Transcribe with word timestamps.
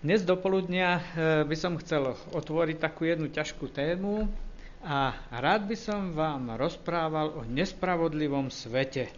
Dnes 0.00 0.24
do 0.24 0.32
poludnia 0.32 0.96
e, 0.96 1.02
by 1.44 1.52
som 1.60 1.76
chcel 1.76 2.16
otvoriť 2.32 2.80
takú 2.80 3.04
jednu 3.04 3.28
ťažkú 3.28 3.68
tému 3.68 4.32
a 4.80 5.12
rád 5.28 5.68
by 5.68 5.76
som 5.76 6.16
vám 6.16 6.56
rozprával 6.56 7.36
o 7.36 7.44
nespravodlivom 7.44 8.48
svete. 8.48 9.12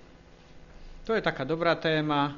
To 1.07 1.15
je 1.15 1.23
taká 1.23 1.47
dobrá 1.47 1.79
téma, 1.79 2.35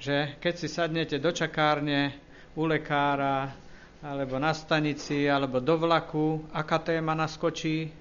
že 0.00 0.40
keď 0.40 0.54
si 0.56 0.72
sadnete 0.72 1.20
do 1.20 1.36
čakárne, 1.36 2.16
u 2.56 2.64
lekára, 2.64 3.52
alebo 4.00 4.40
na 4.40 4.56
stanici, 4.56 5.28
alebo 5.28 5.60
do 5.60 5.76
vlaku, 5.76 6.48
aká 6.48 6.80
téma 6.80 7.12
naskočí? 7.12 7.92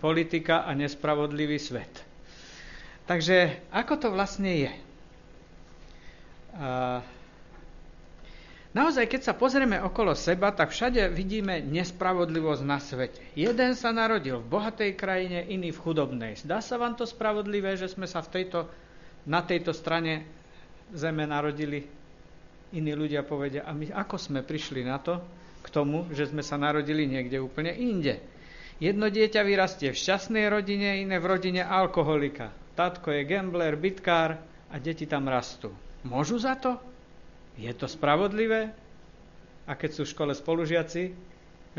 Politika 0.00 0.64
a 0.64 0.72
nespravodlivý 0.72 1.60
svet. 1.60 2.00
Takže 3.04 3.60
ako 3.68 3.92
to 4.00 4.08
vlastne 4.08 4.52
je? 4.56 4.72
Naozaj, 8.70 9.10
keď 9.10 9.20
sa 9.26 9.34
pozrieme 9.34 9.82
okolo 9.82 10.14
seba, 10.14 10.54
tak 10.54 10.70
všade 10.70 11.10
vidíme 11.10 11.58
nespravodlivosť 11.58 12.62
na 12.62 12.78
svete. 12.78 13.18
Jeden 13.34 13.74
sa 13.74 13.90
narodil 13.90 14.38
v 14.38 14.46
bohatej 14.46 14.94
krajine, 14.94 15.42
iný 15.50 15.74
v 15.74 15.82
chudobnej. 15.82 16.38
Zdá 16.38 16.62
sa 16.62 16.78
vám 16.78 16.94
to 16.94 17.02
spravodlivé, 17.02 17.74
že 17.74 17.90
sme 17.90 18.06
sa 18.06 18.22
v 18.22 18.30
tejto, 18.30 18.70
na 19.26 19.42
tejto 19.42 19.74
strane 19.74 20.22
zeme 20.94 21.26
narodili? 21.26 21.82
Iní 22.70 22.94
ľudia 22.94 23.26
povedia, 23.26 23.66
a 23.66 23.74
my 23.74 23.90
ako 23.90 24.14
sme 24.14 24.46
prišli 24.46 24.86
na 24.86 25.02
to, 25.02 25.18
k 25.60 25.68
tomu, 25.74 26.06
že 26.14 26.30
sme 26.30 26.46
sa 26.46 26.54
narodili 26.54 27.10
niekde 27.10 27.42
úplne 27.42 27.74
inde. 27.74 28.22
Jedno 28.78 29.10
dieťa 29.10 29.42
vyrastie 29.42 29.90
v 29.90 29.98
šťastnej 29.98 30.46
rodine, 30.46 31.02
iné 31.02 31.18
v 31.18 31.26
rodine 31.26 31.66
alkoholika. 31.66 32.54
Tatko 32.78 33.12
je 33.12 33.26
gambler, 33.26 33.74
bitkár 33.74 34.40
a 34.70 34.74
deti 34.78 35.04
tam 35.04 35.26
rastú. 35.26 35.74
Môžu 36.06 36.38
za 36.40 36.54
to? 36.56 36.78
Je 37.58 37.72
to 37.74 37.90
spravodlivé? 37.90 38.70
A 39.66 39.72
keď 39.78 39.90
sú 39.96 40.02
v 40.06 40.12
škole 40.14 40.32
spolužiaci, 40.34 41.14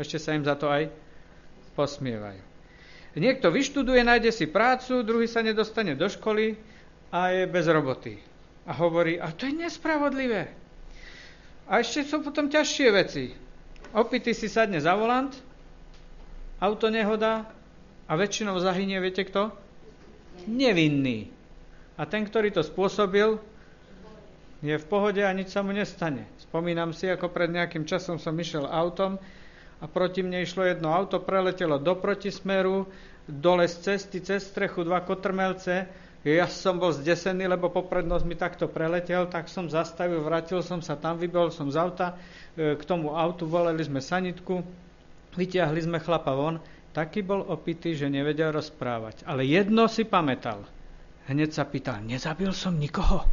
ešte 0.00 0.16
sa 0.16 0.32
im 0.32 0.44
za 0.44 0.56
to 0.56 0.68
aj 0.72 0.88
posmievajú. 1.76 2.52
Niekto 3.12 3.52
vyštuduje, 3.52 4.00
nájde 4.00 4.32
si 4.32 4.48
prácu, 4.48 5.04
druhý 5.04 5.28
sa 5.28 5.44
nedostane 5.44 5.92
do 5.92 6.08
školy 6.08 6.56
a 7.12 7.28
je 7.28 7.44
bez 7.44 7.68
roboty. 7.68 8.16
A 8.64 8.72
hovorí, 8.72 9.20
a 9.20 9.28
to 9.36 9.44
je 9.44 9.52
nespravodlivé. 9.52 10.48
A 11.68 11.84
ešte 11.84 12.08
sú 12.08 12.24
potom 12.24 12.48
ťažšie 12.48 12.88
veci. 12.88 13.24
Opity 13.92 14.32
si 14.32 14.48
sadne 14.48 14.80
za 14.80 14.96
volant, 14.96 15.36
auto 16.56 16.88
nehoda 16.88 17.44
a 18.08 18.12
väčšinou 18.16 18.56
zahynie, 18.64 18.96
viete 19.04 19.28
kto? 19.28 19.52
Nevinný. 20.48 21.28
A 22.00 22.08
ten, 22.08 22.24
ktorý 22.24 22.48
to 22.48 22.64
spôsobil, 22.64 23.36
je 24.62 24.78
v 24.78 24.86
pohode 24.86 25.18
a 25.18 25.34
nič 25.34 25.50
sa 25.50 25.66
mu 25.66 25.74
nestane. 25.74 26.30
Spomínam 26.38 26.94
si, 26.94 27.10
ako 27.10 27.34
pred 27.34 27.50
nejakým 27.50 27.82
časom 27.82 28.22
som 28.22 28.32
išiel 28.38 28.70
autom 28.70 29.18
a 29.82 29.84
proti 29.90 30.22
mne 30.22 30.46
išlo 30.46 30.62
jedno 30.62 30.94
auto, 30.94 31.18
preletelo 31.18 31.82
do 31.82 31.98
protismeru, 31.98 32.86
dole 33.26 33.66
z 33.66 33.74
cesty, 33.82 34.22
cez 34.22 34.46
strechu, 34.46 34.86
dva 34.86 35.02
kotrmelce. 35.02 35.90
Ja 36.22 36.46
som 36.46 36.78
bol 36.78 36.94
zdesený, 36.94 37.50
lebo 37.50 37.66
poprednosť 37.74 38.22
mi 38.22 38.38
takto 38.38 38.70
preletel, 38.70 39.26
tak 39.26 39.50
som 39.50 39.66
zastavil, 39.66 40.22
vrátil 40.22 40.62
som 40.62 40.78
sa 40.78 40.94
tam, 40.94 41.18
vybol 41.18 41.50
som 41.50 41.66
z 41.66 41.82
auta, 41.82 42.14
e, 42.54 42.78
k 42.78 42.82
tomu 42.86 43.18
autu 43.18 43.42
volali 43.42 43.82
sme 43.82 43.98
sanitku, 43.98 44.62
vyťahli 45.34 45.82
sme 45.82 45.98
chlapa 45.98 46.30
von, 46.30 46.62
taký 46.94 47.26
bol 47.26 47.42
opitý, 47.50 47.98
že 47.98 48.06
nevedel 48.06 48.54
rozprávať. 48.54 49.26
Ale 49.26 49.42
jedno 49.42 49.90
si 49.90 50.06
pamätal. 50.06 50.62
Hneď 51.26 51.50
sa 51.50 51.66
pýtal, 51.66 52.06
nezabil 52.06 52.54
som 52.54 52.78
nikoho. 52.78 53.26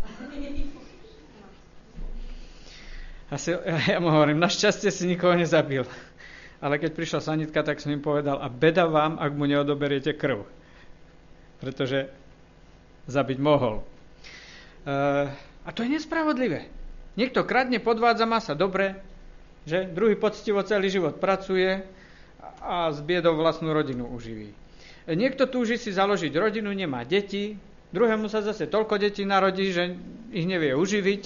Asi, 3.29 3.53
ja 3.93 4.01
mu 4.01 4.09
hovorím, 4.09 4.41
našťastie 4.41 4.89
si 4.89 5.05
nikoho 5.05 5.37
nezabil. 5.37 5.85
Ale 6.59 6.75
keď 6.75 6.91
prišla 6.91 7.19
sanitka, 7.23 7.63
tak 7.63 7.79
som 7.79 7.93
im 7.93 8.03
povedal, 8.03 8.35
a 8.41 8.51
beda 8.51 8.89
vám, 8.89 9.15
ak 9.15 9.31
mu 9.31 9.47
neodoberiete 9.47 10.11
krv. 10.11 10.43
Pretože 11.63 12.11
zabiť 13.07 13.37
mohol. 13.39 13.79
E, 13.79 13.83
a 15.63 15.69
to 15.71 15.87
je 15.87 15.89
nespravodlivé. 15.95 16.67
Niekto 17.15 17.47
kradne, 17.47 17.79
podvádza, 17.79 18.27
má 18.27 18.43
sa 18.43 18.59
dobre, 18.59 18.99
že 19.63 19.87
druhý 19.87 20.19
poctivo 20.19 20.59
celý 20.67 20.91
život 20.91 21.15
pracuje 21.21 21.79
a 22.59 22.91
s 22.91 22.99
biedou 22.99 23.39
vlastnú 23.39 23.71
rodinu 23.71 24.11
uživí. 24.11 24.51
E, 24.51 25.15
niekto 25.15 25.47
túži 25.47 25.79
si 25.79 25.95
založiť 25.95 26.35
rodinu, 26.35 26.75
nemá 26.75 27.07
deti, 27.07 27.55
druhému 27.95 28.27
sa 28.27 28.43
zase 28.43 28.67
toľko 28.67 28.99
detí 28.99 29.23
narodí, 29.23 29.71
že 29.71 29.95
ich 30.35 30.43
nevie 30.43 30.75
uživiť, 30.75 31.23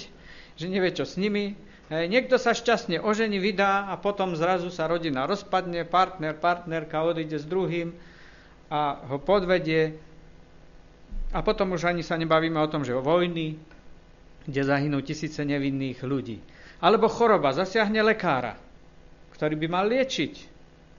že 0.62 0.66
nevie, 0.70 0.94
čo 0.94 1.02
s 1.02 1.18
nimi, 1.18 1.58
Hej, 1.94 2.10
niekto 2.10 2.42
sa 2.42 2.50
šťastne 2.50 2.98
ožení, 2.98 3.38
vydá 3.38 3.86
a 3.86 3.94
potom 3.94 4.34
zrazu 4.34 4.66
sa 4.74 4.90
rodina 4.90 5.30
rozpadne, 5.30 5.86
partner, 5.86 6.34
partnerka 6.34 6.98
odíde 7.06 7.38
s 7.38 7.46
druhým 7.46 7.94
a 8.66 8.98
ho 9.06 9.22
podvedie. 9.22 9.94
A 11.30 11.38
potom 11.46 11.70
už 11.70 11.86
ani 11.86 12.02
sa 12.02 12.18
nebavíme 12.18 12.58
o 12.58 12.66
tom, 12.66 12.82
že 12.82 12.98
o 12.98 12.98
vojny, 12.98 13.54
kde 14.42 14.60
zahynú 14.66 15.06
tisíce 15.06 15.38
nevinných 15.46 16.02
ľudí. 16.02 16.42
Alebo 16.82 17.06
choroba, 17.06 17.54
zasiahne 17.54 18.02
lekára, 18.02 18.58
ktorý 19.38 19.54
by 19.54 19.66
mal 19.70 19.86
liečiť 19.86 20.34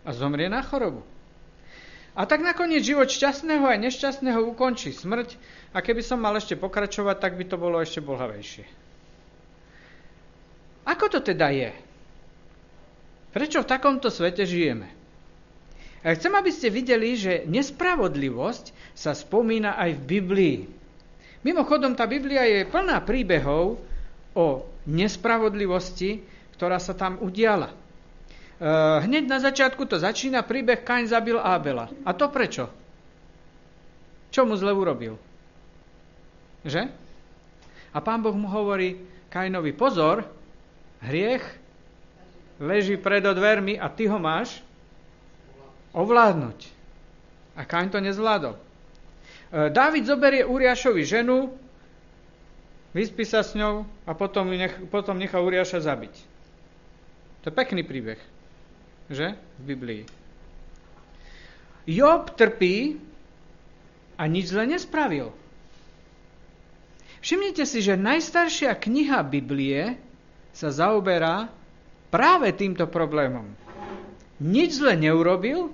a 0.07 0.15
zomrie 0.15 0.47
na 0.47 0.63
chorobu. 0.63 1.03
A 2.15 2.23
tak 2.23 2.39
nakoniec 2.39 2.87
život 2.87 3.11
šťastného 3.11 3.67
aj 3.67 3.83
nešťastného 3.83 4.47
ukončí 4.47 4.95
smrť 4.95 5.35
a 5.75 5.83
keby 5.83 5.99
som 5.99 6.23
mal 6.23 6.39
ešte 6.39 6.55
pokračovať, 6.55 7.19
tak 7.19 7.35
by 7.35 7.43
to 7.51 7.59
bolo 7.59 7.83
ešte 7.83 7.99
bolhavejšie. 7.99 8.84
Ako 10.85 11.09
to 11.09 11.19
teda 11.19 11.49
je? 11.49 11.73
Prečo 13.33 13.65
v 13.65 13.67
takomto 13.67 14.13
svete 14.13 14.45
žijeme? 14.45 14.87
A 16.05 16.13
chcem, 16.13 16.29
aby 16.37 16.53
ste 16.53 16.69
videli, 16.69 17.17
že 17.17 17.49
nespravodlivosť 17.49 18.93
sa 18.93 19.17
spomína 19.17 19.73
aj 19.73 19.91
v 19.97 20.01
Biblii. 20.05 20.57
Mimochodom, 21.41 21.97
tá 21.97 22.05
Biblia 22.05 22.45
je 22.45 22.69
plná 22.69 23.01
príbehov 23.01 23.81
o 24.37 24.45
nespravodlivosti, 24.85 26.21
ktorá 26.53 26.77
sa 26.77 26.93
tam 26.93 27.17
udiala. 27.17 27.73
E, 27.73 27.75
hneď 29.01 29.25
na 29.25 29.41
začiatku 29.41 29.89
to 29.89 29.97
začína 29.97 30.45
príbeh 30.45 30.85
Kain 30.85 31.09
zabil 31.09 31.41
Abela. 31.41 31.89
A 32.05 32.13
to 32.13 32.29
prečo? 32.29 32.69
Čo 34.29 34.45
mu 34.45 34.53
zle 34.53 34.77
urobil? 34.77 35.17
Že? 36.61 36.85
A 37.93 37.97
pán 37.97 38.21
Boh 38.21 38.35
mu 38.37 38.45
hovorí 38.45 38.99
Kainovi, 39.33 39.73
pozor, 39.73 40.21
Hriech 41.05 41.45
leží 42.59 42.97
pred 42.97 43.21
dvermi 43.23 43.77
a 43.77 43.87
ty 43.91 44.09
ho 44.09 44.17
máš 44.17 44.63
ovládnuť. 45.95 46.59
A 47.55 47.63
Kain 47.63 47.87
to 47.87 48.03
nezvládol. 48.03 48.55
E, 48.55 48.61
Dávid 49.71 50.03
zoberie 50.03 50.43
Uriášovi 50.43 51.07
ženu, 51.07 51.55
vyspí 52.91 53.23
sa 53.23 53.43
s 53.43 53.55
ňou 53.55 53.87
a 54.03 54.11
potom, 54.11 54.51
nech, 54.51 54.75
potom 54.91 55.15
nechá 55.15 55.39
Uriáša 55.39 55.79
zabiť. 55.79 56.15
To 57.43 57.45
je 57.47 57.53
pekný 57.53 57.87
príbeh, 57.87 58.19
že? 59.07 59.39
V 59.61 59.63
Biblii. 59.63 60.03
Job 61.85 62.33
trpí 62.33 62.97
a 64.17 64.25
nič 64.25 64.49
zle 64.49 64.65
nespravil. 64.65 65.29
Všimnite 67.21 67.63
si, 67.65 67.79
že 67.81 67.97
najstaršia 67.97 68.73
kniha 68.73 69.21
Biblie 69.25 69.97
sa 70.55 70.71
zaoberá 70.71 71.51
práve 72.07 72.55
týmto 72.55 72.87
problémom. 72.87 73.43
Nič 74.39 74.79
zle 74.79 74.95
neurobil 74.95 75.67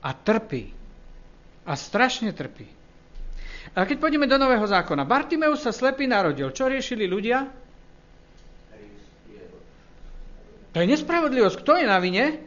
a 0.00 0.10
trpí. 0.16 0.72
A 1.68 1.76
strašne 1.76 2.32
trpí. 2.32 2.68
A 3.76 3.84
keď 3.84 3.96
pôjdeme 4.00 4.28
do 4.28 4.40
Nového 4.40 4.64
zákona, 4.64 5.08
Bartimeus 5.08 5.64
sa 5.64 5.72
slepý 5.72 6.08
narodil. 6.08 6.48
Čo 6.52 6.68
riešili 6.68 7.04
ľudia? 7.04 7.44
To 10.74 10.76
je 10.82 10.90
nespravodlivosť. 10.90 11.56
Kto 11.60 11.72
je 11.80 11.86
na 11.88 12.00
vine? 12.00 12.40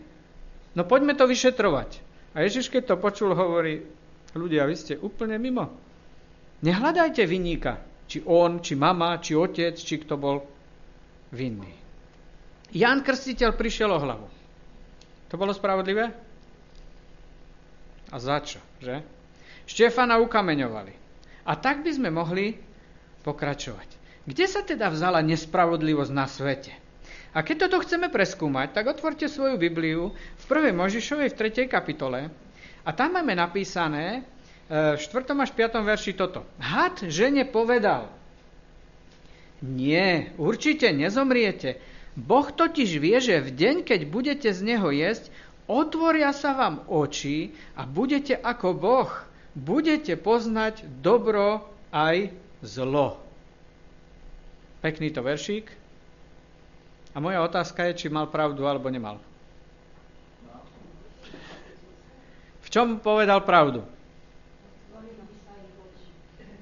No 0.77 0.85
poďme 0.85 1.17
to 1.17 1.25
vyšetrovať. 1.25 1.89
A 2.37 2.45
Ježiš, 2.45 2.69
keď 2.69 2.93
to 2.93 2.95
počul, 3.01 3.33
hovorí, 3.33 3.81
ľudia, 4.37 4.69
vy 4.69 4.75
ste 4.77 4.93
úplne 4.99 5.41
mimo. 5.41 5.73
Nehľadajte 6.61 7.25
vyníka. 7.25 7.81
Či 8.07 8.23
on, 8.23 8.61
či 8.61 8.77
mama, 8.77 9.17
či 9.19 9.33
otec, 9.33 9.73
či 9.73 9.95
kto 9.99 10.15
bol 10.15 10.56
vinný. 11.31 11.73
Ján 12.71 13.03
Krstiteľ 13.03 13.55
prišiel 13.55 13.89
o 13.91 13.99
hlavu. 13.99 14.27
To 15.27 15.35
bolo 15.35 15.51
spravodlivé? 15.51 16.11
A 18.11 18.15
za 18.19 18.39
čo, 18.39 18.63
že? 18.79 19.03
Štefana 19.67 20.19
ukameňovali. 20.23 20.93
A 21.47 21.51
tak 21.59 21.83
by 21.83 21.91
sme 21.91 22.09
mohli 22.11 22.55
pokračovať. 23.23 23.87
Kde 24.27 24.45
sa 24.47 24.63
teda 24.63 24.91
vzala 24.91 25.23
nespravodlivosť 25.23 26.11
na 26.11 26.27
svete? 26.27 26.75
A 27.35 27.43
keď 27.43 27.67
toto 27.67 27.83
chceme 27.83 28.07
preskúmať, 28.11 28.75
tak 28.75 28.91
otvorte 28.91 29.27
svoju 29.27 29.59
Bibliu 29.59 30.11
v 30.11 30.43
1. 30.47 30.71
Možišovej 30.75 31.31
v 31.31 31.67
3. 31.67 31.67
kapitole 31.71 32.31
a 32.83 32.89
tam 32.95 33.19
máme 33.19 33.35
napísané 33.35 34.23
e, 34.67 34.95
v 34.95 34.99
4. 34.99 35.35
až 35.35 35.51
5. 35.51 35.79
verši 35.83 36.11
toto. 36.15 36.47
Had 36.59 37.03
žene 37.07 37.47
povedal, 37.47 38.16
Nie, 39.61 40.29
určite 40.37 40.93
nezomriete. 40.93 41.81
Boh 42.17 42.49
totiž 42.49 42.97
vie, 42.97 43.17
že 43.17 43.41
v 43.41 43.49
deň, 43.53 43.75
keď 43.85 44.01
budete 44.09 44.49
z 44.53 44.59
neho 44.61 44.89
jesť, 44.89 45.29
otvoria 45.65 46.33
sa 46.33 46.53
vám 46.53 46.85
oči 46.89 47.53
a 47.73 47.85
budete 47.85 48.37
ako 48.37 48.73
Boh. 48.73 49.11
Budete 49.57 50.13
poznať 50.17 50.85
dobro 51.01 51.65
aj 51.89 52.29
zlo. 52.61 53.17
Pekný 54.85 55.09
to 55.09 55.25
veršík. 55.25 55.73
A 57.13 57.17
moja 57.17 57.41
otázka 57.41 57.89
je, 57.89 58.05
či 58.05 58.13
mal 58.13 58.29
pravdu 58.29 58.69
alebo 58.69 58.93
nemal. 58.93 59.17
V 62.61 62.67
čom 62.69 63.01
povedal 63.01 63.41
pravdu? 63.41 63.81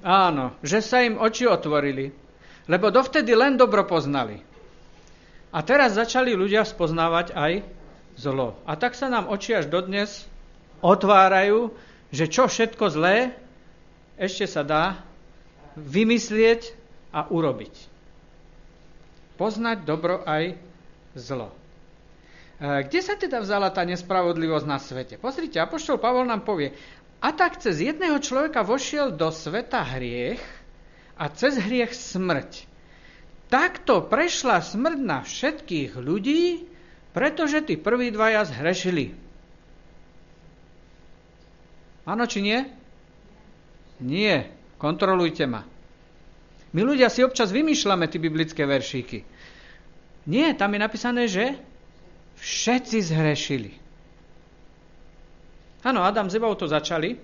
Áno, 0.00 0.56
že 0.64 0.80
sa 0.80 1.02
im 1.04 1.20
oči 1.20 1.44
otvorili, 1.44 2.08
lebo 2.66 2.90
dovtedy 2.90 3.34
len 3.34 3.54
dobro 3.54 3.86
poznali. 3.86 4.42
A 5.54 5.62
teraz 5.62 5.94
začali 5.94 6.34
ľudia 6.34 6.66
spoznávať 6.66 7.32
aj 7.32 7.52
zlo. 8.18 8.58
A 8.66 8.74
tak 8.74 8.98
sa 8.98 9.06
nám 9.06 9.30
oči 9.30 9.56
až 9.56 9.70
dodnes 9.70 10.26
otvárajú, 10.82 11.72
že 12.10 12.26
čo 12.28 12.50
všetko 12.50 12.84
zlé 12.92 13.32
ešte 14.16 14.48
sa 14.48 14.66
dá 14.66 14.84
vymyslieť 15.76 16.72
a 17.12 17.28
urobiť. 17.28 17.74
Poznať 19.36 19.84
dobro 19.84 20.24
aj 20.24 20.56
zlo. 21.12 21.52
E, 22.56 22.88
kde 22.88 23.00
sa 23.04 23.20
teda 23.20 23.44
vzala 23.44 23.68
tá 23.68 23.84
nespravodlivosť 23.84 24.66
na 24.66 24.80
svete? 24.80 25.14
Pozrite, 25.20 25.60
Apoštol 25.60 26.00
Pavol 26.00 26.24
nám 26.24 26.48
povie, 26.48 26.72
a 27.20 27.32
tak 27.32 27.60
cez 27.60 27.80
jedného 27.80 28.16
človeka 28.20 28.64
vošiel 28.64 29.12
do 29.12 29.28
sveta 29.28 29.84
hriech 29.84 30.40
a 31.16 31.24
cez 31.32 31.56
hriech 31.56 31.96
smrť. 31.96 32.68
Takto 33.48 34.04
prešla 34.04 34.60
smrť 34.60 34.98
na 35.00 35.22
všetkých 35.24 35.96
ľudí, 35.96 36.66
pretože 37.16 37.64
tí 37.64 37.80
prví 37.80 38.12
dvaja 38.12 38.44
zhrešili. 38.44 39.16
Áno 42.06 42.24
či 42.28 42.38
nie? 42.44 42.58
Nie. 44.02 44.52
Kontrolujte 44.76 45.48
ma. 45.48 45.64
My 46.76 46.80
ľudia 46.84 47.08
si 47.08 47.24
občas 47.24 47.48
vymýšľame 47.48 48.04
tie 48.12 48.20
biblické 48.20 48.68
veršíky. 48.68 49.24
Nie, 50.28 50.52
tam 50.52 50.76
je 50.76 50.80
napísané, 50.82 51.22
že 51.24 51.56
všetci 52.36 52.98
zhrešili. 53.00 53.72
Áno, 55.86 56.04
Adam 56.04 56.28
s 56.28 56.36
Evou 56.36 56.52
to 56.58 56.68
začali, 56.68 57.16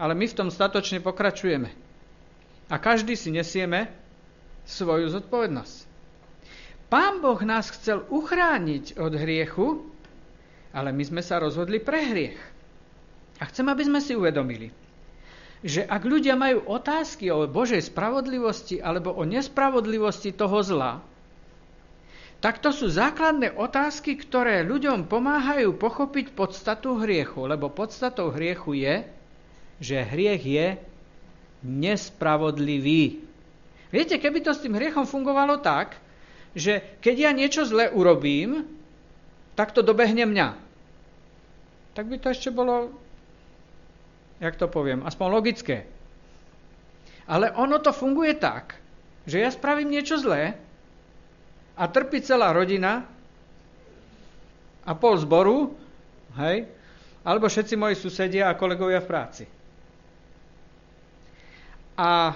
ale 0.00 0.12
my 0.16 0.26
v 0.26 0.34
tom 0.36 0.48
statočne 0.48 0.98
pokračujeme. 1.04 1.89
A 2.70 2.78
každý 2.78 3.18
si 3.18 3.34
nesieme 3.34 3.90
svoju 4.62 5.10
zodpovednosť. 5.10 5.90
Pán 6.90 7.22
Boh 7.22 7.38
nás 7.42 7.70
chcel 7.70 8.06
uchrániť 8.06 8.98
od 8.98 9.12
hriechu, 9.14 9.82
ale 10.70 10.94
my 10.94 11.02
sme 11.02 11.22
sa 11.22 11.42
rozhodli 11.42 11.82
pre 11.82 12.02
hriech. 12.02 12.38
A 13.42 13.46
chcem, 13.50 13.66
aby 13.66 13.82
sme 13.86 13.98
si 14.02 14.14
uvedomili, 14.14 14.70
že 15.66 15.82
ak 15.86 16.02
ľudia 16.02 16.38
majú 16.38 16.66
otázky 16.66 17.30
o 17.30 17.46
Božej 17.46 17.90
spravodlivosti 17.90 18.78
alebo 18.78 19.14
o 19.14 19.22
nespravodlivosti 19.26 20.34
toho 20.34 20.62
zla, 20.62 21.02
tak 22.40 22.56
to 22.64 22.72
sú 22.72 22.88
základné 22.88 23.52
otázky, 23.52 24.16
ktoré 24.16 24.64
ľuďom 24.64 25.12
pomáhajú 25.12 25.76
pochopiť 25.76 26.32
podstatu 26.32 26.96
hriechu, 26.96 27.44
lebo 27.44 27.68
podstatou 27.68 28.32
hriechu 28.32 28.80
je, 28.80 28.94
že 29.76 30.08
hriech 30.08 30.42
je 30.44 30.66
nespravodlivý. 31.66 33.22
Viete, 33.90 34.16
keby 34.16 34.40
to 34.40 34.54
s 34.54 34.62
tým 34.62 34.78
hriechom 34.78 35.04
fungovalo 35.04 35.60
tak, 35.60 35.98
že 36.54 36.82
keď 37.02 37.14
ja 37.18 37.30
niečo 37.34 37.62
zle 37.66 37.90
urobím, 37.90 38.66
tak 39.54 39.74
to 39.74 39.82
dobehne 39.82 40.26
mňa. 40.26 40.48
Tak 41.94 42.06
by 42.06 42.16
to 42.22 42.30
ešte 42.30 42.54
bolo, 42.54 42.94
jak 44.38 44.54
to 44.56 44.70
poviem, 44.70 45.02
aspoň 45.04 45.26
logické. 45.30 45.86
Ale 47.26 47.50
ono 47.54 47.78
to 47.78 47.94
funguje 47.94 48.34
tak, 48.38 48.78
že 49.26 49.42
ja 49.42 49.50
spravím 49.50 49.94
niečo 49.94 50.18
zlé, 50.18 50.58
a 51.80 51.88
trpí 51.88 52.20
celá 52.20 52.52
rodina 52.52 53.08
a 54.84 54.92
pol 54.92 55.16
zboru, 55.16 55.72
hej, 56.36 56.68
alebo 57.24 57.48
všetci 57.48 57.74
moji 57.80 57.96
susedia 57.96 58.52
a 58.52 58.58
kolegovia 58.60 59.00
v 59.00 59.08
práci. 59.08 59.44
A 62.00 62.32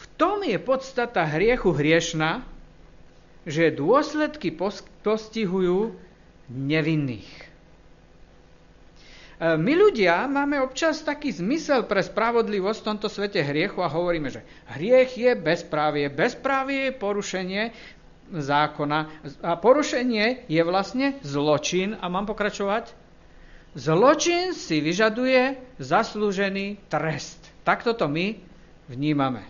v 0.00 0.04
tom 0.16 0.40
je 0.40 0.56
podstata 0.56 1.28
hriechu 1.28 1.76
hriešna, 1.76 2.40
že 3.44 3.68
dôsledky 3.68 4.48
postihujú 5.04 5.92
nevinných. 6.48 7.28
E, 7.28 7.44
my 9.60 9.72
ľudia 9.76 10.24
máme 10.24 10.64
občas 10.64 11.04
taký 11.04 11.36
zmysel 11.36 11.84
pre 11.84 12.00
spravodlivosť 12.00 12.80
v 12.80 12.88
tomto 12.88 13.08
svete 13.12 13.44
hriechu 13.44 13.84
a 13.84 13.92
hovoríme, 13.92 14.32
že 14.32 14.40
hriech 14.72 15.20
je 15.20 15.32
bezprávie. 15.36 16.08
Bezprávie 16.08 16.88
je 16.88 16.96
porušenie 16.96 17.62
zákona. 18.32 18.98
A 19.44 19.52
porušenie 19.60 20.48
je 20.48 20.62
vlastne 20.64 21.20
zločin. 21.20 21.92
A 22.00 22.08
mám 22.08 22.24
pokračovať? 22.24 22.96
Zločin 23.76 24.56
si 24.56 24.80
vyžaduje 24.80 25.60
zaslúžený 25.76 26.88
trest. 26.88 27.36
Takto 27.68 27.92
to 27.92 28.08
my 28.08 28.48
vnímame. 28.88 29.44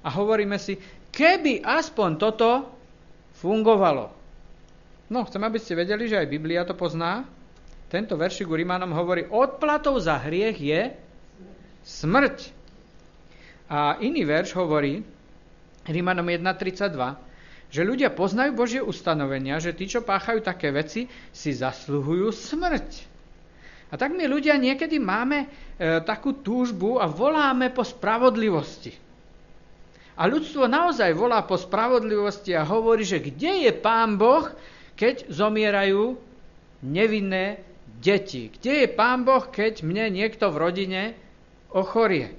A 0.00 0.08
hovoríme 0.14 0.56
si, 0.56 0.78
keby 1.10 1.60
aspoň 1.62 2.10
toto 2.16 2.50
fungovalo. 3.42 4.10
No, 5.12 5.26
chcem, 5.28 5.42
aby 5.44 5.58
ste 5.60 5.76
vedeli, 5.76 6.08
že 6.08 6.16
aj 6.16 6.32
Biblia 6.32 6.64
to 6.64 6.72
pozná. 6.72 7.28
Tento 7.92 8.16
veršik 8.16 8.48
u 8.48 8.56
Rímanom 8.56 8.90
hovorí, 8.96 9.28
odplatou 9.28 10.00
za 10.00 10.16
hriech 10.18 10.58
je 10.58 10.80
smrť. 11.84 12.50
A 13.68 14.00
iný 14.00 14.24
verš 14.24 14.56
hovorí, 14.56 15.04
Rímanom 15.84 16.24
1.32, 16.24 16.90
že 17.68 17.82
ľudia 17.84 18.08
poznajú 18.08 18.56
Božie 18.56 18.80
ustanovenia, 18.80 19.60
že 19.60 19.76
tí, 19.76 19.84
čo 19.84 20.00
páchajú 20.00 20.40
také 20.40 20.72
veci, 20.72 21.06
si 21.30 21.50
zasluhujú 21.52 22.32
smrť. 22.32 23.13
A 23.94 24.00
tak 24.00 24.10
my 24.10 24.26
ľudia 24.26 24.58
niekedy 24.58 24.98
máme 24.98 25.46
e, 25.46 25.48
takú 26.02 26.42
túžbu 26.42 26.98
a 26.98 27.06
voláme 27.06 27.70
po 27.70 27.86
spravodlivosti. 27.86 28.90
A 30.18 30.26
ľudstvo 30.26 30.66
naozaj 30.66 31.14
volá 31.14 31.46
po 31.46 31.54
spravodlivosti 31.54 32.58
a 32.58 32.66
hovorí, 32.66 33.06
že 33.06 33.22
kde 33.22 33.70
je 33.70 33.72
Pán 33.74 34.18
Boh, 34.18 34.50
keď 34.98 35.30
zomierajú 35.30 36.18
nevinné 36.82 37.62
deti? 38.02 38.50
Kde 38.50 38.82
je 38.82 38.88
Pán 38.90 39.22
Boh, 39.22 39.46
keď 39.46 39.86
mne 39.86 40.10
niekto 40.10 40.50
v 40.50 40.58
rodine 40.58 41.02
ochorie? 41.70 42.34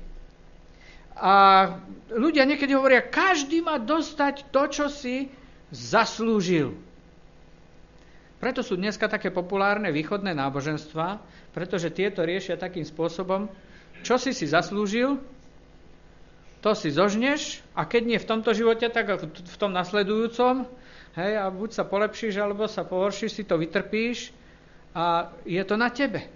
A 1.16 1.72
ľudia 2.12 2.44
niekedy 2.44 2.76
hovoria, 2.76 3.00
každý 3.00 3.64
má 3.64 3.80
dostať 3.80 4.52
to, 4.52 4.68
čo 4.68 4.86
si 4.92 5.32
zaslúžil. 5.72 6.76
Preto 8.36 8.60
sú 8.60 8.76
dneska 8.76 9.08
také 9.08 9.32
populárne 9.32 9.90
východné 9.96 10.36
náboženstva, 10.36 11.24
pretože 11.56 11.88
tieto 11.96 12.28
riešia 12.28 12.60
takým 12.60 12.84
spôsobom, 12.84 13.48
čo 14.04 14.20
si 14.20 14.36
si 14.36 14.44
zaslúžil, 14.44 15.16
to 16.60 16.76
si 16.76 16.92
zožneš 16.92 17.64
a 17.72 17.88
keď 17.88 18.02
nie 18.04 18.20
v 18.20 18.28
tomto 18.28 18.52
živote, 18.52 18.92
tak 18.92 19.24
v 19.24 19.56
tom 19.56 19.72
nasledujúcom, 19.72 20.68
hej, 21.16 21.34
a 21.40 21.48
buď 21.48 21.70
sa 21.72 21.88
polepšíš, 21.88 22.36
alebo 22.36 22.68
sa 22.68 22.84
pohoršíš, 22.84 23.32
si 23.32 23.44
to 23.48 23.56
vytrpíš 23.56 24.36
a 24.92 25.32
je 25.48 25.64
to 25.64 25.80
na 25.80 25.88
tebe. 25.88 26.28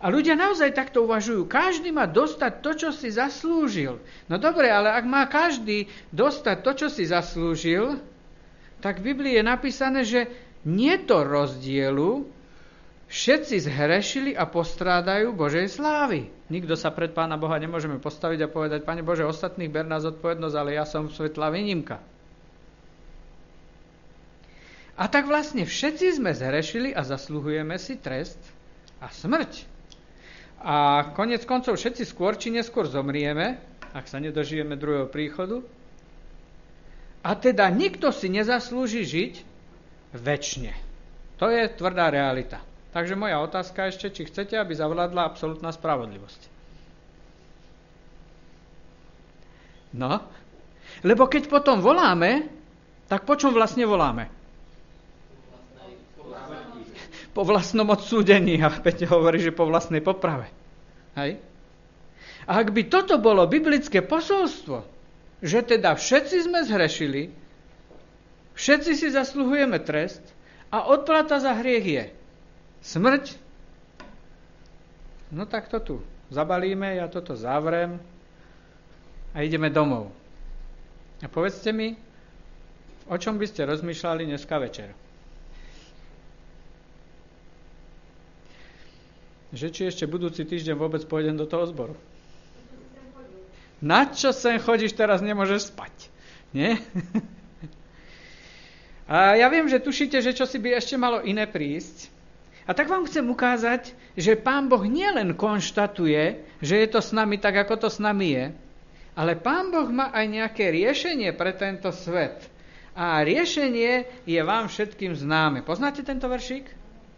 A 0.00 0.08
ľudia 0.08 0.32
naozaj 0.32 0.72
takto 0.72 1.04
uvažujú. 1.04 1.44
Každý 1.44 1.92
má 1.92 2.08
dostať 2.08 2.52
to, 2.64 2.70
čo 2.72 2.88
si 2.88 3.12
zaslúžil. 3.12 4.00
No 4.32 4.40
dobre, 4.40 4.72
ale 4.72 4.96
ak 4.96 5.04
má 5.04 5.28
každý 5.28 5.92
dostať 6.08 6.56
to, 6.64 6.70
čo 6.72 6.88
si 6.88 7.04
zaslúžil, 7.04 8.00
tak 8.80 9.04
v 9.04 9.12
Biblii 9.12 9.36
je 9.36 9.44
napísané, 9.44 10.00
že 10.08 10.24
nie 10.64 10.96
to 11.04 11.20
rozdielu, 11.20 12.39
všetci 13.10 13.66
zhrešili 13.66 14.32
a 14.38 14.46
postrádajú 14.46 15.34
Božej 15.34 15.66
slávy. 15.66 16.30
Nikto 16.46 16.78
sa 16.78 16.94
pred 16.94 17.10
Pána 17.10 17.34
Boha 17.34 17.58
nemôžeme 17.58 17.98
postaviť 17.98 18.46
a 18.46 18.52
povedať, 18.52 18.86
Pane 18.86 19.02
Bože, 19.02 19.26
ostatných 19.26 19.68
ber 19.68 19.84
na 19.84 19.98
zodpovednosť, 19.98 20.56
ale 20.56 20.78
ja 20.78 20.86
som 20.86 21.10
svetla 21.10 21.50
vynímka. 21.50 21.98
A 24.94 25.08
tak 25.10 25.26
vlastne 25.26 25.66
všetci 25.66 26.22
sme 26.22 26.30
zhrešili 26.30 26.94
a 26.94 27.02
zasluhujeme 27.02 27.74
si 27.82 27.98
trest 27.98 28.38
a 29.02 29.10
smrť. 29.10 29.66
A 30.60 31.08
konec 31.16 31.42
koncov 31.48 31.80
všetci 31.80 32.04
skôr 32.04 32.36
či 32.36 32.52
neskôr 32.52 32.84
zomrieme, 32.84 33.58
ak 33.96 34.06
sa 34.06 34.20
nedožijeme 34.20 34.76
druhého 34.76 35.08
príchodu. 35.08 35.64
A 37.24 37.32
teda 37.32 37.66
nikto 37.72 38.12
si 38.12 38.28
nezaslúži 38.28 39.02
žiť 39.08 39.34
väčšine. 40.14 40.72
To 41.40 41.48
je 41.48 41.64
tvrdá 41.72 42.12
realita. 42.12 42.60
Takže 42.90 43.14
moja 43.14 43.38
otázka 43.38 43.86
ešte, 43.86 44.10
či 44.10 44.26
chcete, 44.26 44.58
aby 44.58 44.74
zavládla 44.74 45.22
absolútna 45.22 45.70
spravodlivosť. 45.70 46.50
No, 49.94 50.22
Lebo 51.02 51.30
keď 51.30 51.48
potom 51.48 51.80
voláme, 51.80 52.50
tak 53.06 53.24
po 53.24 53.38
čom 53.38 53.54
vlastne 53.54 53.86
voláme? 53.86 54.28
Po 57.30 57.46
vlastnom 57.46 57.86
odsúdení. 57.94 58.58
A 58.66 58.74
Peťo 58.74 59.06
hovorí, 59.18 59.38
že 59.38 59.54
po 59.54 59.66
vlastnej 59.66 60.02
poprave. 60.02 60.50
Hej? 61.14 61.38
A 62.50 62.58
ak 62.58 62.74
by 62.74 62.90
toto 62.90 63.22
bolo 63.22 63.46
biblické 63.46 64.02
posolstvo, 64.02 64.82
že 65.38 65.62
teda 65.62 65.94
všetci 65.94 66.36
sme 66.50 66.66
zhrešili, 66.66 67.30
všetci 68.58 68.92
si 68.98 69.08
zasluhujeme 69.14 69.78
trest 69.78 70.22
a 70.74 70.90
odplata 70.90 71.38
za 71.38 71.54
hriech 71.54 71.86
je 71.86 72.04
smrť, 72.84 73.36
no 75.30 75.46
tak 75.46 75.68
to 75.68 75.78
tu 75.80 75.96
zabalíme, 76.30 76.96
ja 76.96 77.10
toto 77.10 77.36
zavrem 77.36 77.98
a 79.34 79.42
ideme 79.42 79.70
domov. 79.70 80.10
A 81.20 81.28
povedzte 81.28 81.74
mi, 81.74 81.94
o 83.10 83.16
čom 83.18 83.36
by 83.36 83.46
ste 83.46 83.68
rozmýšľali 83.68 84.24
dneska 84.24 84.56
večer? 84.56 84.96
Že 89.50 89.66
či 89.74 89.82
ešte 89.90 90.06
budúci 90.06 90.46
týždeň 90.46 90.78
vôbec 90.78 91.02
pôjdem 91.10 91.34
do 91.34 91.44
toho 91.44 91.66
zboru. 91.66 91.98
Na 93.82 94.06
čo 94.06 94.30
sem 94.30 94.60
chodíš, 94.60 94.92
teraz 94.92 95.24
nemôžeš 95.24 95.72
spať. 95.74 96.12
Nie? 96.52 96.78
A 99.10 99.34
ja 99.34 99.50
viem, 99.50 99.66
že 99.66 99.82
tušíte, 99.82 100.22
že 100.22 100.30
čo 100.30 100.46
si 100.46 100.62
by 100.62 100.78
ešte 100.78 100.94
malo 100.94 101.18
iné 101.26 101.42
prísť. 101.42 102.09
A 102.70 102.74
tak 102.76 102.86
vám 102.86 103.02
chcem 103.10 103.26
ukázať, 103.26 103.98
že 104.14 104.38
Pán 104.38 104.70
Boh 104.70 104.86
nielen 104.86 105.34
konštatuje, 105.34 106.38
že 106.62 106.74
je 106.78 106.86
to 106.86 107.02
s 107.02 107.10
nami 107.10 107.34
tak, 107.42 107.66
ako 107.66 107.82
to 107.82 107.88
s 107.90 107.98
nami 107.98 108.30
je, 108.30 108.46
ale 109.18 109.34
Pán 109.34 109.74
Boh 109.74 109.90
má 109.90 110.14
aj 110.14 110.30
nejaké 110.30 110.70
riešenie 110.70 111.34
pre 111.34 111.50
tento 111.50 111.90
svet. 111.90 112.46
A 112.94 113.26
riešenie 113.26 114.22
je 114.22 114.38
vám 114.46 114.70
všetkým 114.70 115.18
známe. 115.18 115.66
Poznáte 115.66 116.06
tento 116.06 116.30
veršík? 116.30 116.70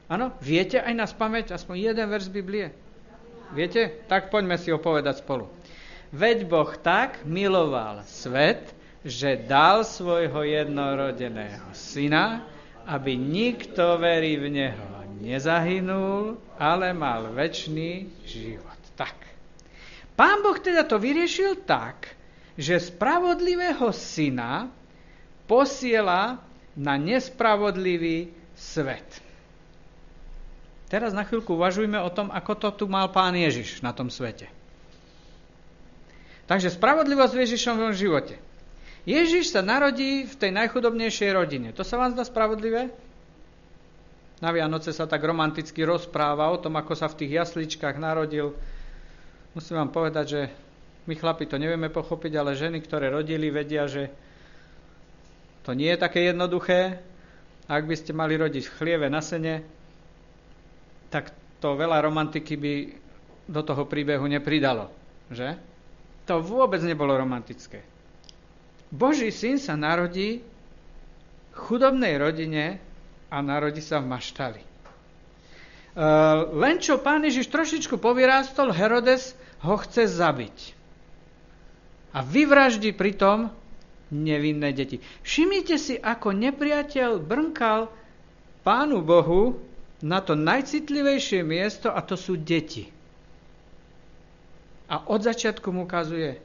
Áno? 0.09 0.33
Viete 0.41 0.81
aj 0.81 0.95
na 0.97 1.05
spameť 1.05 1.53
aspoň 1.53 1.93
jeden 1.93 2.07
verš 2.09 2.33
Biblie? 2.33 2.73
Viete? 3.53 4.09
Tak 4.09 4.33
poďme 4.33 4.57
si 4.57 4.73
ho 4.73 4.81
povedať 4.81 5.21
spolu. 5.21 5.53
Veď 6.17 6.49
Boh 6.49 6.73
tak 6.81 7.29
miloval 7.29 8.09
svet, 8.09 8.73
že 9.05 9.37
dal 9.45 9.85
svojho 9.85 10.49
jednorodeného 10.49 11.77
syna, 11.77 12.49
aby 12.89 13.21
nikto 13.21 14.01
verí 14.01 14.41
v 14.41 14.49
neho 14.49 15.02
nezahynul, 15.23 16.37
ale 16.59 16.91
mal 16.91 17.31
väčší 17.31 18.11
život. 18.27 18.81
Tak. 18.99 19.15
Pán 20.19 20.43
Boh 20.43 20.59
teda 20.59 20.83
to 20.83 20.99
vyriešil 20.99 21.63
tak, 21.63 22.19
že 22.59 22.83
spravodlivého 22.83 23.89
syna 23.95 24.69
posiela 25.47 26.43
na 26.77 26.95
nespravodlivý 26.99 28.35
svet. 28.59 29.07
Teraz 30.93 31.17
na 31.17 31.25
chvíľku 31.25 31.57
uvažujme 31.57 31.97
o 31.97 32.13
tom, 32.13 32.29
ako 32.29 32.53
to 32.59 32.69
tu 32.77 32.85
mal 32.85 33.09
pán 33.09 33.33
Ježiš 33.33 33.81
na 33.81 33.97
tom 33.97 34.13
svete. 34.13 34.53
Takže 36.45 36.69
spravodlivosť 36.69 37.33
v 37.33 37.43
Ježišovom 37.49 37.93
živote. 37.97 38.37
Ježiš 39.09 39.57
sa 39.57 39.65
narodí 39.65 40.29
v 40.29 40.35
tej 40.37 40.53
najchudobnejšej 40.53 41.31
rodine. 41.33 41.69
To 41.73 41.81
sa 41.81 41.97
vám 41.97 42.13
zdá 42.13 42.29
spravodlivé? 42.29 42.93
Na 44.43 44.51
Vianoce 44.51 44.91
sa 44.91 45.07
tak 45.07 45.23
romanticky 45.23 45.87
rozpráva 45.87 46.51
o 46.51 46.59
tom, 46.59 46.75
ako 46.75 46.99
sa 46.99 47.07
v 47.07 47.23
tých 47.23 47.39
jasličkách 47.39 47.95
narodil. 48.03 48.59
Musím 49.55 49.79
vám 49.79 49.95
povedať, 49.95 50.27
že 50.27 50.43
my 51.07 51.15
chlapi 51.15 51.47
to 51.47 51.63
nevieme 51.63 51.87
pochopiť, 51.87 52.33
ale 52.35 52.59
ženy, 52.59 52.83
ktoré 52.83 53.07
rodili, 53.15 53.55
vedia, 53.55 53.87
že 53.87 54.11
to 55.63 55.79
nie 55.79 55.95
je 55.95 56.03
také 56.03 56.27
jednoduché. 56.27 56.99
Ak 57.71 57.87
by 57.87 57.95
ste 57.95 58.11
mali 58.11 58.35
rodiť 58.35 58.67
v 58.67 58.75
chlieve 58.83 59.07
na 59.07 59.23
sene, 59.23 59.63
tak 61.07 61.31
to 61.63 61.79
veľa 61.79 62.03
romantiky 62.03 62.59
by 62.59 62.75
do 63.47 63.63
toho 63.63 63.87
príbehu 63.87 64.27
nepridalo. 64.27 64.91
Že? 65.31 65.55
To 66.27 66.43
vôbec 66.43 66.83
nebolo 66.83 67.15
romantické. 67.15 67.87
Boží 68.91 69.31
syn 69.31 69.63
sa 69.63 69.79
narodí 69.79 70.43
chudobnej 71.55 72.19
rodine 72.19 72.83
a 73.33 73.41
narodí 73.41 73.81
sa 73.81 74.05
v 74.05 74.13
maštali. 74.13 74.61
E, 74.61 74.67
len 76.53 76.77
čo 76.77 77.01
pán 77.01 77.25
Ježiš 77.25 77.49
trošičku 77.49 77.97
povyrástol, 77.97 78.77
Herodes 78.77 79.33
ho 79.65 79.81
chce 79.81 80.05
zabiť. 80.05 80.77
A 82.13 82.21
vyvraždí 82.21 82.93
pritom 82.93 83.49
nevinné 84.13 84.77
deti. 84.77 85.01
Všimnite 85.25 85.81
si, 85.81 85.97
ako 85.97 86.37
nepriateľ 86.37 87.17
brnkal 87.17 87.89
pánu 88.61 89.01
Bohu 89.01 89.57
na 90.05 90.21
to 90.21 90.37
najcitlivejšie 90.37 91.41
miesto 91.41 91.89
a 91.89 92.05
to 92.05 92.21
sú 92.21 92.37
deti. 92.37 92.93
A 94.93 95.09
od 95.09 95.25
začiatku 95.25 95.73
mu 95.73 95.89
ukazuje, 95.89 96.37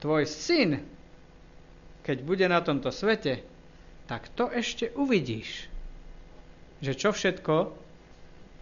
tvoj 0.00 0.24
syn 0.24 0.96
keď 2.06 2.22
bude 2.22 2.46
na 2.46 2.62
tomto 2.62 2.94
svete, 2.94 3.42
tak 4.06 4.30
to 4.38 4.46
ešte 4.46 4.94
uvidíš, 4.94 5.66
že 6.80 6.92
čo 6.92 7.12
všetko 7.12 7.72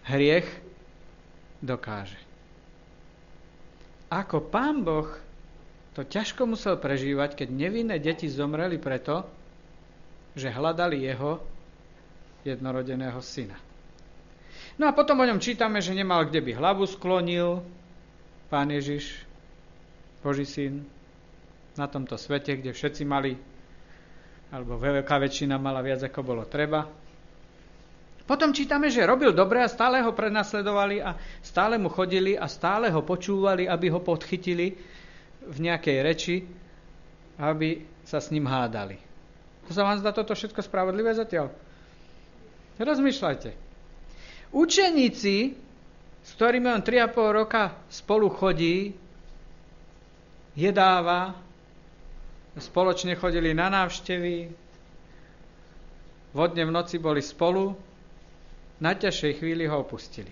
hriech 0.07 0.47
dokáže. 1.59 2.17
Ako 4.13 4.39
pán 4.39 4.85
Boh 4.85 5.09
to 5.97 6.03
ťažko 6.03 6.45
musel 6.45 6.75
prežívať, 6.77 7.39
keď 7.39 7.49
nevinné 7.51 7.97
deti 7.97 8.27
zomreli 8.27 8.77
preto, 8.77 9.25
že 10.35 10.51
hľadali 10.51 11.07
jeho 11.07 11.39
jednorodeného 12.43 13.17
syna. 13.23 13.55
No 14.75 14.91
a 14.91 14.95
potom 14.95 15.23
o 15.23 15.25
ňom 15.25 15.39
čítame, 15.39 15.79
že 15.79 15.95
nemal 15.95 16.27
kde 16.27 16.43
by 16.43 16.51
hlavu 16.51 16.83
sklonil, 16.83 17.63
pán 18.51 18.67
Ježiš, 18.69 19.23
Boží 20.19 20.43
syn, 20.43 20.83
na 21.79 21.87
tomto 21.87 22.19
svete, 22.19 22.59
kde 22.59 22.75
všetci 22.75 23.03
mali, 23.07 23.39
alebo 24.51 24.75
veľká 24.75 25.15
väčšina 25.15 25.55
mala 25.55 25.79
viac, 25.79 26.03
ako 26.03 26.19
bolo 26.23 26.43
treba. 26.43 27.04
Potom 28.25 28.49
čítame, 28.49 28.89
že 28.89 29.05
robil 29.05 29.37
dobre 29.37 29.61
a 29.61 29.69
stále 29.69 30.01
ho 30.01 30.09
prenasledovali 30.09 30.97
a 30.97 31.13
stále 31.45 31.77
mu 31.77 31.93
chodili 31.93 32.33
a 32.33 32.49
stále 32.49 32.89
ho 32.89 33.05
počúvali, 33.05 33.69
aby 33.69 33.93
ho 33.93 34.01
podchytili 34.01 34.73
v 35.45 35.57
nejakej 35.61 35.97
reči, 36.01 36.35
aby 37.37 37.85
sa 38.01 38.17
s 38.17 38.33
ním 38.33 38.49
hádali. 38.49 38.97
To 39.69 39.77
sa 39.77 39.85
vám 39.85 40.01
zdá 40.01 40.09
toto 40.09 40.33
všetko 40.33 40.57
spravodlivé 40.65 41.13
zatiaľ? 41.13 41.53
Rozmýšľajte. 42.81 43.49
Učeníci, 44.57 45.35
s 46.25 46.29
ktorými 46.33 46.69
on 46.73 46.81
3,5 46.81 47.39
roka 47.45 47.77
spolu 47.93 48.33
chodí, 48.33 48.97
jedáva, 50.57 51.37
spoločne 52.57 53.13
chodili 53.19 53.53
na 53.53 53.69
návštevy, 53.69 54.49
vodne 56.31 56.63
v 56.65 56.71
noci 56.71 56.97
boli 56.97 57.21
spolu, 57.21 57.75
na 58.79 58.91
ťažšej 58.95 59.39
chvíli 59.39 59.67
ho 59.67 59.79
opustili. 59.79 60.31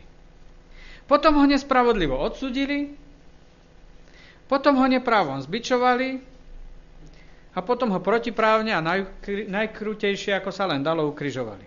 Potom 1.08 1.36
ho 1.40 1.46
nespravodlivo 1.48 2.16
odsudili, 2.16 2.96
potom 4.48 4.80
ho 4.80 4.88
neprávom 4.88 5.40
zbičovali 5.44 6.20
a 7.54 7.60
potom 7.62 7.92
ho 7.92 8.00
protiprávne 8.00 8.72
a 8.76 8.84
najkrutejšie, 9.48 10.36
ako 10.40 10.52
sa 10.52 10.68
len 10.68 10.84
dalo, 10.84 11.08
ukrižovali. 11.12 11.66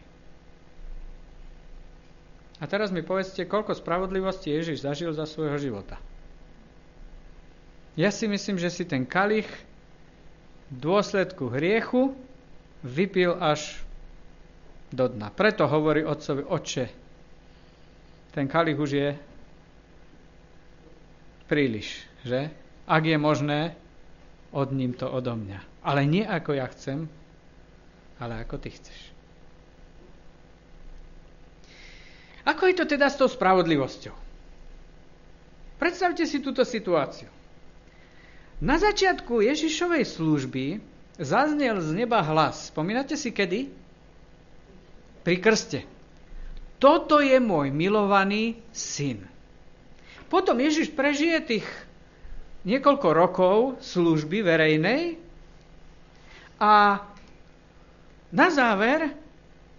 A 2.57 2.65
teraz 2.65 2.89
mi 2.89 3.05
povedzte, 3.05 3.45
koľko 3.45 3.77
spravodlivosti 3.77 4.49
Ježiš 4.49 4.89
zažil 4.89 5.13
za 5.13 5.29
svojho 5.29 5.61
života. 5.61 6.01
Ja 7.97 8.09
si 8.09 8.29
myslím, 8.29 8.57
že 8.57 8.73
si 8.73 8.89
ten 8.89 9.05
kalich 9.05 9.49
v 10.73 10.77
dôsledku 10.81 11.53
hriechu 11.53 12.17
vypil 12.81 13.37
až 13.41 13.86
do 14.93 15.07
dna. 15.11 15.31
Preto 15.35 15.67
hovorí 15.67 16.07
otcovi, 16.07 16.43
oče, 16.47 16.87
ten 18.37 18.47
kalich 18.47 18.79
už 18.79 18.91
je 18.93 19.09
príliš, 21.49 22.05
že? 22.27 22.53
Ak 22.87 23.03
je 23.03 23.19
možné, 23.19 23.75
od 24.55 24.71
ním 24.71 24.95
to 24.95 25.11
odo 25.11 25.35
mňa. 25.35 25.83
Ale 25.83 26.07
nie 26.07 26.23
ako 26.23 26.55
ja 26.55 26.67
chcem, 26.71 27.11
ale 28.19 28.43
ako 28.43 28.57
ty 28.63 28.71
chceš. 28.71 29.01
Ako 32.47 32.71
je 32.71 32.75
to 32.79 32.85
teda 32.87 33.11
s 33.11 33.19
tou 33.19 33.27
spravodlivosťou? 33.27 34.15
Predstavte 35.77 36.25
si 36.25 36.39
túto 36.39 36.63
situáciu. 36.63 37.29
Na 38.63 38.81
začiatku 38.81 39.45
Ježišovej 39.45 40.09
služby 40.09 40.81
zaznel 41.21 41.83
z 41.83 41.91
neba 41.93 42.25
hlas. 42.25 42.73
Spomínate 42.73 43.19
si 43.19 43.29
kedy? 43.29 43.69
Pri 45.27 45.43
krste. 45.43 45.83
Toto 46.79 47.19
je 47.19 47.43
môj 47.43 47.75
milovaný 47.75 48.63
syn. 48.71 49.27
Potom 50.31 50.63
Ježiš 50.63 50.95
prežije 50.95 51.43
tých 51.43 51.67
niekoľko 52.63 53.09
rokov 53.11 53.57
služby 53.83 54.47
verejnej 54.47 55.19
A 56.57 57.05
na 58.33 58.49
záver, 58.49 59.13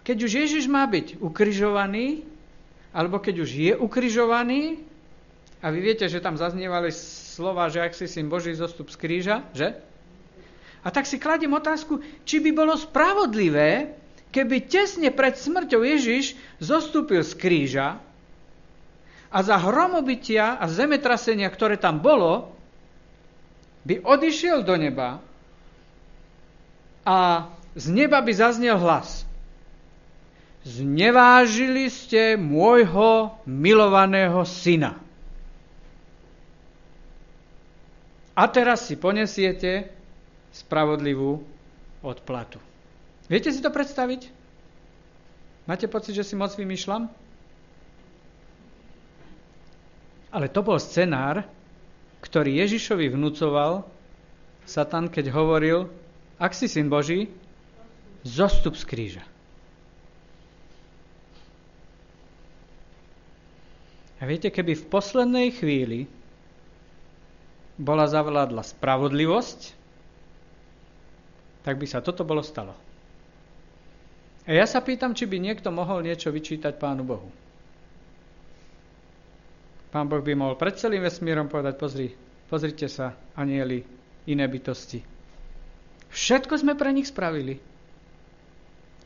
keď 0.06 0.16
už 0.24 0.32
Ježiš 0.46 0.64
má 0.70 0.86
byť 0.86 1.18
ukrižovaný, 1.18 2.22
alebo 2.94 3.18
keď 3.18 3.34
už 3.42 3.50
je 3.50 3.72
ukrižovaný, 3.74 4.78
a 5.58 5.74
vy 5.74 5.78
viete, 5.82 6.06
že 6.06 6.22
tam 6.22 6.38
zaznievali 6.38 6.94
slova, 6.94 7.66
že 7.66 7.82
ak 7.82 7.98
si 7.98 8.06
syn 8.06 8.30
Boží 8.30 8.54
zostup 8.54 8.94
z 8.94 8.96
kríža, 8.98 9.42
že? 9.50 9.74
A 10.86 10.94
tak 10.94 11.10
si 11.10 11.18
kladiem 11.18 11.50
otázku, 11.50 11.98
či 12.22 12.38
by 12.38 12.50
bolo 12.54 12.78
spravodlivé, 12.78 13.97
keby 14.30 14.68
tesne 14.68 15.08
pred 15.08 15.36
smrťou 15.36 15.80
Ježiš 15.84 16.36
zostúpil 16.60 17.24
z 17.24 17.32
kríža 17.36 17.88
a 19.28 19.38
za 19.44 19.56
hromobytia 19.60 20.56
a 20.56 20.64
zemetrasenia, 20.68 21.48
ktoré 21.52 21.76
tam 21.76 22.00
bolo, 22.00 22.52
by 23.84 24.04
odišiel 24.04 24.64
do 24.64 24.76
neba 24.76 25.20
a 27.08 27.48
z 27.72 27.86
neba 27.88 28.20
by 28.20 28.32
zaznel 28.36 28.76
hlas. 28.76 29.24
Znevážili 30.68 31.88
ste 31.88 32.36
môjho 32.36 33.32
milovaného 33.48 34.44
syna. 34.44 35.00
A 38.36 38.44
teraz 38.52 38.84
si 38.84 38.94
ponesiete 39.00 39.88
spravodlivú 40.52 41.40
odplatu. 42.04 42.67
Viete 43.28 43.52
si 43.52 43.60
to 43.60 43.68
predstaviť? 43.68 44.32
Máte 45.68 45.84
pocit, 45.84 46.16
že 46.16 46.24
si 46.24 46.32
moc 46.32 46.48
vymýšľam? 46.56 47.12
Ale 50.32 50.48
to 50.48 50.60
bol 50.64 50.80
scenár, 50.80 51.44
ktorý 52.24 52.56
Ježišovi 52.64 53.12
vnúcoval 53.12 53.84
Satan, 54.68 55.08
keď 55.08 55.32
hovoril, 55.32 55.88
ak 56.40 56.52
si 56.52 56.68
syn 56.68 56.88
Boží, 56.88 57.28
zostup 58.24 58.76
z 58.76 58.84
kríža. 58.84 59.24
A 64.18 64.26
viete, 64.26 64.50
keby 64.50 64.74
v 64.74 64.88
poslednej 64.90 65.48
chvíli 65.54 66.10
bola 67.78 68.10
zavládla 68.10 68.66
spravodlivosť, 68.66 69.60
tak 71.62 71.78
by 71.78 71.86
sa 71.86 72.02
toto 72.02 72.26
bolo 72.26 72.42
stalo. 72.42 72.87
A 74.48 74.56
ja 74.56 74.64
sa 74.64 74.80
pýtam, 74.80 75.12
či 75.12 75.28
by 75.28 75.36
niekto 75.36 75.68
mohol 75.68 76.00
niečo 76.00 76.32
vyčítať 76.32 76.80
Pánu 76.80 77.04
Bohu. 77.04 77.28
Pán 79.92 80.08
Boh 80.08 80.24
by 80.24 80.32
mohol 80.32 80.56
pred 80.56 80.76
celým 80.76 81.04
vesmírom 81.04 81.52
povedať, 81.52 81.76
pozri, 81.76 82.08
pozrite 82.48 82.88
sa, 82.88 83.12
anieli, 83.36 83.84
iné 84.24 84.44
bytosti. 84.48 85.04
Všetko 86.08 86.64
sme 86.64 86.76
pre 86.76 86.92
nich 86.96 87.12
spravili. 87.12 87.60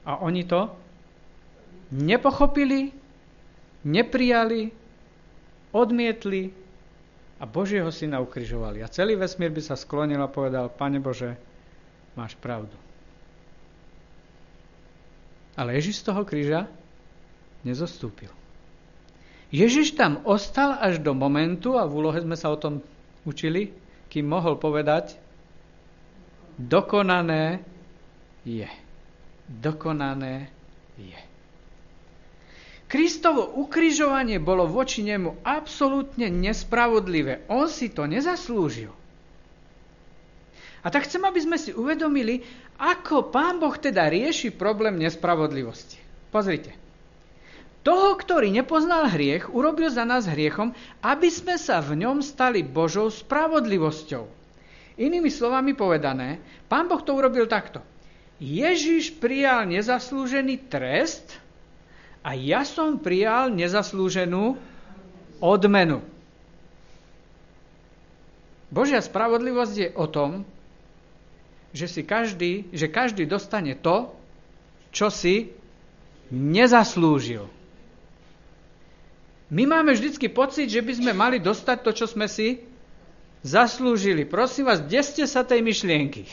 A 0.06 0.22
oni 0.22 0.46
to 0.46 0.70
nepochopili, 1.94 2.94
neprijali, 3.86 4.70
odmietli 5.74 6.54
a 7.38 7.44
Božieho 7.46 7.90
syna 7.90 8.22
ukrižovali. 8.22 8.82
A 8.82 8.90
celý 8.90 9.18
vesmír 9.18 9.50
by 9.50 9.62
sa 9.62 9.74
sklonil 9.74 10.22
a 10.22 10.30
povedal, 10.30 10.70
Pane 10.70 11.02
Bože, 11.02 11.34
máš 12.14 12.38
pravdu. 12.38 12.74
Ale 15.56 15.76
Ježiš 15.76 16.00
z 16.00 16.06
toho 16.08 16.22
kríža 16.24 16.70
nezostúpil. 17.62 18.30
Ježiš 19.52 19.92
tam 19.92 20.24
ostal 20.24 20.80
až 20.80 21.00
do 21.04 21.12
momentu, 21.12 21.76
a 21.76 21.84
v 21.84 21.92
úlohe 21.92 22.18
sme 22.24 22.36
sa 22.40 22.48
o 22.48 22.56
tom 22.56 22.80
učili, 23.28 23.68
kým 24.08 24.24
mohol 24.24 24.56
povedať, 24.56 25.20
dokonané 26.56 27.60
je 28.48 28.68
dokonané 29.60 30.48
je. 30.96 31.20
Kristovo 32.88 33.48
ukrižovanie 33.56 34.36
bolo 34.36 34.68
voči 34.68 35.00
nemu 35.00 35.40
absolútne 35.40 36.28
nespravodlivé. 36.28 37.48
On 37.48 37.64
si 37.64 37.88
to 37.88 38.04
nezaslúžil. 38.04 38.92
A 40.82 40.90
tak 40.90 41.06
chcem, 41.06 41.22
aby 41.22 41.38
sme 41.38 41.56
si 41.58 41.70
uvedomili, 41.70 42.42
ako 42.78 43.30
pán 43.30 43.62
Boh 43.62 43.74
teda 43.78 44.10
rieši 44.10 44.50
problém 44.50 44.98
nespravodlivosti. 44.98 46.02
Pozrite. 46.34 46.74
Toho, 47.82 48.14
ktorý 48.14 48.50
nepoznal 48.50 49.10
hriech, 49.10 49.50
urobil 49.50 49.90
za 49.90 50.06
nás 50.06 50.26
hriechom, 50.26 50.70
aby 51.02 51.26
sme 51.30 51.58
sa 51.58 51.82
v 51.82 51.98
ňom 52.02 52.22
stali 52.22 52.62
Božou 52.62 53.10
spravodlivosťou. 53.10 54.26
Inými 55.02 55.30
slovami 55.30 55.74
povedané, 55.74 56.38
pán 56.70 56.86
Boh 56.86 57.02
to 57.02 57.14
urobil 57.14 57.46
takto. 57.50 57.82
Ježiš 58.42 59.18
prijal 59.22 59.70
nezaslúžený 59.70 60.66
trest 60.66 61.38
a 62.26 62.34
ja 62.34 62.66
som 62.66 62.98
prijal 62.98 63.50
nezaslúženú 63.54 64.58
odmenu. 65.42 66.02
Božia 68.70 69.02
spravodlivosť 69.02 69.74
je 69.78 69.88
o 69.94 70.06
tom, 70.06 70.46
že, 71.72 71.88
si 71.88 72.04
každý, 72.04 72.68
že 72.70 72.92
každý 72.92 73.24
dostane 73.24 73.72
to, 73.76 74.12
čo 74.92 75.08
si 75.08 75.50
nezaslúžil. 76.28 77.48
My 79.52 79.68
máme 79.68 79.92
vždycky 79.92 80.32
pocit, 80.32 80.72
že 80.72 80.80
by 80.80 80.92
sme 80.96 81.12
mali 81.12 81.36
dostať 81.36 81.84
to, 81.84 81.90
čo 81.92 82.06
sme 82.08 82.24
si 82.24 82.64
zaslúžili. 83.44 84.24
Prosím 84.24 84.72
vás, 84.72 84.80
deste 84.80 85.28
sa 85.28 85.44
tej 85.44 85.60
myšlienky. 85.60 86.24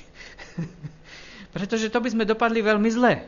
Pretože 1.56 1.92
to 1.92 2.00
by 2.00 2.10
sme 2.16 2.24
dopadli 2.24 2.64
veľmi 2.64 2.90
zle. 2.94 3.28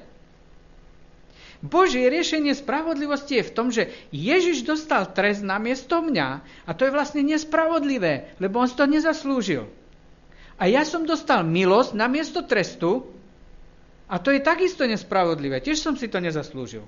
Božie 1.62 2.10
riešenie 2.10 2.58
spravodlivosti 2.58 3.38
je 3.38 3.48
v 3.48 3.54
tom, 3.54 3.68
že 3.70 3.94
Ježiš 4.10 4.66
dostal 4.66 5.06
trest 5.14 5.46
na 5.46 5.62
miesto 5.62 6.02
mňa 6.02 6.42
a 6.66 6.72
to 6.74 6.90
je 6.90 6.96
vlastne 6.96 7.22
nespravodlivé, 7.22 8.34
lebo 8.42 8.64
on 8.64 8.68
si 8.72 8.74
to 8.74 8.90
nezaslúžil. 8.90 9.70
A 10.62 10.70
ja 10.70 10.86
som 10.86 11.10
dostal 11.10 11.42
milosť 11.42 11.98
na 11.98 12.06
miesto 12.06 12.46
trestu 12.46 13.10
a 14.06 14.22
to 14.22 14.30
je 14.30 14.46
takisto 14.46 14.86
nespravodlivé. 14.86 15.58
Tiež 15.58 15.82
som 15.82 15.98
si 15.98 16.06
to 16.06 16.22
nezaslúžil. 16.22 16.86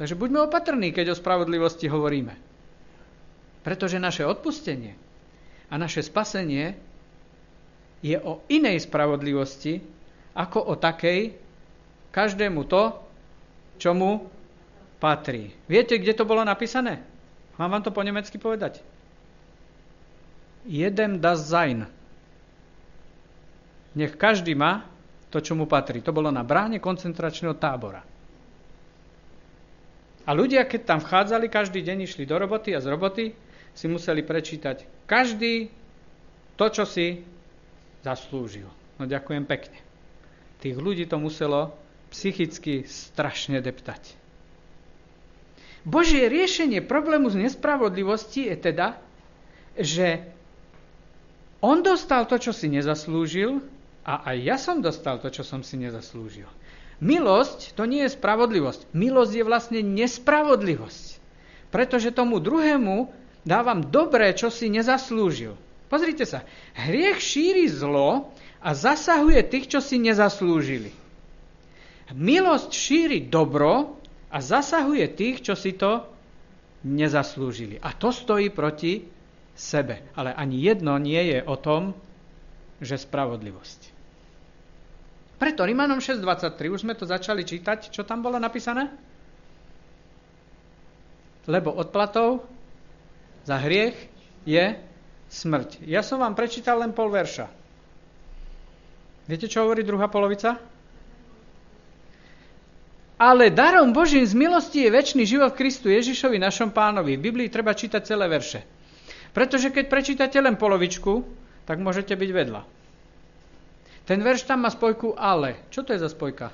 Takže 0.00 0.16
buďme 0.16 0.48
opatrní, 0.48 0.96
keď 0.96 1.12
o 1.12 1.20
spravodlivosti 1.20 1.92
hovoríme. 1.92 2.32
Pretože 3.60 4.00
naše 4.00 4.24
odpustenie 4.24 4.96
a 5.68 5.76
naše 5.76 6.00
spasenie 6.00 6.72
je 8.00 8.16
o 8.16 8.40
inej 8.48 8.88
spravodlivosti, 8.88 9.84
ako 10.32 10.72
o 10.72 10.74
takej 10.80 11.36
každému 12.08 12.64
to, 12.64 12.96
čo 13.76 13.92
mu 13.92 14.24
patrí. 14.96 15.52
Viete, 15.68 16.00
kde 16.00 16.16
to 16.16 16.24
bolo 16.24 16.40
napísané? 16.40 17.04
Mám 17.60 17.76
vám 17.76 17.82
to 17.84 17.92
po 17.92 18.00
nemecky 18.00 18.40
povedať. 18.40 18.80
Jedem 20.62 21.18
das 21.18 21.50
sein. 21.50 21.90
Nech 23.92 24.14
každý 24.16 24.54
má 24.54 24.86
to, 25.28 25.42
čo 25.42 25.56
mu 25.58 25.66
patrí. 25.66 26.00
To 26.00 26.14
bolo 26.14 26.30
na 26.30 26.44
bráne 26.46 26.78
koncentračného 26.78 27.56
tábora. 27.58 28.04
A 30.22 30.30
ľudia, 30.30 30.62
keď 30.62 30.80
tam 30.86 31.00
vchádzali, 31.02 31.50
každý 31.50 31.82
deň 31.82 32.06
išli 32.06 32.24
do 32.24 32.38
roboty 32.38 32.72
a 32.72 32.80
z 32.80 32.86
roboty 32.94 33.24
si 33.74 33.86
museli 33.90 34.22
prečítať 34.22 35.08
každý 35.08 35.72
to, 36.54 36.66
čo 36.70 36.84
si 36.86 37.26
zaslúžil. 38.06 38.68
No 39.00 39.04
ďakujem 39.08 39.42
pekne. 39.48 39.78
Tých 40.62 40.78
ľudí 40.78 41.10
to 41.10 41.18
muselo 41.18 41.74
psychicky 42.14 42.86
strašne 42.86 43.58
deptať. 43.58 44.14
Božie 45.82 46.30
riešenie 46.30 46.84
problému 46.86 47.26
z 47.26 47.42
nespravodlivosti 47.42 48.46
je 48.46 48.54
teda, 48.54 49.02
že 49.74 50.22
on 51.62 51.80
dostal 51.86 52.26
to, 52.26 52.42
čo 52.42 52.50
si 52.50 52.66
nezaslúžil 52.66 53.62
a 54.02 54.34
aj 54.34 54.36
ja 54.42 54.56
som 54.58 54.82
dostal 54.82 55.22
to, 55.22 55.30
čo 55.30 55.46
som 55.46 55.62
si 55.62 55.78
nezaslúžil. 55.78 56.50
Milosť 56.98 57.78
to 57.78 57.86
nie 57.86 58.02
je 58.06 58.14
spravodlivosť. 58.18 58.90
Milosť 58.94 59.32
je 59.34 59.44
vlastne 59.46 59.80
nespravodlivosť. 59.82 61.22
Pretože 61.70 62.14
tomu 62.14 62.42
druhému 62.42 63.10
dávam 63.46 63.82
dobré, 63.82 64.34
čo 64.34 64.50
si 64.50 64.66
nezaslúžil. 64.70 65.54
Pozrite 65.86 66.26
sa, 66.26 66.42
hriech 66.74 67.22
šíri 67.22 67.70
zlo 67.70 68.34
a 68.62 68.70
zasahuje 68.74 69.42
tých, 69.46 69.66
čo 69.70 69.78
si 69.82 70.02
nezaslúžili. 70.02 70.90
Milosť 72.12 72.70
šíri 72.70 73.18
dobro 73.30 73.98
a 74.30 74.38
zasahuje 74.42 75.06
tých, 75.14 75.46
čo 75.46 75.54
si 75.54 75.78
to 75.78 76.06
nezaslúžili. 76.86 77.78
A 77.82 77.94
to 77.94 78.10
stojí 78.10 78.50
proti 78.50 79.21
sebe. 79.54 80.02
Ale 80.16 80.34
ani 80.34 80.60
jedno 80.60 80.96
nie 80.96 81.20
je 81.32 81.38
o 81.44 81.56
tom, 81.56 81.92
že 82.82 82.98
spravodlivosť. 82.98 83.92
Preto 85.38 85.66
Rimanom 85.66 85.98
6.23, 85.98 86.70
už 86.70 86.82
sme 86.86 86.94
to 86.94 87.02
začali 87.02 87.42
čítať, 87.42 87.90
čo 87.90 88.06
tam 88.06 88.22
bolo 88.22 88.38
napísané? 88.38 88.90
Lebo 91.50 91.74
odplatou 91.74 92.46
za 93.42 93.58
hriech 93.58 93.98
je 94.46 94.78
smrť. 95.26 95.82
Ja 95.82 96.06
som 96.06 96.22
vám 96.22 96.38
prečítal 96.38 96.78
len 96.78 96.94
pol 96.94 97.10
verša. 97.10 97.50
Viete, 99.26 99.50
čo 99.50 99.66
hovorí 99.66 99.82
druhá 99.82 100.06
polovica? 100.06 100.58
Ale 103.22 103.54
darom 103.54 103.94
Božím 103.94 104.26
z 104.26 104.34
milosti 104.34 104.82
je 104.82 104.90
väčší 104.90 105.22
život 105.22 105.54
v 105.54 105.58
Kristu 105.62 105.86
Ježišovi, 105.90 106.42
našom 106.42 106.74
pánovi. 106.74 107.14
V 107.14 107.30
Biblii 107.30 107.50
treba 107.50 107.70
čítať 107.70 108.02
celé 108.02 108.26
verše. 108.26 108.66
Pretože 109.32 109.72
keď 109.72 109.84
prečítate 109.88 110.36
len 110.40 110.60
polovičku, 110.60 111.24
tak 111.64 111.80
môžete 111.80 112.12
byť 112.12 112.30
vedľa. 112.30 112.62
Ten 114.04 114.18
verš 114.20 114.44
tam 114.44 114.66
má 114.66 114.70
spojku 114.70 115.14
ale. 115.16 115.68
Čo 115.72 115.86
to 115.86 115.94
je 115.94 116.02
za 116.02 116.10
spojka? 116.10 116.52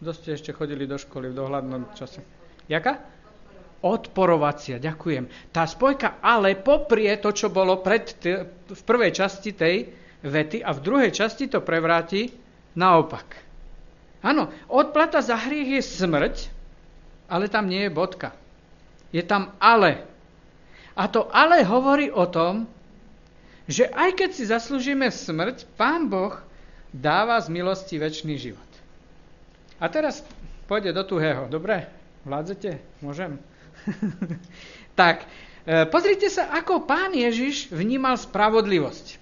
Kto 0.00 0.10
ste 0.16 0.36
ešte 0.36 0.56
chodili 0.56 0.88
do 0.88 0.96
školy 0.96 1.32
v 1.32 1.38
dohľadnom 1.38 1.92
čase? 1.96 2.20
Jaká? 2.66 3.00
Odporovacia, 3.80 4.76
ďakujem. 4.76 5.52
Tá 5.54 5.64
spojka 5.64 6.20
ale 6.20 6.52
poprie 6.60 7.16
to, 7.16 7.32
čo 7.32 7.48
bolo 7.48 7.80
pred 7.80 8.04
t- 8.20 8.44
v 8.68 8.82
prvej 8.84 9.16
časti 9.16 9.56
tej 9.56 9.88
vety 10.20 10.60
a 10.60 10.76
v 10.76 10.84
druhej 10.84 11.10
časti 11.16 11.48
to 11.48 11.64
prevráti 11.64 12.28
naopak. 12.76 13.48
Áno, 14.20 14.52
odplata 14.68 15.24
za 15.24 15.40
hriech 15.40 15.80
je 15.80 15.82
smrť, 16.04 16.36
ale 17.32 17.48
tam 17.48 17.72
nie 17.72 17.88
je 17.88 17.96
bodka. 17.96 18.36
Je 19.16 19.24
tam 19.24 19.56
ale. 19.56 20.09
A 20.96 21.06
to 21.06 21.30
ale 21.30 21.62
hovorí 21.62 22.10
o 22.10 22.26
tom, 22.26 22.66
že 23.70 23.86
aj 23.86 24.18
keď 24.18 24.30
si 24.34 24.44
zaslúžime 24.50 25.06
smrť, 25.06 25.62
Pán 25.78 26.10
Boh 26.10 26.34
dáva 26.90 27.38
z 27.38 27.54
milosti 27.54 28.02
väčší 28.02 28.34
život. 28.50 28.70
A 29.78 29.86
teraz 29.86 30.26
pôjde 30.66 30.90
do 30.90 31.06
tuhého. 31.06 31.46
Dobre? 31.46 31.86
Vládzete? 32.26 32.82
Môžem? 33.00 33.38
tak, 35.00 35.24
e, 35.64 35.86
pozrite 35.86 36.26
sa, 36.28 36.50
ako 36.52 36.84
pán 36.84 37.14
Ježiš 37.14 37.70
vnímal 37.70 38.18
spravodlivosť. 38.18 39.19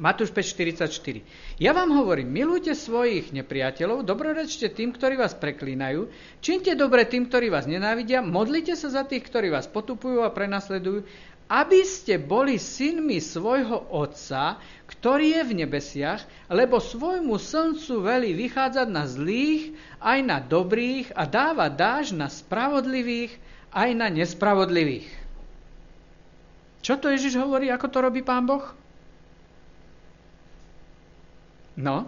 Matúš 0.00 0.32
5.44. 0.32 1.60
Ja 1.60 1.76
vám 1.76 1.92
hovorím, 1.92 2.32
milujte 2.32 2.72
svojich 2.72 3.36
nepriateľov, 3.36 4.08
dobrorečte 4.08 4.72
tým, 4.72 4.96
ktorí 4.96 5.20
vás 5.20 5.36
preklínajú, 5.36 6.08
činte 6.40 6.72
dobre 6.72 7.04
tým, 7.04 7.28
ktorí 7.28 7.52
vás 7.52 7.68
nenávidia, 7.68 8.24
modlite 8.24 8.72
sa 8.80 8.88
za 8.88 9.04
tých, 9.04 9.28
ktorí 9.28 9.52
vás 9.52 9.68
potupujú 9.68 10.24
a 10.24 10.32
prenasledujú, 10.32 11.04
aby 11.52 11.84
ste 11.84 12.16
boli 12.16 12.56
synmi 12.56 13.20
svojho 13.20 13.92
Otca, 13.92 14.56
ktorý 14.88 15.36
je 15.36 15.42
v 15.44 15.52
nebesiach, 15.68 16.24
lebo 16.48 16.80
svojmu 16.80 17.36
slncu 17.36 18.00
velí 18.00 18.32
vychádzať 18.32 18.88
na 18.88 19.04
zlých, 19.04 19.76
aj 20.00 20.18
na 20.24 20.40
dobrých 20.40 21.12
a 21.12 21.28
dáva 21.28 21.68
dáž 21.68 22.16
na 22.16 22.32
spravodlivých, 22.32 23.36
aj 23.68 23.90
na 23.92 24.08
nespravodlivých. 24.08 25.12
Čo 26.80 26.96
to 26.96 27.12
Ježiš 27.12 27.36
hovorí, 27.36 27.68
ako 27.68 27.86
to 27.92 27.98
robí 28.00 28.24
Pán 28.24 28.48
Boh? 28.48 28.79
No, 31.80 32.04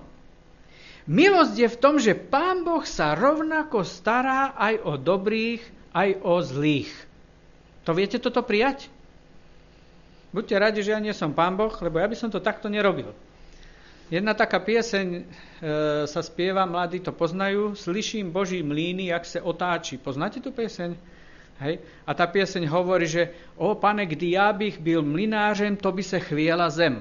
milosť 1.08 1.54
je 1.56 1.68
v 1.68 1.80
tom, 1.80 1.94
že 1.96 2.14
Pán 2.14 2.62
Boh 2.62 2.85
sa 2.85 3.16
rovnako 3.16 3.82
stará 3.82 4.54
aj 4.54 4.74
o 4.85 4.92
dobrých, 5.00 5.62
aj 5.96 6.08
o 6.22 6.35
zlých. 6.44 6.92
To 7.88 7.96
viete 7.96 8.20
toto 8.22 8.44
prijať? 8.44 8.92
Buďte 10.32 10.56
radi, 10.56 10.80
že 10.80 10.94
ja 10.94 11.00
nie 11.02 11.12
som 11.12 11.35
Pán 11.35 11.58
Boh, 11.58 11.72
lebo 11.82 12.00
ja 12.00 12.08
by 12.08 12.16
som 12.16 12.30
to 12.32 12.40
takto 12.40 12.70
nerobil. 12.70 13.12
Jedna 14.12 14.37
taká 14.37 14.61
pieseň 14.61 15.06
e, 15.08 15.22
sa 16.04 16.20
spieva, 16.20 16.68
mladí 16.68 17.00
to 17.00 17.16
poznajú, 17.16 17.72
slyším 17.72 18.28
Boží 18.28 18.61
mlíny, 18.61 19.08
jak 19.08 19.24
se 19.24 19.40
otáči. 19.40 19.96
Poznáte 19.96 20.37
tú 20.40 20.52
pieseň? 20.52 20.92
Hej? 21.64 21.80
A 22.04 22.12
tá 22.12 22.28
pieseň 22.28 22.68
hovorí, 22.68 23.08
že 23.08 23.32
o 23.56 23.72
pane, 23.72 24.04
kdy 24.04 24.37
ja 24.37 24.52
bych 24.52 24.85
byl 24.85 25.00
mlinářem, 25.00 25.80
to 25.80 25.88
by 25.92 26.02
se 26.04 26.20
chviela 26.20 26.68
zem. 26.68 27.00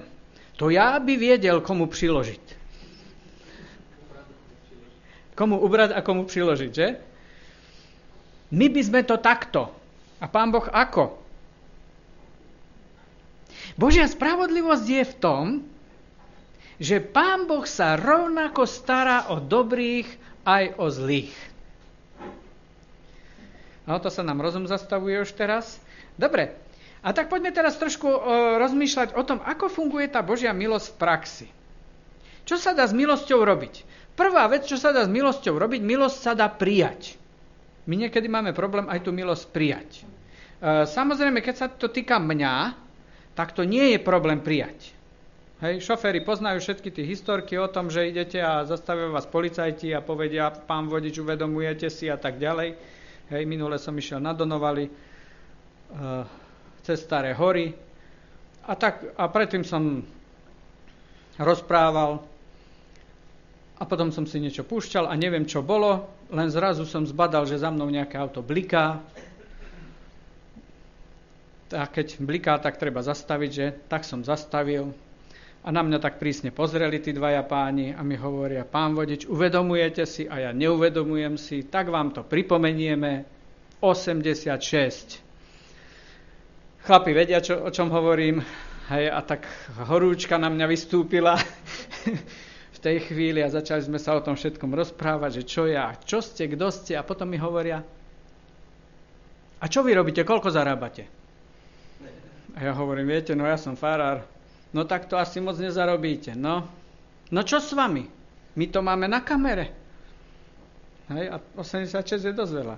To 0.55 0.71
ja 0.71 0.95
by 1.03 1.13
viedel, 1.19 1.59
komu 1.59 1.91
priložiť 1.91 2.60
komu 5.41 5.57
ubrať 5.57 5.97
a 5.97 6.05
komu 6.05 6.29
priložiť, 6.29 6.69
že? 6.69 7.01
My 8.53 8.69
by 8.69 8.81
sme 8.85 9.01
to 9.01 9.17
takto. 9.17 9.73
A 10.21 10.29
pán 10.29 10.53
Boh 10.53 10.69
ako? 10.69 11.17
Božia 13.73 14.05
spravodlivosť 14.05 14.85
je 14.85 15.01
v 15.01 15.15
tom, 15.17 15.45
že 16.77 17.01
pán 17.01 17.49
Boh 17.49 17.65
sa 17.65 17.97
rovnako 17.97 18.69
stará 18.69 19.33
o 19.33 19.41
dobrých 19.41 20.05
aj 20.45 20.77
o 20.77 20.85
zlých. 20.93 21.33
No 23.89 23.97
to 23.97 24.13
sa 24.13 24.21
nám 24.21 24.45
rozum 24.45 24.69
zastavuje 24.69 25.25
už 25.25 25.33
teraz. 25.33 25.81
Dobre, 26.21 26.53
a 27.01 27.17
tak 27.17 27.33
poďme 27.33 27.49
teraz 27.49 27.81
trošku 27.81 28.05
o, 28.05 28.17
rozmýšľať 28.61 29.17
o 29.17 29.25
tom, 29.25 29.41
ako 29.41 29.73
funguje 29.73 30.05
tá 30.05 30.21
Božia 30.21 30.53
milosť 30.53 30.93
v 30.93 30.99
praxi. 31.01 31.47
Čo 32.45 32.61
sa 32.61 32.77
dá 32.77 32.85
s 32.85 32.93
milosťou 32.93 33.41
robiť? 33.41 33.89
Prvá 34.13 34.45
vec, 34.47 34.67
čo 34.67 34.75
sa 34.75 34.91
dá 34.91 35.07
s 35.07 35.11
milosťou 35.11 35.55
robiť, 35.55 35.81
milosť 35.81 36.17
sa 36.19 36.33
dá 36.35 36.47
prijať. 36.47 37.15
My 37.89 37.97
niekedy 37.97 38.27
máme 38.27 38.53
problém 38.53 38.85
aj 38.85 39.01
tú 39.01 39.09
milosť 39.09 39.45
prijať. 39.49 39.89
E, 39.97 40.03
samozrejme, 40.85 41.41
keď 41.41 41.55
sa 41.55 41.67
to 41.67 41.89
týka 41.89 42.21
mňa, 42.21 42.77
tak 43.33 43.55
to 43.57 43.65
nie 43.65 43.95
je 43.95 43.99
problém 43.99 44.37
prijať. 44.43 44.93
Hej, 45.61 45.85
šoféry 45.85 46.25
poznajú 46.25 46.57
všetky 46.57 46.89
tie 46.89 47.05
historky 47.05 47.53
o 47.55 47.69
tom, 47.69 47.89
že 47.89 48.09
idete 48.09 48.41
a 48.41 48.65
zastavia 48.65 49.13
vás 49.13 49.29
policajti 49.29 49.93
a 49.93 50.01
povedia, 50.01 50.49
pán 50.49 50.89
vodič, 50.89 51.21
uvedomujete 51.21 51.85
si 51.89 52.09
a 52.09 52.17
tak 52.17 52.41
ďalej. 52.41 52.73
Hej, 53.29 53.43
minule 53.45 53.77
som 53.77 53.93
išiel 53.93 54.17
na 54.17 54.33
Donovali 54.33 54.85
e, 54.85 54.91
cez 56.81 56.97
Staré 56.99 57.37
hory 57.37 57.73
a, 58.65 58.73
tak, 58.77 59.13
a 59.17 59.25
predtým 59.29 59.65
som 59.65 60.01
rozprával 61.37 62.21
a 63.81 63.83
potom 63.89 64.13
som 64.13 64.29
si 64.29 64.37
niečo 64.37 64.61
púšťal 64.61 65.09
a 65.09 65.17
neviem, 65.17 65.41
čo 65.49 65.65
bolo, 65.65 66.05
len 66.29 66.53
zrazu 66.53 66.85
som 66.85 67.01
zbadal, 67.01 67.49
že 67.49 67.57
za 67.57 67.73
mnou 67.73 67.89
nejaké 67.89 68.13
auto 68.13 68.45
bliká. 68.45 69.01
A 71.73 71.89
keď 71.89 72.21
bliká, 72.21 72.61
tak 72.61 72.77
treba 72.77 73.01
zastaviť, 73.01 73.49
že? 73.49 73.73
Tak 73.89 74.05
som 74.05 74.21
zastavil. 74.21 74.93
A 75.65 75.73
na 75.73 75.81
mňa 75.81 75.97
tak 75.97 76.21
prísne 76.21 76.53
pozreli 76.53 77.01
tí 77.01 77.09
dvaja 77.09 77.41
páni 77.41 77.97
a 77.97 78.05
mi 78.05 78.13
hovoria, 78.21 78.69
pán 78.69 78.93
vodič, 78.93 79.25
uvedomujete 79.25 80.05
si 80.05 80.29
a 80.29 80.37
ja 80.45 80.51
neuvedomujem 80.53 81.41
si, 81.41 81.65
tak 81.65 81.89
vám 81.89 82.13
to 82.13 82.21
pripomenieme. 82.21 83.25
86. 83.81 85.25
Chlapi 86.85 87.11
vedia, 87.17 87.41
čo, 87.41 87.65
o 87.65 87.69
čom 87.73 87.89
hovorím. 87.89 88.45
Hej, 88.93 89.09
a 89.09 89.25
tak 89.25 89.49
horúčka 89.89 90.37
na 90.37 90.53
mňa 90.53 90.65
vystúpila. 90.69 91.33
tej 92.81 93.13
chvíli 93.13 93.45
a 93.45 93.53
začali 93.53 93.85
sme 93.85 94.01
sa 94.01 94.17
o 94.17 94.25
tom 94.25 94.33
všetkom 94.33 94.73
rozprávať, 94.73 95.41
že 95.41 95.43
čo 95.45 95.63
ja, 95.69 95.93
čo 96.01 96.19
ste, 96.19 96.49
kto 96.49 96.73
ste 96.73 96.97
a 96.97 97.05
potom 97.05 97.29
mi 97.29 97.37
hovoria, 97.37 97.85
a 99.61 99.65
čo 99.69 99.85
vy 99.85 99.93
robíte, 99.93 100.25
koľko 100.25 100.49
zarábate? 100.49 101.05
A 102.57 102.59
ja 102.65 102.73
hovorím, 102.73 103.13
viete, 103.13 103.37
no 103.37 103.45
ja 103.45 103.61
som 103.61 103.77
farár, 103.77 104.25
no 104.73 104.83
tak 104.89 105.05
to 105.05 105.15
asi 105.21 105.37
moc 105.37 105.61
nezarobíte, 105.61 106.33
no. 106.33 106.65
No 107.29 107.39
čo 107.45 107.61
s 107.61 107.71
vami? 107.77 108.09
My 108.57 108.65
to 108.67 108.81
máme 108.81 109.05
na 109.05 109.21
kamere. 109.21 109.71
Hej, 111.13 111.31
a 111.31 111.37
86 111.55 112.27
je 112.27 112.33
dosť 112.33 112.53
veľa. 112.57 112.75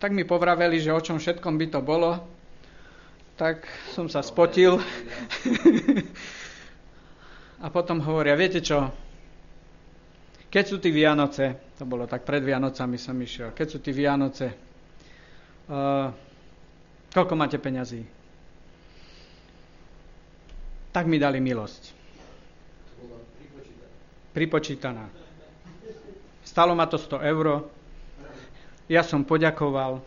Tak 0.00 0.14
mi 0.14 0.24
povraveli, 0.24 0.80
že 0.80 0.94
o 0.94 1.00
čom 1.02 1.20
všetkom 1.20 1.58
by 1.60 1.66
to 1.68 1.80
bolo, 1.84 2.16
tak 3.36 3.66
som 3.92 4.08
sa 4.08 4.24
spotil. 4.24 4.80
a 7.64 7.66
potom 7.68 8.00
hovoria, 8.00 8.38
viete 8.38 8.64
čo, 8.64 8.88
keď 10.50 10.64
sú 10.66 10.82
tí 10.82 10.90
Vianoce, 10.90 11.70
to 11.78 11.86
bolo 11.86 12.10
tak 12.10 12.26
pred 12.26 12.42
Vianocami 12.42 12.98
som 12.98 13.14
išiel, 13.14 13.54
keď 13.54 13.66
sú 13.70 13.78
tí 13.78 13.94
Vianoce, 13.94 14.50
uh, 15.70 16.10
koľko 17.14 17.34
máte 17.38 17.62
peňazí? 17.62 18.02
Tak 20.90 21.06
mi 21.06 21.22
dali 21.22 21.38
milosť. 21.38 21.94
Pripočítaná. 24.34 25.06
Stalo 26.42 26.74
ma 26.74 26.90
to 26.90 26.98
100 26.98 27.22
eur. 27.30 27.70
Ja 28.90 29.06
som 29.06 29.22
poďakoval. 29.22 30.02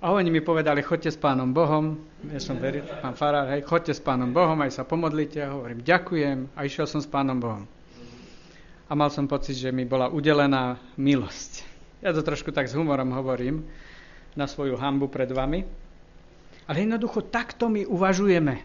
A 0.00 0.08
oni 0.08 0.32
mi 0.32 0.40
povedali, 0.40 0.80
chodte 0.80 1.12
s 1.12 1.20
pánom 1.20 1.52
Bohom. 1.52 2.00
Ja 2.32 2.40
som 2.40 2.56
veril, 2.56 2.80
pán 3.04 3.12
Farár, 3.12 3.52
hej, 3.52 3.60
chodte 3.68 3.92
s 3.92 4.00
pánom 4.00 4.32
Bohom, 4.32 4.56
aj 4.64 4.80
sa 4.80 4.88
pomodlite. 4.88 5.44
A 5.44 5.52
hovorím, 5.52 5.84
ďakujem. 5.84 6.48
A 6.56 6.64
išiel 6.64 6.88
som 6.88 7.04
s 7.04 7.08
pánom 7.08 7.36
Bohom 7.36 7.68
a 8.88 8.92
mal 8.96 9.12
som 9.12 9.28
pocit, 9.28 9.60
že 9.60 9.68
mi 9.68 9.84
bola 9.84 10.08
udelená 10.08 10.80
milosť. 10.96 11.68
Ja 12.00 12.16
to 12.16 12.24
trošku 12.24 12.50
tak 12.56 12.72
s 12.72 12.74
humorom 12.74 13.12
hovorím 13.12 13.68
na 14.32 14.48
svoju 14.48 14.80
hambu 14.80 15.12
pred 15.12 15.28
vami. 15.28 15.68
Ale 16.64 16.84
jednoducho 16.84 17.28
takto 17.28 17.68
my 17.68 17.84
uvažujeme. 17.84 18.64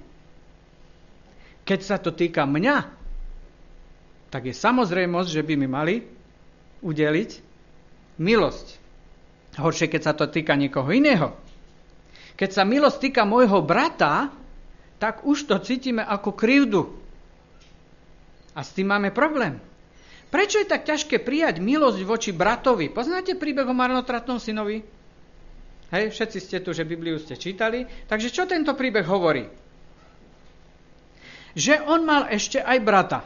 Keď 1.63 1.79
sa 1.79 1.99
to 1.99 2.11
týka 2.11 2.43
mňa, 2.43 2.75
tak 4.31 4.47
je 4.47 4.55
samozrejmosť, 4.55 5.29
že 5.29 5.43
by 5.45 5.53
mi 5.55 5.67
mali 5.67 5.95
udeliť 6.83 7.31
milosť. 8.19 8.67
Horšie, 9.59 9.87
keď 9.87 10.01
sa 10.01 10.13
to 10.15 10.27
týka 10.27 10.55
niekoho 10.57 10.87
iného. 10.91 11.35
Keď 12.35 12.49
sa 12.49 12.63
milosť 12.65 12.97
týka 13.11 13.23
môjho 13.23 13.61
brata, 13.63 14.33
tak 14.97 15.23
už 15.23 15.47
to 15.47 15.55
cítime 15.61 16.01
ako 16.01 16.33
krivdu. 16.33 16.81
A 18.53 18.61
s 18.65 18.73
tým 18.73 18.89
máme 18.89 19.13
problém. 19.13 19.61
Prečo 20.33 20.57
je 20.57 20.65
tak 20.65 20.89
ťažké 20.89 21.21
prijať 21.21 21.61
milosť 21.61 22.01
voči 22.01 22.33
bratovi? 22.33 22.89
Poznáte 22.89 23.37
príbeh 23.37 23.69
o 23.69 23.77
marnotratnom 23.77 24.41
synovi? 24.41 24.81
Hej, 25.93 26.09
všetci 26.09 26.39
ste 26.41 26.57
tu, 26.57 26.73
že 26.73 26.89
Bibliu 26.89 27.21
ste 27.21 27.37
čítali. 27.37 27.85
Takže 28.09 28.33
čo 28.33 28.49
tento 28.49 28.73
príbeh 28.73 29.05
hovorí? 29.05 29.45
Že 31.53 31.85
on 31.85 32.01
mal 32.01 32.33
ešte 32.33 32.57
aj 32.57 32.77
brata. 32.81 33.21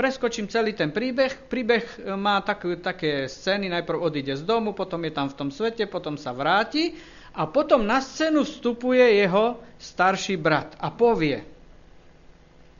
Preskočím 0.00 0.48
celý 0.48 0.72
ten 0.72 0.96
príbeh. 0.96 1.44
Príbeh 1.44 1.84
e, 2.00 2.16
má 2.16 2.40
tak, 2.40 2.64
také 2.80 3.28
scény, 3.28 3.68
najprv 3.68 4.00
odíde 4.00 4.32
z 4.32 4.48
domu, 4.48 4.72
potom 4.72 5.04
je 5.04 5.12
tam 5.12 5.28
v 5.28 5.36
tom 5.36 5.52
svete, 5.52 5.84
potom 5.84 6.16
sa 6.16 6.32
vráti 6.32 6.96
a 7.36 7.44
potom 7.44 7.84
na 7.84 8.00
scénu 8.00 8.48
vstupuje 8.48 9.20
jeho 9.20 9.60
starší 9.76 10.40
brat 10.40 10.72
a 10.80 10.88
povie, 10.88 11.53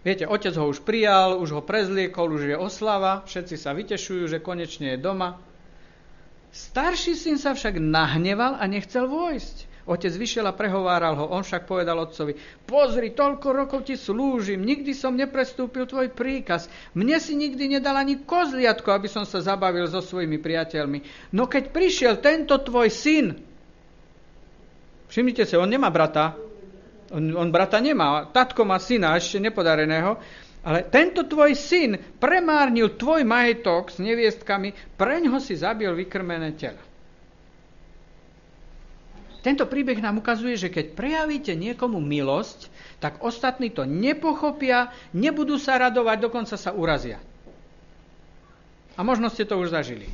Viete, 0.05 0.29
otec 0.29 0.53
ho 0.61 0.69
už 0.69 0.85
prijal, 0.85 1.41
už 1.41 1.57
ho 1.57 1.63
prezliekol, 1.65 2.29
už 2.37 2.53
je 2.53 2.57
oslava, 2.61 3.25
všetci 3.25 3.57
sa 3.57 3.73
vytešujú, 3.73 4.29
že 4.29 4.45
konečne 4.45 4.95
je 4.95 4.99
doma. 5.01 5.41
Starší 6.53 7.17
syn 7.17 7.41
sa 7.41 7.57
však 7.57 7.81
nahneval 7.81 8.61
a 8.61 8.69
nechcel 8.69 9.09
vojsť. 9.09 9.73
Otec 9.85 10.17
vyšiel 10.17 10.49
a 10.49 10.57
prehováral 10.57 11.13
ho, 11.13 11.29
on 11.29 11.45
však 11.45 11.69
povedal 11.69 12.01
otcovi, 12.01 12.37
pozri, 12.65 13.13
toľko 13.13 13.49
rokov 13.53 13.85
ti 13.85 14.01
slúžim, 14.01 14.65
nikdy 14.65 14.97
som 14.97 15.13
neprestúpil 15.13 15.85
tvoj 15.85 16.09
príkaz, 16.09 16.73
mne 16.97 17.21
si 17.21 17.37
nikdy 17.37 17.77
nedal 17.77 17.93
ani 18.01 18.25
kozliatko, 18.25 18.89
aby 18.97 19.13
som 19.13 19.29
sa 19.29 19.45
zabavil 19.45 19.85
so 19.85 20.01
svojimi 20.01 20.41
priateľmi. 20.41 21.05
No 21.37 21.45
keď 21.45 21.69
prišiel 21.69 22.17
tento 22.25 22.57
tvoj 22.65 22.89
syn, 22.89 23.37
všimnite 25.13 25.45
si, 25.45 25.53
on 25.53 25.69
nemá 25.69 25.93
brata, 25.93 26.33
on, 27.13 27.35
on 27.37 27.49
brata 27.53 27.83
nemá, 27.83 28.31
tatko 28.33 28.65
má 28.65 28.81
syna 28.81 29.19
ešte 29.19 29.43
nepodareného, 29.43 30.17
ale 30.65 30.89
tento 30.89 31.29
tvoj 31.29 31.53
syn 31.53 32.01
premárnil 32.17 32.97
tvoj 32.97 33.21
majetok 33.29 33.93
s 33.93 34.01
neviestkami, 34.01 34.97
preň 34.97 35.29
ho 35.29 35.39
si 35.43 35.61
zabil 35.61 35.93
vykrmené 35.93 36.57
tela. 36.57 36.81
Tento 39.45 39.69
príbeh 39.69 40.01
nám 40.01 40.25
ukazuje, 40.25 40.57
že 40.57 40.73
keď 40.73 40.97
prejavíte 40.97 41.53
niekomu 41.53 42.01
milosť, 42.01 42.73
tak 42.97 43.21
ostatní 43.21 43.69
to 43.69 43.85
nepochopia, 43.85 44.89
nebudú 45.13 45.61
sa 45.61 45.77
radovať, 45.77 46.17
dokonca 46.25 46.57
sa 46.57 46.73
urazia. 46.73 47.21
A 48.97 49.05
možno 49.05 49.29
ste 49.29 49.45
to 49.45 49.61
už 49.61 49.69
zažili. 49.69 50.09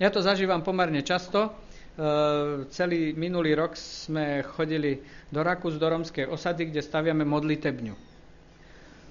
Ja 0.00 0.08
to 0.08 0.24
zažívam 0.24 0.64
pomerne 0.64 1.04
často. 1.04 1.52
Eh, 1.96 2.68
celý 2.76 3.16
minulý 3.16 3.56
rok 3.56 3.72
sme 3.72 4.44
chodili 4.44 5.00
do 5.32 5.40
Rakus, 5.40 5.80
do 5.80 5.88
romskej 5.88 6.28
osady, 6.28 6.68
kde 6.68 6.84
staviame 6.84 7.24
modlitebňu. 7.24 7.96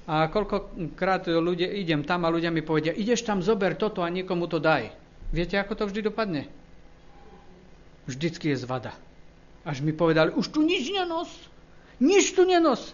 A 0.05 0.29
koľkokrát 0.29 1.25
ľudia, 1.25 1.65
idem 1.65 2.05
tam 2.05 2.29
a 2.29 2.29
ľudia 2.29 2.53
mi 2.53 2.61
povedia, 2.61 2.93
ideš 2.93 3.25
tam, 3.25 3.41
zober 3.41 3.73
toto 3.73 4.05
a 4.05 4.13
niekomu 4.13 4.45
to 4.45 4.61
daj. 4.61 4.93
Viete, 5.33 5.57
ako 5.57 5.73
to 5.73 5.83
vždy 5.89 6.13
dopadne? 6.13 6.45
Vždycky 8.05 8.53
je 8.53 8.61
zvada. 8.61 8.93
Až 9.65 9.81
mi 9.81 9.89
povedali, 9.89 10.37
už 10.37 10.53
tu 10.53 10.61
nič 10.61 10.85
nenos. 10.93 11.33
Nič 11.97 12.37
tu 12.37 12.45
nenos. 12.45 12.93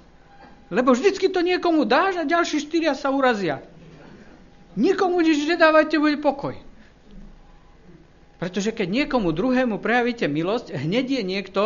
Lebo 0.72 0.96
vždycky 0.96 1.28
to 1.28 1.44
niekomu 1.44 1.84
dáš 1.84 2.16
a 2.16 2.24
ďalší 2.24 2.64
štyria 2.64 2.96
sa 2.96 3.12
urazia. 3.12 3.60
Nikomu 4.80 5.20
nič 5.20 5.44
nedávajte, 5.52 6.00
bude 6.00 6.16
pokoj. 6.16 6.56
Pretože 8.42 8.74
keď 8.74 8.90
niekomu 8.90 9.30
druhému 9.38 9.78
prejavíte 9.78 10.26
milosť, 10.26 10.74
hneď 10.74 11.22
je 11.22 11.22
niekto 11.22 11.62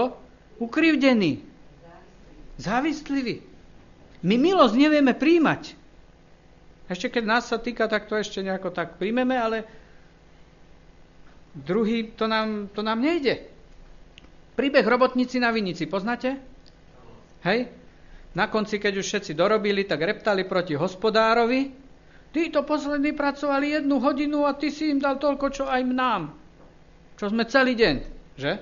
ukrivdený. 0.60 1.40
Závislivý. 2.60 3.40
My 4.20 4.36
milosť 4.36 4.76
nevieme 4.76 5.16
príjmať. 5.16 5.72
Ešte 6.92 7.08
keď 7.08 7.24
nás 7.24 7.48
sa 7.48 7.64
týka, 7.64 7.88
tak 7.88 8.12
to 8.12 8.20
ešte 8.20 8.44
nejako 8.44 8.76
tak 8.76 9.00
príjmeme, 9.00 9.40
ale 9.40 9.64
druhý, 11.56 12.12
to 12.12 12.28
nám, 12.28 12.68
to 12.76 12.84
nám 12.84 13.00
nejde. 13.00 13.48
Príbeh 14.60 14.84
robotníci 14.84 15.40
na 15.40 15.56
vinici, 15.56 15.88
poznáte? 15.88 16.36
Hej? 17.48 17.72
Na 18.36 18.52
konci, 18.52 18.84
keď 18.84 19.00
už 19.00 19.08
všetci 19.08 19.32
dorobili, 19.32 19.88
tak 19.88 20.04
reptali 20.04 20.44
proti 20.44 20.76
hospodárovi. 20.76 21.72
Títo 22.36 22.68
poslední 22.68 23.16
pracovali 23.16 23.80
jednu 23.80 23.96
hodinu 24.04 24.44
a 24.44 24.52
ty 24.60 24.76
si 24.76 24.92
im 24.92 25.00
dal 25.00 25.16
toľko, 25.24 25.46
čo 25.56 25.64
aj 25.72 25.82
nám. 25.88 26.44
Čo 27.16 27.32
sme 27.32 27.48
celý 27.48 27.80
deň, 27.80 27.96
že? 28.36 28.60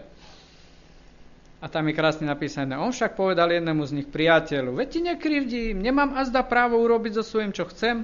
A 1.63 1.71
tam 1.71 1.87
je 1.87 1.95
krásne 1.95 2.27
napísané, 2.27 2.75
on 2.75 2.91
však 2.91 3.15
povedal 3.15 3.47
jednému 3.47 3.87
z 3.87 3.95
nich 4.03 4.07
priateľu, 4.11 4.75
veď 4.75 4.87
ti 4.91 4.99
nekrivdím, 4.99 5.79
nemám 5.79 6.19
azda 6.19 6.43
právo 6.43 6.75
urobiť 6.83 7.17
so 7.17 7.23
svojím, 7.23 7.55
čo 7.55 7.65
chcem. 7.71 8.03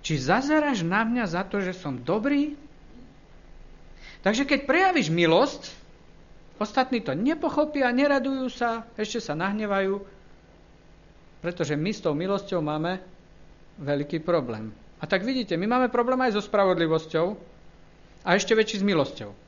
Či 0.00 0.16
zazeráš 0.16 0.80
na 0.80 1.04
mňa 1.04 1.24
za 1.28 1.42
to, 1.44 1.60
že 1.60 1.76
som 1.76 2.00
dobrý? 2.00 2.56
Takže 4.24 4.48
keď 4.48 4.64
prejavíš 4.64 5.12
milosť, 5.12 5.70
ostatní 6.56 7.04
to 7.04 7.12
nepochopia, 7.12 7.92
neradujú 7.92 8.48
sa, 8.48 8.88
ešte 8.96 9.20
sa 9.20 9.36
nahnevajú, 9.36 10.02
pretože 11.44 11.76
my 11.76 11.90
s 11.92 12.00
tou 12.00 12.16
milosťou 12.16 12.64
máme 12.64 12.98
veľký 13.76 14.24
problém. 14.24 14.72
A 14.98 15.04
tak 15.04 15.22
vidíte, 15.22 15.54
my 15.60 15.68
máme 15.68 15.88
problém 15.92 16.16
aj 16.24 16.40
so 16.40 16.42
spravodlivosťou 16.42 17.36
a 18.24 18.28
ešte 18.34 18.56
väčší 18.56 18.80
s 18.80 18.88
milosťou. 18.88 19.45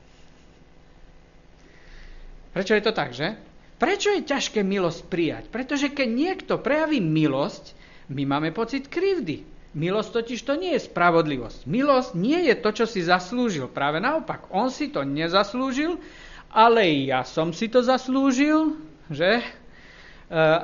Prečo 2.49 2.73
je 2.73 2.83
to 2.83 2.93
tak, 2.93 3.13
že? 3.13 3.37
Prečo 3.79 4.11
je 4.11 4.27
ťažké 4.27 4.59
milosť 4.59 5.07
prijať? 5.07 5.43
Pretože 5.47 5.87
keď 5.93 6.07
niekto 6.11 6.53
prejaví 6.59 6.99
milosť, 6.99 7.77
my 8.11 8.27
máme 8.27 8.49
pocit 8.51 8.91
krivdy. 8.91 9.47
Milosť 9.77 10.09
totiž 10.19 10.39
to 10.43 10.57
nie 10.57 10.73
je 10.75 10.89
spravodlivosť. 10.89 11.69
Milosť 11.69 12.11
nie 12.17 12.49
je 12.49 12.55
to, 12.57 12.69
čo 12.73 12.85
si 12.89 13.05
zaslúžil. 13.05 13.69
Práve 13.69 14.01
naopak, 14.01 14.49
on 14.49 14.73
si 14.73 14.89
to 14.89 15.05
nezaslúžil, 15.05 16.01
ale 16.49 17.05
ja 17.05 17.21
som 17.21 17.53
si 17.53 17.69
to 17.69 17.85
zaslúžil, 17.85 18.81
že? 19.13 19.39
E, 19.39 19.45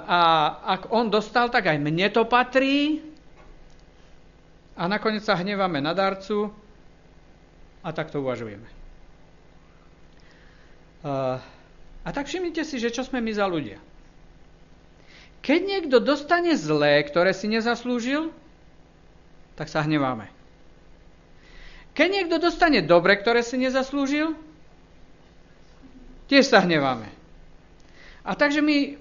a 0.10 0.22
ak 0.66 0.90
on 0.90 1.14
dostal, 1.14 1.54
tak 1.54 1.70
aj 1.70 1.78
mne 1.78 2.10
to 2.10 2.26
patrí. 2.26 3.06
A 4.74 4.90
nakoniec 4.90 5.22
sa 5.22 5.38
hneváme 5.38 5.80
na 5.80 5.94
darcu 5.94 6.50
a 7.86 7.94
tak 7.94 8.10
to 8.10 8.20
uvažujeme. 8.20 8.66
Uh, 11.06 11.38
a 12.06 12.14
tak 12.14 12.30
všimnite 12.30 12.62
si, 12.62 12.78
že 12.78 12.94
čo 12.94 13.02
sme 13.02 13.18
my 13.18 13.34
za 13.34 13.50
ľudia. 13.50 13.82
Keď 15.42 15.60
niekto 15.62 15.98
dostane 16.02 16.54
zlé, 16.54 17.02
ktoré 17.06 17.34
si 17.34 17.50
nezaslúžil, 17.50 18.30
tak 19.58 19.70
sa 19.70 19.82
hneváme. 19.82 20.30
Keď 21.98 22.08
niekto 22.12 22.38
dostane 22.38 22.86
dobre, 22.86 23.18
ktoré 23.18 23.42
si 23.42 23.58
nezaslúžil, 23.58 24.38
tiež 26.30 26.50
sa 26.50 26.62
hneváme. 26.62 27.08
A 28.26 28.34
takže 28.34 28.60
my, 28.62 28.98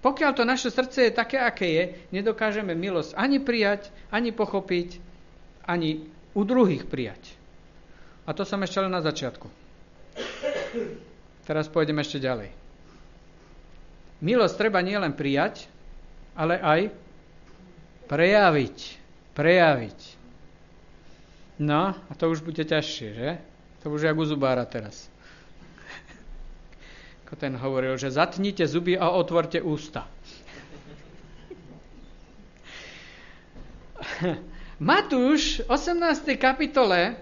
pokiaľ 0.00 0.30
to 0.38 0.46
naše 0.46 0.70
srdce 0.70 1.10
je 1.10 1.12
také, 1.12 1.38
aké 1.38 1.66
je, 1.66 1.84
nedokážeme 2.14 2.72
milosť 2.78 3.18
ani 3.18 3.42
prijať, 3.42 3.90
ani 4.14 4.30
pochopiť, 4.30 5.02
ani 5.66 6.06
u 6.32 6.42
druhých 6.46 6.86
prijať. 6.86 7.34
A 8.22 8.32
to 8.32 8.46
som 8.46 8.62
ešte 8.62 8.78
len 8.78 8.94
na 8.94 9.02
začiatku. 9.02 9.50
Teraz 11.48 11.64
pôjdem 11.64 11.96
ešte 11.96 12.20
ďalej. 12.20 12.52
Milosť 14.20 14.60
treba 14.60 14.84
nielen 14.84 15.16
prijať, 15.16 15.64
ale 16.36 16.60
aj 16.60 16.92
prejaviť. 18.04 18.76
Prejaviť. 19.32 20.00
No, 21.56 21.96
a 21.96 22.12
to 22.20 22.28
už 22.28 22.44
bude 22.44 22.60
ťažšie, 22.60 23.08
že? 23.16 23.40
To 23.80 23.88
už 23.88 24.04
jak 24.04 24.20
u 24.20 24.28
zubára 24.28 24.68
teraz. 24.68 25.08
Ako 27.24 27.40
ten 27.40 27.56
hovoril, 27.56 27.96
že 27.96 28.12
zatnite 28.12 28.68
zuby 28.68 29.00
a 29.00 29.08
otvorte 29.08 29.64
ústa. 29.64 30.04
Matúš 34.92 35.64
v 35.64 35.72
18. 35.72 36.28
kapitole 36.36 37.16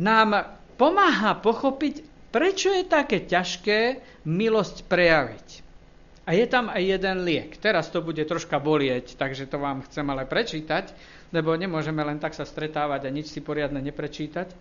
nám 0.00 0.56
pomáha 0.80 1.36
pochopiť 1.36 2.07
Prečo 2.28 2.68
je 2.76 2.84
také 2.84 3.24
ťažké 3.24 4.04
milosť 4.28 4.84
prejaviť? 4.84 5.48
A 6.28 6.36
je 6.36 6.44
tam 6.44 6.68
aj 6.68 6.82
jeden 6.84 7.24
liek. 7.24 7.56
Teraz 7.56 7.88
to 7.88 8.04
bude 8.04 8.20
troška 8.20 8.60
bolieť, 8.60 9.16
takže 9.16 9.48
to 9.48 9.56
vám 9.56 9.80
chcem 9.88 10.04
ale 10.12 10.28
prečítať, 10.28 10.92
lebo 11.32 11.56
nemôžeme 11.56 12.04
len 12.04 12.20
tak 12.20 12.36
sa 12.36 12.44
stretávať 12.44 13.08
a 13.08 13.14
nič 13.14 13.32
si 13.32 13.40
poriadne 13.40 13.80
neprečítať. 13.80 14.52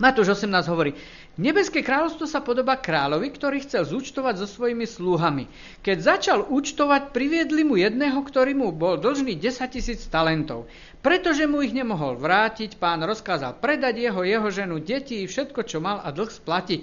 Matúš 0.00 0.40
18 0.40 0.72
hovorí, 0.72 0.96
nebeské 1.36 1.84
kráľovstvo 1.84 2.24
sa 2.24 2.40
podobá 2.40 2.80
kráľovi, 2.80 3.28
ktorý 3.28 3.60
chcel 3.60 3.84
zúčtovať 3.84 4.40
so 4.40 4.48
svojimi 4.48 4.88
sluhami. 4.88 5.52
Keď 5.84 5.96
začal 6.00 6.38
účtovať, 6.48 7.12
priviedli 7.12 7.60
mu 7.60 7.76
jedného, 7.76 8.16
ktorý 8.24 8.56
mu 8.56 8.72
bol 8.72 8.96
dlžný 8.96 9.36
10 9.36 9.68
tisíc 9.68 10.08
talentov. 10.08 10.64
Pretože 11.04 11.44
mu 11.44 11.60
ich 11.60 11.76
nemohol 11.76 12.16
vrátiť, 12.16 12.80
pán 12.80 13.04
rozkázal 13.04 13.60
predať 13.60 14.00
jeho, 14.00 14.24
jeho 14.24 14.48
ženu, 14.48 14.80
deti 14.80 15.20
i 15.20 15.28
všetko, 15.28 15.60
čo 15.68 15.84
mal 15.84 16.00
a 16.00 16.08
dlh 16.08 16.32
splatiť. 16.32 16.82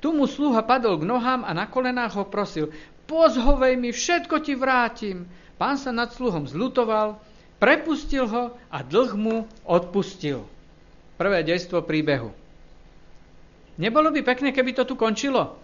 Tu 0.00 0.08
mu 0.08 0.24
sluha 0.24 0.64
padol 0.64 0.96
k 0.96 1.04
nohám 1.04 1.44
a 1.44 1.52
na 1.52 1.68
kolenách 1.68 2.16
ho 2.16 2.24
prosil, 2.24 2.72
pozhovej 3.04 3.76
mi, 3.76 3.92
všetko 3.92 4.40
ti 4.40 4.56
vrátim. 4.56 5.28
Pán 5.60 5.76
sa 5.76 5.92
nad 5.92 6.16
sluhom 6.16 6.48
zlutoval, 6.48 7.20
prepustil 7.60 8.24
ho 8.24 8.56
a 8.72 8.78
dlh 8.80 9.12
mu 9.20 9.36
odpustil. 9.68 10.48
Prvé 11.18 11.42
dejstvo 11.42 11.82
príbehu. 11.82 12.30
Nebolo 13.78 14.14
by 14.14 14.22
pekné, 14.22 14.54
keby 14.54 14.74
to 14.74 14.86
tu 14.86 14.94
končilo? 14.94 15.58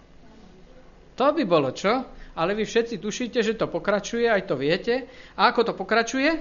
To 1.15 1.31
by 1.31 1.43
bolo, 1.47 1.71
čo? 1.71 2.03
Ale 2.35 2.51
vy 2.51 2.67
všetci 2.67 2.99
tušíte, 2.99 3.39
že 3.39 3.55
to 3.55 3.71
pokračuje, 3.71 4.27
aj 4.27 4.51
to 4.51 4.59
viete. 4.59 5.07
A 5.39 5.47
ako 5.47 5.71
to 5.71 5.73
pokračuje? 5.75 6.31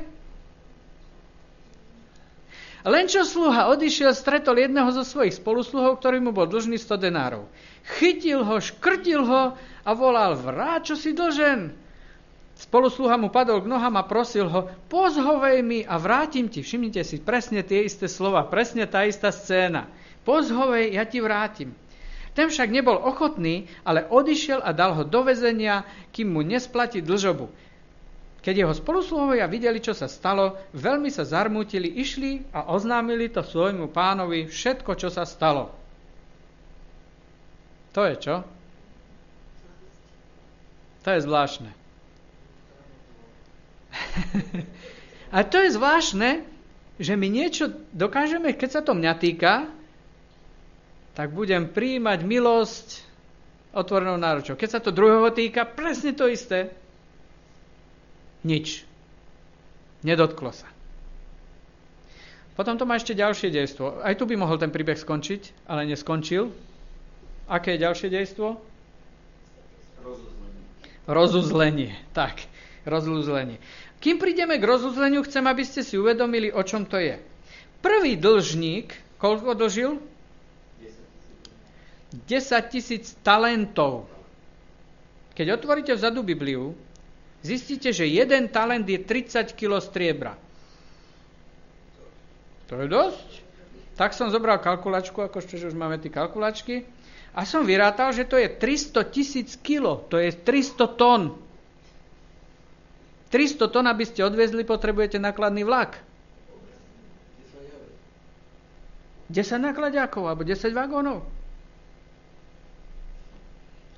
Len 2.85 3.09
čo 3.09 3.25
sluha 3.25 3.73
odišiel, 3.73 4.13
stretol 4.13 4.61
jedného 4.61 4.91
zo 4.93 5.07
svojich 5.07 5.41
spolusluhov, 5.41 6.03
ktorý 6.03 6.21
mu 6.21 6.37
bol 6.37 6.45
dlžný 6.45 6.77
100 6.77 7.07
denárov. 7.09 7.49
Chytil 7.97 8.45
ho, 8.45 8.61
škrtil 8.61 9.25
ho 9.25 9.57
a 9.57 9.91
volal, 9.97 10.37
vráť, 10.37 10.93
čo 10.93 10.95
si 10.99 11.17
dlžen. 11.17 11.84
Spolusluha 12.55 13.19
mu 13.19 13.35
padol 13.35 13.67
k 13.67 13.71
nohám 13.71 13.99
a 13.99 14.07
prosil 14.07 14.47
ho, 14.47 14.71
pozhovej 14.87 15.59
mi 15.67 15.83
a 15.83 15.99
vrátim 15.99 16.47
ti. 16.47 16.63
Všimnite 16.63 17.03
si 17.03 17.19
presne 17.19 17.67
tie 17.67 17.83
isté 17.83 18.07
slova, 18.07 18.47
presne 18.47 18.87
tá 18.87 19.03
istá 19.03 19.35
scéna. 19.35 19.91
Pozhovej, 20.23 20.95
ja 20.95 21.03
ti 21.03 21.19
vrátim. 21.19 21.75
Ten 22.35 22.51
však 22.51 22.71
nebol 22.71 22.99
ochotný, 22.99 23.71
ale 23.87 24.07
odišiel 24.07 24.63
a 24.63 24.75
dal 24.75 24.95
ho 24.95 25.03
do 25.07 25.23
vezenia, 25.23 25.87
kým 26.11 26.35
mu 26.35 26.43
nesplatí 26.43 26.99
dlžobu. 26.99 27.47
Keď 28.43 28.55
jeho 28.61 28.75
spolusluhovia 28.75 29.49
videli, 29.49 29.81
čo 29.81 29.97
sa 29.97 30.11
stalo, 30.11 30.59
veľmi 30.77 31.09
sa 31.09 31.25
zarmútili, 31.25 31.89
išli 31.89 32.45
a 32.53 32.71
oznámili 32.75 33.31
to 33.31 33.41
svojmu 33.41 33.89
pánovi 33.89 34.51
všetko, 34.51 34.95
čo 34.99 35.09
sa 35.09 35.25
stalo. 35.25 35.73
To 37.95 38.03
je 38.05 38.15
čo? 38.19 38.37
To 41.07 41.09
je 41.09 41.21
zvláštne. 41.23 41.84
A 45.37 45.43
to 45.43 45.59
je 45.59 45.75
zvláštne, 45.75 46.47
že 46.99 47.19
my 47.19 47.27
niečo 47.27 47.75
dokážeme, 47.91 48.55
keď 48.55 48.71
sa 48.71 48.83
to 48.83 48.95
mňa 48.95 49.13
týka, 49.19 49.67
tak 51.15 51.31
budem 51.31 51.71
príjmať 51.71 52.27
milosť 52.27 52.89
otvorenou 53.75 54.19
náručou. 54.19 54.55
Keď 54.55 54.69
sa 54.71 54.81
to 54.83 54.95
druhého 54.95 55.31
týka, 55.35 55.67
presne 55.67 56.15
to 56.15 56.31
isté. 56.31 56.71
Nič. 58.47 58.87
Nedotklo 60.07 60.55
sa. 60.55 60.71
Potom 62.55 62.79
to 62.79 62.87
má 62.87 62.95
ešte 62.95 63.19
ďalšie 63.19 63.51
dejstvo. 63.51 64.05
Aj 64.07 64.15
tu 64.15 64.31
by 64.31 64.39
mohol 64.39 64.63
ten 64.63 64.71
príbeh 64.71 64.95
skončiť, 64.95 65.67
ale 65.67 65.91
neskončil. 65.91 66.55
Aké 67.51 67.75
je 67.75 67.83
ďalšie 67.83 68.09
dejstvo? 68.15 68.47
Rozuzlenie. 70.07 70.63
Rozuzlenie. 71.11 71.91
Tak, 72.15 72.47
rozuzlenie. 72.87 73.59
Kým 74.05 74.21
prídeme 74.21 74.61
k 74.61 74.69
rozuzleniu, 74.69 75.25
chcem, 75.25 75.41
aby 75.49 75.65
ste 75.65 75.81
si 75.81 75.97
uvedomili, 75.97 76.53
o 76.53 76.61
čom 76.61 76.85
to 76.85 77.01
je. 77.01 77.17
Prvý 77.81 78.21
dlžník, 78.21 78.93
koľko 79.17 79.57
dlžil? 79.57 79.97
10 82.13 82.29
tisíc 82.69 83.17
talentov. 83.25 84.05
Keď 85.33 85.57
otvoríte 85.57 85.97
vzadu 85.97 86.21
Bibliu, 86.21 86.77
zistíte, 87.41 87.97
že 87.97 88.05
jeden 88.05 88.53
talent 88.53 88.85
je 88.85 89.01
30 89.01 89.57
kg 89.57 89.81
striebra. 89.81 90.37
To 92.69 92.77
je 92.77 92.87
dosť. 92.93 93.29
Tak 93.97 94.13
som 94.13 94.29
zobral 94.29 94.61
kalkulačku, 94.61 95.25
ako 95.25 95.41
že 95.41 95.73
už 95.73 95.81
máme 95.81 95.97
tie 95.97 96.13
kalkulačky, 96.13 96.85
a 97.35 97.43
som 97.43 97.67
vyrátal, 97.67 98.15
že 98.15 98.29
to 98.29 98.39
je 98.39 98.47
300 98.47 99.11
tisíc 99.11 99.59
kilo, 99.59 100.07
to 100.07 100.23
je 100.23 100.31
300 100.31 100.87
tón. 100.95 101.35
300 103.35 103.67
tón, 103.67 103.91
aby 103.91 104.07
ste 104.07 104.23
odvezli, 104.23 104.63
potrebujete 104.63 105.19
nakladný 105.19 105.67
vlak. 105.67 105.99
10 109.27 109.59
nakladiakov 109.59 110.31
alebo 110.31 110.47
10 110.47 110.71
vagónov. 110.71 111.27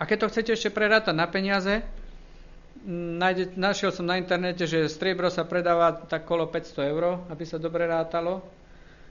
A 0.00 0.08
keď 0.08 0.24
to 0.24 0.30
chcete 0.32 0.50
ešte 0.56 0.72
prerátať 0.72 1.12
na 1.12 1.28
peniaze, 1.28 1.84
nájde, 2.88 3.52
našiel 3.60 3.92
som 3.92 4.08
na 4.08 4.16
internete, 4.16 4.64
že 4.64 4.88
striebro 4.88 5.28
sa 5.28 5.44
predáva 5.44 5.92
tak 5.92 6.24
kolo 6.24 6.48
500 6.48 6.92
eur, 6.96 7.20
aby 7.28 7.44
sa 7.44 7.60
dobre 7.60 7.84
rátalo 7.84 8.40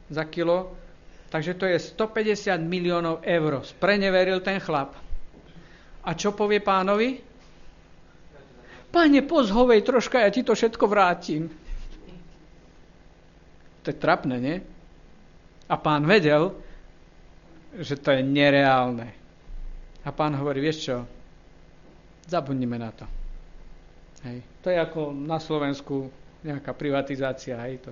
za 0.10 0.26
kilo. 0.26 0.74
Takže 1.30 1.54
to 1.54 1.70
je 1.70 1.78
150 1.78 2.58
miliónov 2.66 3.22
eur. 3.22 3.62
Spreneveril 3.62 4.42
ten 4.42 4.58
chlap. 4.58 4.98
A 6.02 6.18
čo 6.18 6.34
povie 6.34 6.62
pánovi? 6.66 7.35
Pane, 8.96 9.28
pozhovej 9.28 9.84
troška, 9.84 10.24
ja 10.24 10.32
ti 10.32 10.40
to 10.40 10.56
všetko 10.56 10.88
vrátim. 10.88 11.52
To 13.84 13.92
je 13.92 13.98
trapné, 14.00 14.40
nie? 14.40 14.58
A 15.68 15.76
pán 15.76 16.08
vedel, 16.08 16.56
že 17.76 18.00
to 18.00 18.16
je 18.16 18.24
nereálne. 18.24 19.12
A 20.08 20.10
pán 20.16 20.32
hovorí, 20.40 20.64
vieš 20.64 20.88
čo, 20.88 20.98
zabudnime 22.32 22.80
na 22.80 22.96
to. 22.96 23.04
Hej. 24.24 24.40
To 24.64 24.68
je 24.72 24.78
ako 24.80 25.12
na 25.12 25.44
Slovensku 25.44 26.08
nejaká 26.48 26.72
privatizácia, 26.72 27.60
hej, 27.68 27.84
to 27.84 27.92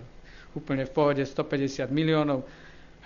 úplne 0.55 0.87
v 0.87 0.93
pohode 0.93 1.25
150 1.25 1.89
miliónov, 1.91 2.47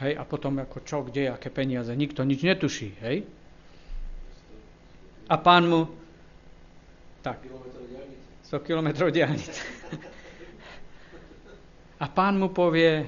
hej, 0.06 0.14
a 0.14 0.24
potom 0.28 0.62
ako 0.62 0.86
čo, 0.86 1.02
kde, 1.02 1.34
aké 1.34 1.50
peniaze, 1.50 1.90
nikto 1.98 2.22
nič 2.22 2.46
netuší, 2.46 2.94
hej. 3.02 3.26
A 5.28 5.36
pán 5.40 5.66
mu, 5.66 5.88
tak, 7.24 7.44
100 8.48 8.64
kilometrov 8.64 9.12
diálnice. 9.12 9.60
A 12.00 12.06
pán 12.08 12.40
mu 12.40 12.48
povie, 12.48 13.04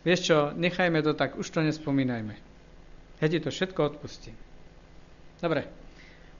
vieš 0.00 0.32
čo, 0.32 0.38
nechajme 0.56 1.04
to 1.04 1.12
tak, 1.12 1.36
už 1.36 1.44
to 1.52 1.60
nespomínajme. 1.60 2.32
Ja 3.20 3.26
ti 3.28 3.36
to 3.36 3.52
všetko 3.52 3.76
odpustím. 3.92 4.32
Dobre. 5.44 5.68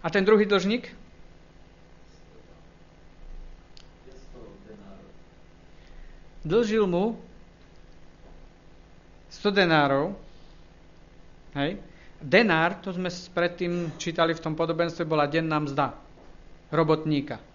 A 0.00 0.06
ten 0.08 0.24
druhý 0.24 0.48
dlžník? 0.48 0.88
Dlžil 6.40 6.88
mu 6.88 7.20
100 9.28 9.52
denárov. 9.52 10.16
Hej. 11.52 11.76
Denár, 12.24 12.80
to 12.80 12.96
sme 12.96 13.12
predtým 13.12 13.92
čítali 14.00 14.32
v 14.32 14.40
tom 14.40 14.56
podobenstve, 14.56 15.04
bola 15.04 15.28
denná 15.28 15.60
mzda 15.60 15.92
robotníka. 16.72 17.49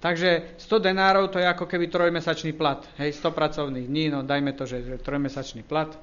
Takže 0.00 0.60
100 0.60 0.86
denárov 0.92 1.32
to 1.32 1.40
je 1.40 1.48
ako 1.48 1.64
keby 1.64 1.88
trojmesačný 1.88 2.52
plat. 2.52 2.84
Hej, 3.00 3.16
100 3.16 3.32
pracovných 3.32 3.86
dní, 3.88 4.12
no 4.12 4.20
dajme 4.20 4.52
to, 4.52 4.68
že, 4.68 4.84
že 4.84 4.96
trojmesačný 5.00 5.64
plat. 5.64 5.96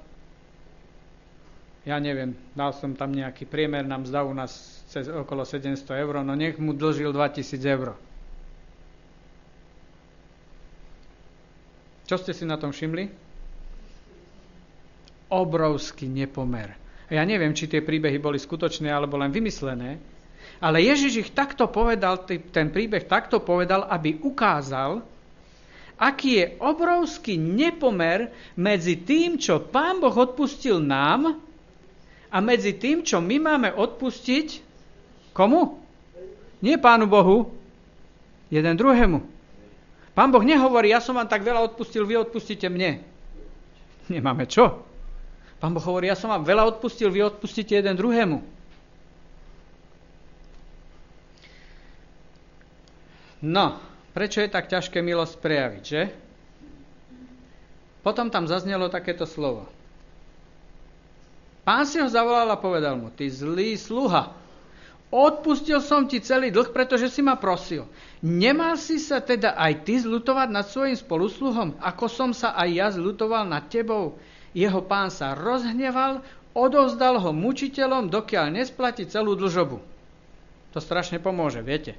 Ja 1.84 2.00
neviem, 2.00 2.34
dal 2.56 2.72
som 2.74 2.96
tam 2.96 3.12
nejaký 3.12 3.44
priemer, 3.44 3.84
nám 3.84 4.08
zdá 4.08 4.24
u 4.24 4.32
nás 4.32 4.82
cez 4.88 5.12
okolo 5.12 5.44
700 5.44 5.84
eur, 6.00 6.24
no 6.24 6.34
nech 6.34 6.56
mu 6.56 6.72
dlžil 6.72 7.12
2000 7.12 7.76
eur. 7.76 7.94
Čo 12.08 12.16
ste 12.20 12.32
si 12.36 12.48
na 12.48 12.56
tom 12.56 12.72
všimli? 12.72 13.10
Obrovský 15.28 16.08
nepomer. 16.08 16.76
Ja 17.12 17.24
neviem, 17.28 17.52
či 17.52 17.68
tie 17.68 17.84
príbehy 17.84 18.18
boli 18.18 18.40
skutočné 18.40 18.88
alebo 18.88 19.20
len 19.20 19.30
vymyslené, 19.30 20.00
ale 20.64 20.80
Ježiš 20.80 21.28
ich 21.28 21.30
takto 21.36 21.68
povedal, 21.68 22.24
ten 22.24 22.72
príbeh 22.72 23.04
takto 23.04 23.44
povedal, 23.44 23.84
aby 23.84 24.24
ukázal, 24.24 25.04
aký 26.00 26.40
je 26.40 26.46
obrovský 26.64 27.36
nepomer 27.36 28.32
medzi 28.56 28.96
tým, 29.04 29.36
čo 29.36 29.60
Pán 29.60 30.00
Boh 30.00 30.16
odpustil 30.16 30.80
nám 30.80 31.36
a 32.32 32.38
medzi 32.40 32.80
tým, 32.80 33.04
čo 33.04 33.20
my 33.20 33.44
máme 33.44 33.70
odpustiť 33.76 34.64
komu? 35.36 35.84
Nie 36.64 36.80
Pánu 36.80 37.12
Bohu, 37.12 37.52
jeden 38.48 38.80
druhému. 38.80 39.20
Pán 40.16 40.32
Boh 40.32 40.48
nehovorí, 40.48 40.96
ja 40.96 41.04
som 41.04 41.20
vám 41.20 41.28
tak 41.28 41.44
veľa 41.44 41.60
odpustil, 41.76 42.08
vy 42.08 42.24
odpustíte 42.24 42.72
mne. 42.72 43.04
Nemáme 44.08 44.48
čo? 44.48 44.80
Pán 45.60 45.76
Boh 45.76 45.84
hovorí, 45.84 46.08
ja 46.08 46.16
som 46.16 46.32
vám 46.32 46.48
veľa 46.48 46.72
odpustil, 46.72 47.12
vy 47.12 47.28
odpustíte 47.28 47.76
jeden 47.76 48.00
druhému. 48.00 48.53
No, 53.44 53.76
prečo 54.16 54.40
je 54.40 54.48
tak 54.48 54.72
ťažké 54.72 55.04
milosť 55.04 55.36
prejaviť, 55.44 55.84
že? 55.84 56.02
Potom 58.00 58.32
tam 58.32 58.48
zaznelo 58.48 58.88
takéto 58.88 59.28
slovo. 59.28 59.68
Pán 61.68 61.84
si 61.84 62.00
ho 62.00 62.08
zavolal 62.08 62.48
a 62.52 62.60
povedal 62.60 63.00
mu, 63.00 63.12
ty 63.12 63.28
zlý 63.28 63.80
sluha, 63.80 64.32
odpustil 65.12 65.80
som 65.80 66.08
ti 66.08 66.20
celý 66.20 66.52
dlh, 66.52 66.72
pretože 66.76 67.08
si 67.12 67.24
ma 67.24 67.40
prosil. 67.40 67.88
Nemal 68.20 68.76
si 68.80 69.00
sa 69.00 69.24
teda 69.24 69.56
aj 69.56 69.88
ty 69.88 70.00
zlutovať 70.00 70.48
nad 70.52 70.68
svojim 70.68 70.96
spolusluhom, 70.96 71.80
ako 71.80 72.06
som 72.08 72.32
sa 72.36 72.56
aj 72.56 72.70
ja 72.72 72.88
zlutoval 72.92 73.48
nad 73.48 73.68
tebou? 73.68 74.20
Jeho 74.52 74.84
pán 74.84 75.12
sa 75.12 75.36
rozhneval, 75.36 76.24
odovzdal 76.52 77.20
ho 77.20 77.32
mučiteľom, 77.32 78.12
dokiaľ 78.12 78.56
nesplatí 78.56 79.08
celú 79.08 79.36
dlžobu. 79.36 79.80
To 80.76 80.80
strašne 80.84 81.20
pomôže, 81.24 81.64
viete? 81.64 81.96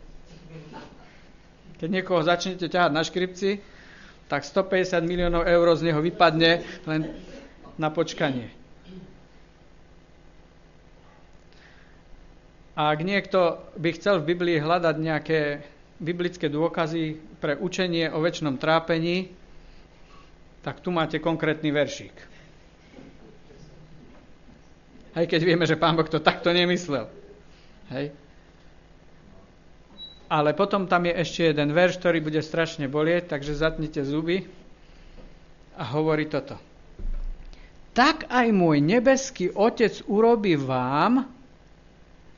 Keď 1.78 1.88
niekoho 1.90 2.22
začnete 2.22 2.70
ťahať 2.70 2.92
na 2.94 3.02
škripci, 3.02 3.58
tak 4.30 4.46
150 4.46 5.04
miliónov 5.04 5.44
eur 5.44 5.66
z 5.76 5.90
neho 5.90 6.00
vypadne 6.00 6.64
len 6.88 7.00
na 7.76 7.88
počkanie. 7.90 8.48
A 12.74 12.90
ak 12.90 13.06
niekto 13.06 13.62
by 13.78 13.94
chcel 13.94 14.18
v 14.18 14.34
Biblii 14.34 14.58
hľadať 14.58 14.96
nejaké 14.98 15.62
biblické 16.02 16.50
dôkazy 16.50 17.22
pre 17.38 17.54
učenie 17.54 18.10
o 18.10 18.18
väčšnom 18.18 18.58
trápení, 18.58 19.30
tak 20.66 20.82
tu 20.82 20.90
máte 20.90 21.22
konkrétny 21.22 21.70
veršík. 21.70 22.14
Aj 25.14 25.22
keď 25.22 25.40
vieme, 25.46 25.62
že 25.62 25.78
pán 25.78 25.94
Boh 25.94 26.08
to 26.10 26.18
takto 26.18 26.50
nemyslel. 26.50 27.06
Hej. 27.94 28.10
Ale 30.34 30.50
potom 30.50 30.90
tam 30.90 31.06
je 31.06 31.14
ešte 31.14 31.54
jeden 31.54 31.70
verš, 31.70 32.02
ktorý 32.02 32.18
bude 32.18 32.42
strašne 32.42 32.90
bolieť, 32.90 33.38
takže 33.38 33.54
zatnite 33.54 34.02
zuby 34.02 34.50
a 35.78 35.86
hovorí 35.94 36.26
toto. 36.26 36.58
Tak 37.94 38.26
aj 38.26 38.50
môj 38.50 38.82
nebeský 38.82 39.54
Otec 39.54 39.94
urobí 40.10 40.58
vám, 40.58 41.30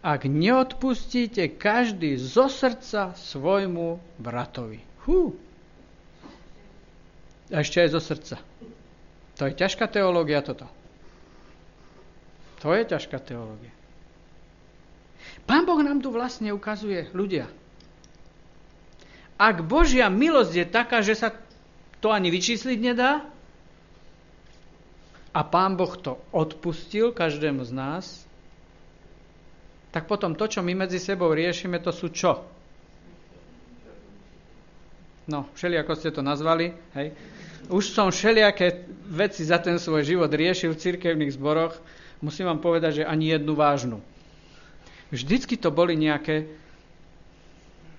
ak 0.04 0.28
neodpustíte 0.28 1.56
každý 1.56 2.20
zo 2.20 2.52
srdca 2.52 3.16
svojmu 3.16 4.20
bratovi. 4.20 4.84
Hú. 5.08 5.32
A 7.48 7.64
ešte 7.64 7.80
aj 7.80 7.96
zo 7.96 8.00
srdca. 8.04 8.36
To 9.40 9.48
je 9.48 9.56
ťažká 9.56 9.88
teológia 9.88 10.44
toto. 10.44 10.68
To 12.60 12.76
je 12.76 12.84
ťažká 12.84 13.16
teológia. 13.24 13.72
Pán 15.48 15.64
Boh 15.64 15.80
nám 15.80 16.04
tu 16.04 16.12
vlastne 16.12 16.52
ukazuje 16.52 17.08
ľudia. 17.16 17.48
Ak 19.36 19.60
Božia 19.64 20.08
milosť 20.08 20.52
je 20.52 20.66
taká, 20.66 21.04
že 21.04 21.12
sa 21.12 21.28
to 22.00 22.08
ani 22.08 22.32
vyčísliť 22.32 22.78
nedá, 22.80 23.24
a 25.36 25.44
Pán 25.44 25.76
Boh 25.76 25.92
to 26.00 26.16
odpustil 26.32 27.12
každému 27.12 27.60
z 27.68 27.72
nás, 27.76 28.04
tak 29.92 30.08
potom 30.08 30.32
to, 30.32 30.48
čo 30.48 30.64
my 30.64 30.72
medzi 30.72 30.96
sebou 30.96 31.28
riešime, 31.36 31.76
to 31.76 31.92
sú 31.92 32.08
čo? 32.08 32.40
No, 35.28 35.44
všelijako 35.52 35.92
ste 35.92 36.08
to 36.08 36.24
nazvali, 36.24 36.72
hej. 36.96 37.12
Už 37.68 37.92
som 37.92 38.08
všelijaké 38.08 38.88
veci 39.12 39.44
za 39.44 39.60
ten 39.60 39.76
svoj 39.76 40.08
život 40.08 40.30
riešil 40.32 40.72
v 40.72 40.80
cirkevných 40.80 41.34
zboroch, 41.36 41.76
musím 42.24 42.48
vám 42.48 42.62
povedať, 42.62 43.02
že 43.02 43.08
ani 43.08 43.36
jednu 43.36 43.52
vážnu. 43.52 43.98
Vždycky 45.12 45.60
to 45.60 45.68
boli 45.68 45.98
nejaké 46.00 46.48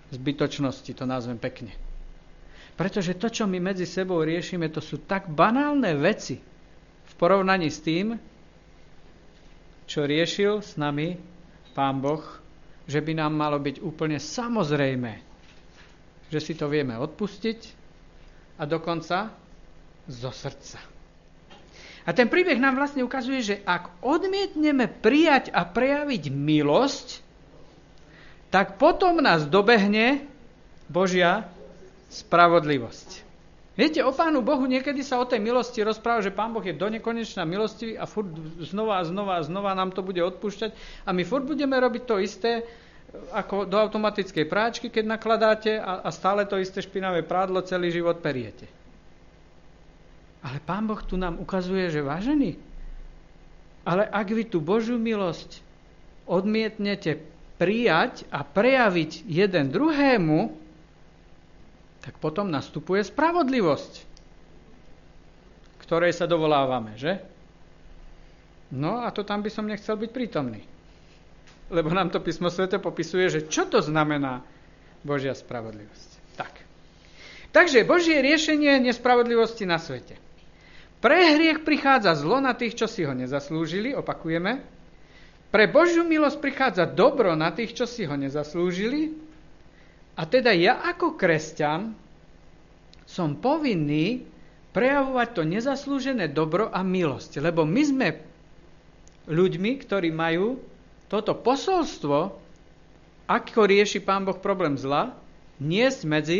zbytočnosti, 0.09 0.91
to 0.91 1.03
nazvem 1.03 1.35
pekne. 1.35 1.73
Pretože 2.73 3.17
to, 3.17 3.27
čo 3.27 3.43
my 3.43 3.57
medzi 3.59 3.83
sebou 3.83 4.21
riešime, 4.21 4.69
to 4.69 4.79
sú 4.79 5.01
tak 5.01 5.27
banálne 5.27 5.97
veci 5.97 6.37
v 7.07 7.13
porovnaní 7.17 7.67
s 7.67 7.81
tým, 7.81 8.13
čo 9.87 10.05
riešil 10.05 10.61
s 10.61 10.77
nami 10.77 11.17
Pán 11.73 11.97
Boh, 11.97 12.21
že 12.85 13.01
by 13.01 13.17
nám 13.17 13.33
malo 13.33 13.57
byť 13.57 13.81
úplne 13.81 14.21
samozrejme, 14.21 15.11
že 16.29 16.39
si 16.39 16.53
to 16.53 16.67
vieme 16.67 16.93
odpustiť 16.95 17.59
a 18.57 18.63
dokonca 18.63 19.31
zo 20.07 20.31
srdca. 20.31 20.79
A 22.07 22.15
ten 22.15 22.31
príbeh 22.31 22.55
nám 22.55 22.79
vlastne 22.79 23.03
ukazuje, 23.03 23.43
že 23.43 23.55
ak 23.61 23.99
odmietneme 23.99 24.87
prijať 24.87 25.51
a 25.51 25.67
prejaviť 25.67 26.31
milosť, 26.31 27.07
tak 28.47 28.79
potom 28.79 29.19
nás 29.19 29.43
dobehne 29.43 30.23
Božia 30.87 31.47
spravodlivosť. 32.07 33.27
Viete, 33.77 34.01
o 34.01 34.09
Pánu 34.09 34.41
Bohu 34.41 34.65
niekedy 34.65 35.05
sa 35.05 35.21
o 35.21 35.29
tej 35.29 35.37
milosti 35.37 35.85
rozpráva, 35.85 36.25
že 36.25 36.33
Pán 36.33 36.49
Boh 36.49 36.65
je 36.65 36.73
do 36.73 36.89
nekonečná 36.89 37.45
milostivý 37.45 37.93
a 37.93 38.09
furt 38.09 38.33
znova 38.65 38.97
a 38.97 39.05
znova 39.05 39.37
a 39.37 39.45
znova 39.45 39.77
nám 39.77 39.93
to 39.93 40.01
bude 40.01 40.17
odpúšťať 40.17 40.73
a 41.05 41.13
my 41.13 41.21
furt 41.21 41.45
budeme 41.45 41.77
robiť 41.77 42.03
to 42.09 42.17
isté, 42.17 42.65
ako 43.37 43.69
do 43.69 43.77
automatickej 43.77 44.49
práčky, 44.49 44.89
keď 44.89 45.05
nakladáte 45.13 45.77
a, 45.77 46.01
a 46.01 46.09
stále 46.09 46.49
to 46.49 46.57
isté 46.57 46.81
špinavé 46.81 47.21
prádlo 47.21 47.61
celý 47.61 47.93
život 47.93 48.17
periete. 48.17 48.65
Ale 50.41 50.57
Pán 50.65 50.89
Boh 50.89 50.97
tu 51.05 51.13
nám 51.13 51.37
ukazuje, 51.37 51.93
že 51.93 52.01
vážený, 52.01 52.57
ale 53.85 54.09
ak 54.09 54.27
vy 54.33 54.43
tú 54.49 54.57
Božiu 54.57 54.97
milosť 54.97 55.61
odmietnete 56.25 57.21
prijať 57.57 58.29
a 58.29 58.45
prejaviť 58.45 59.25
jeden 59.25 59.73
druhému, 59.73 60.39
tak 62.05 62.13
potom 62.23 62.47
nastupuje 62.47 63.03
spravodlivosť, 63.03 63.93
ktorej 65.83 66.13
sa 66.15 66.29
dovolávame, 66.29 66.95
že? 66.95 67.19
No 68.71 69.03
a 69.03 69.11
to 69.11 69.27
tam 69.27 69.43
by 69.43 69.49
som 69.51 69.67
nechcel 69.67 69.99
byť 69.99 70.11
prítomný. 70.13 70.63
Lebo 71.67 71.91
nám 71.91 72.13
to 72.13 72.23
písmo 72.23 72.47
svete 72.47 72.79
popisuje, 72.79 73.27
že 73.27 73.41
čo 73.51 73.67
to 73.67 73.83
znamená 73.83 74.39
Božia 75.03 75.35
spravodlivosť. 75.35 76.09
Tak. 76.39 76.53
Takže 77.51 77.83
Božie 77.83 78.23
riešenie 78.23 78.79
nespravodlivosti 78.79 79.67
na 79.67 79.79
svete. 79.79 80.15
Pre 80.97 81.13
hriech 81.13 81.61
prichádza 81.67 82.15
zlo 82.17 82.39
na 82.39 82.55
tých, 82.55 82.73
čo 82.79 82.87
si 82.87 83.03
ho 83.03 83.13
nezaslúžili, 83.13 83.93
opakujeme, 83.93 84.76
pre 85.57 85.65
Božiu 85.65 86.05
milosť 86.05 86.37
prichádza 86.37 86.85
dobro 86.85 87.33
na 87.33 87.49
tých, 87.49 87.73
čo 87.73 87.89
si 87.89 88.05
ho 88.05 88.13
nezaslúžili. 88.13 89.09
A 90.13 90.29
teda 90.29 90.53
ja 90.53 90.85
ako 90.85 91.17
kresťan 91.17 91.97
som 93.09 93.33
povinný 93.33 94.21
prejavovať 94.69 95.27
to 95.33 95.41
nezaslúžené 95.49 96.29
dobro 96.29 96.69
a 96.69 96.85
milosť. 96.85 97.41
Lebo 97.41 97.65
my 97.65 97.81
sme 97.81 98.07
ľuďmi, 99.25 99.81
ktorí 99.81 100.13
majú 100.13 100.61
toto 101.09 101.33
posolstvo, 101.33 102.37
ako 103.25 103.61
rieši 103.65 103.97
Pán 104.05 104.29
Boh 104.29 104.37
problém 104.37 104.77
zla, 104.77 105.17
niesť 105.57 106.01
medzi 106.05 106.39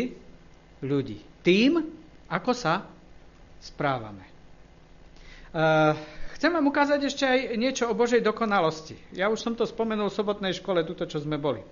ľudí. 0.78 1.18
Tým, 1.42 1.82
ako 2.30 2.54
sa 2.54 2.86
správame. 3.58 4.22
Uh, 5.50 5.98
Chcem 6.38 6.54
vám 6.54 6.70
ukázať 6.70 7.00
ešte 7.02 7.26
aj 7.26 7.38
niečo 7.58 7.90
o 7.90 7.98
Božej 7.98 8.22
dokonalosti. 8.22 8.94
Ja 9.10 9.26
už 9.26 9.42
som 9.42 9.58
to 9.58 9.66
spomenul 9.66 10.06
v 10.06 10.18
sobotnej 10.22 10.54
škole, 10.54 10.86
tuto, 10.86 11.02
čo 11.02 11.18
sme 11.18 11.34
boli. 11.34 11.66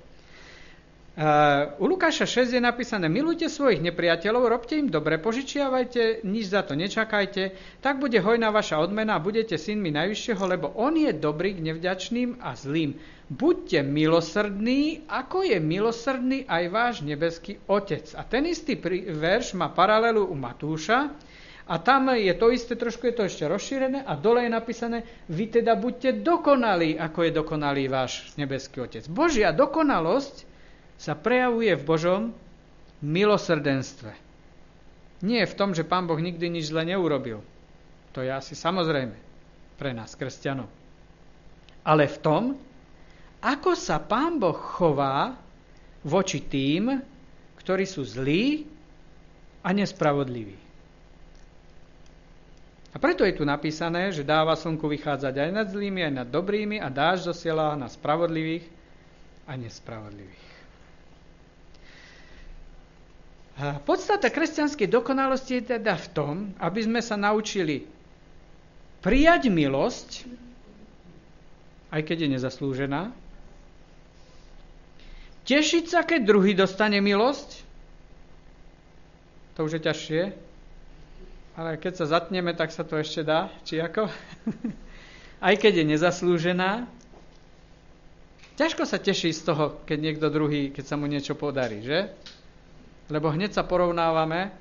Uh, 1.17 1.73
u 1.81 1.89
Lukáša 1.89 2.29
6 2.29 2.53
je 2.53 2.61
napísané, 2.61 3.09
milujte 3.09 3.49
svojich 3.49 3.81
nepriateľov, 3.81 4.53
robte 4.53 4.77
im 4.77 4.93
dobre, 4.93 5.17
požičiavajte, 5.17 6.29
nič 6.29 6.53
za 6.53 6.61
to 6.61 6.77
nečakajte, 6.77 7.57
tak 7.81 7.97
bude 7.97 8.21
hojná 8.21 8.53
vaša 8.53 8.85
odmena 8.85 9.17
a 9.17 9.25
budete 9.25 9.57
synmi 9.57 9.89
Najvyššieho, 9.97 10.45
lebo 10.45 10.77
on 10.77 10.93
je 10.93 11.17
dobrý 11.17 11.57
k 11.57 11.73
nevďačným 11.73 12.37
a 12.45 12.53
zlým. 12.53 13.01
Buďte 13.33 13.81
milosrdní, 13.81 15.09
ako 15.09 15.47
je 15.47 15.57
milosrdný 15.57 16.45
aj 16.45 16.64
váš 16.69 16.95
nebeský 17.01 17.64
Otec. 17.64 18.12
A 18.12 18.21
ten 18.21 18.45
istý 18.45 18.77
verš 19.09 19.57
má 19.57 19.73
paralelu 19.73 20.21
u 20.21 20.37
Matúša, 20.37 21.17
a 21.67 21.83
tam 21.83 22.14
je 22.14 22.31
to 22.39 22.55
isté, 22.55 22.79
trošku 22.79 23.11
je 23.11 23.14
to 23.19 23.27
ešte 23.27 23.43
rozšírené 23.43 24.07
a 24.07 24.14
dole 24.14 24.47
je 24.47 24.51
napísané, 24.55 24.99
vy 25.27 25.51
teda 25.51 25.75
buďte 25.75 26.23
dokonalí, 26.23 26.95
ako 26.95 27.27
je 27.27 27.33
dokonalý 27.35 27.91
váš 27.91 28.31
nebeský 28.39 28.87
Otec. 28.87 29.03
Božia 29.11 29.51
dokonalosť 29.51 30.47
sa 30.95 31.19
prejavuje 31.19 31.75
v 31.75 31.83
Božom 31.83 32.23
milosrdenstve. 33.03 34.14
Nie 35.27 35.43
v 35.43 35.57
tom, 35.59 35.75
že 35.75 35.83
Pán 35.83 36.07
Boh 36.07 36.23
nikdy 36.23 36.47
nič 36.47 36.71
zle 36.71 36.87
neurobil. 36.87 37.43
To 38.14 38.23
je 38.23 38.31
asi 38.31 38.55
samozrejme 38.55 39.19
pre 39.75 39.91
nás, 39.91 40.14
kresťanov. 40.14 40.71
Ale 41.83 42.07
v 42.07 42.19
tom, 42.23 42.43
ako 43.43 43.75
sa 43.75 43.99
Pán 43.99 44.39
Boh 44.39 44.55
chová 44.55 45.35
voči 46.07 46.47
tým, 46.47 46.95
ktorí 47.59 47.85
sú 47.91 48.07
zlí 48.07 48.62
a 49.67 49.75
nespravodliví. 49.75 50.66
A 52.97 52.99
preto 52.99 53.28
je 53.28 53.36
tu 53.36 53.44
napísané, 53.44 54.09
že 54.09 54.24
dáva 54.24 54.57
slnku 54.57 54.88
vychádzať 54.88 55.36
aj 55.36 55.51
nad 55.53 55.68
zlými, 55.68 56.01
aj 56.01 56.12
nad 56.24 56.28
dobrými 56.32 56.80
a 56.80 56.88
dáž 56.88 57.28
zosiela 57.28 57.76
na 57.76 57.92
spravodlivých 57.92 58.64
a 59.44 59.53
nespravodlivých. 59.53 60.47
A 63.61 63.76
podstata 63.84 64.32
kresťanskej 64.32 64.88
dokonalosti 64.88 65.61
je 65.61 65.76
teda 65.76 65.92
v 65.92 66.09
tom, 66.16 66.34
aby 66.57 66.88
sme 66.88 67.05
sa 67.05 67.20
naučili 67.20 67.84
prijať 69.05 69.53
milosť, 69.53 70.24
aj 71.92 72.01
keď 72.01 72.16
je 72.16 72.28
nezaslúžená, 72.32 73.12
tešiť 75.44 75.84
sa, 75.84 76.01
keď 76.01 76.20
druhý 76.24 76.57
dostane 76.57 77.05
milosť, 77.05 77.61
to 79.53 79.68
už 79.68 79.76
je 79.76 79.82
ťažšie, 79.84 80.45
ale 81.57 81.81
keď 81.81 82.05
sa 82.05 82.21
zatneme, 82.21 82.53
tak 82.53 82.69
sa 82.69 82.85
to 82.85 83.01
ešte 83.01 83.25
dá, 83.25 83.49
či 83.65 83.81
ako? 83.81 84.13
Aj 85.47 85.55
keď 85.57 85.83
je 85.83 85.85
nezaslúžená, 85.97 86.85
ťažko 88.61 88.85
sa 88.85 89.01
teší 89.01 89.33
z 89.33 89.41
toho, 89.41 89.81
keď 89.89 89.99
niekto 90.01 90.27
druhý, 90.29 90.69
keď 90.69 90.85
sa 90.85 90.97
mu 91.01 91.09
niečo 91.09 91.33
podarí, 91.33 91.81
že? 91.81 92.13
Lebo 93.09 93.33
hneď 93.33 93.57
sa 93.57 93.65
porovnávame, 93.65 94.53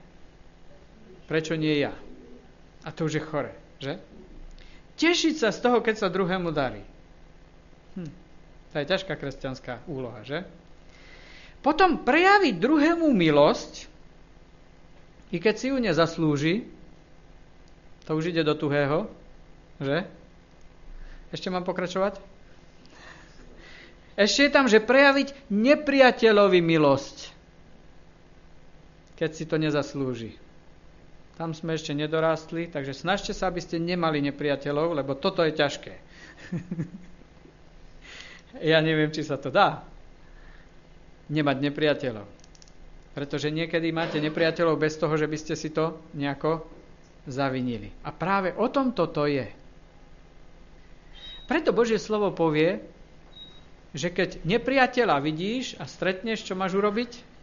prečo 1.28 1.60
nie 1.60 1.84
ja. 1.84 1.92
A 2.88 2.96
to 2.96 3.12
už 3.12 3.20
je 3.20 3.24
chore, 3.28 3.52
že? 3.84 4.00
Tešiť 4.96 5.36
sa 5.36 5.52
z 5.52 5.60
toho, 5.60 5.84
keď 5.84 6.00
sa 6.00 6.08
druhému 6.08 6.56
darí. 6.56 6.84
Hm. 8.00 8.12
To 8.72 8.76
je 8.80 8.86
ťažká 8.88 9.20
kresťanská 9.20 9.84
úloha, 9.92 10.24
že? 10.24 10.48
Potom 11.60 12.08
prejaviť 12.08 12.56
druhému 12.56 13.12
milosť, 13.12 13.92
i 15.34 15.42
keď 15.42 15.56
si 15.58 15.68
ju 15.74 15.78
nezaslúži, 15.82 16.75
to 18.06 18.14
už 18.14 18.32
ide 18.32 18.46
do 18.46 18.54
tuhého, 18.54 19.10
že? 19.82 20.06
Ešte 21.34 21.50
mám 21.50 21.66
pokračovať? 21.66 22.22
Ešte 24.16 24.48
je 24.48 24.52
tam, 24.54 24.72
že 24.72 24.80
prejaviť 24.80 25.52
nepriateľovi 25.52 26.64
milosť, 26.64 27.18
keď 29.20 29.30
si 29.36 29.44
to 29.44 29.60
nezaslúži. 29.60 30.40
Tam 31.36 31.52
sme 31.52 31.76
ešte 31.76 31.92
nedorástli, 31.92 32.72
takže 32.72 32.96
snažte 32.96 33.36
sa, 33.36 33.52
aby 33.52 33.60
ste 33.60 33.76
nemali 33.76 34.24
nepriateľov, 34.24 34.96
lebo 34.96 35.20
toto 35.20 35.44
je 35.44 35.52
ťažké. 35.52 35.94
ja 38.72 38.80
neviem, 38.80 39.12
či 39.12 39.28
sa 39.28 39.36
to 39.36 39.52
dá. 39.52 39.84
Nemať 41.28 41.58
nepriateľov. 41.60 42.28
Pretože 43.20 43.52
niekedy 43.52 43.92
máte 43.92 44.24
nepriateľov 44.24 44.80
bez 44.80 44.96
toho, 44.96 45.12
že 45.20 45.28
by 45.28 45.36
ste 45.36 45.60
si 45.60 45.76
to 45.76 46.00
nejako 46.16 46.64
zavinili. 47.26 47.90
A 48.06 48.14
práve 48.14 48.54
o 48.56 48.70
tom 48.70 48.94
toto 48.94 49.26
je. 49.26 49.50
Preto 51.46 51.74
Božie 51.74 52.02
slovo 52.02 52.34
povie, 52.34 52.82
že 53.94 54.10
keď 54.10 54.42
nepriateľa 54.42 55.18
vidíš 55.22 55.78
a 55.78 55.86
stretneš, 55.86 56.42
čo 56.46 56.58
máš 56.58 56.74
urobiť? 56.74 57.36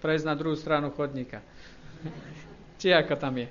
prejsť 0.00 0.24
na 0.24 0.34
druhú 0.34 0.56
stranu 0.56 0.88
chodníka. 0.96 1.44
Či 2.80 2.96
ako 2.96 3.14
tam 3.20 3.36
je? 3.36 3.48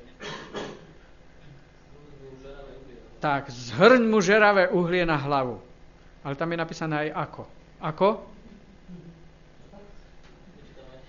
Tak, 3.22 3.54
zhrň 3.54 4.02
mu 4.10 4.18
žeravé 4.20 4.74
uhlie 4.74 5.06
na 5.06 5.16
hlavu. 5.16 5.62
Ale 6.26 6.34
tam 6.34 6.50
je 6.50 6.58
napísané 6.58 6.96
aj 7.08 7.10
ako. 7.30 7.44
Ako? 7.80 8.10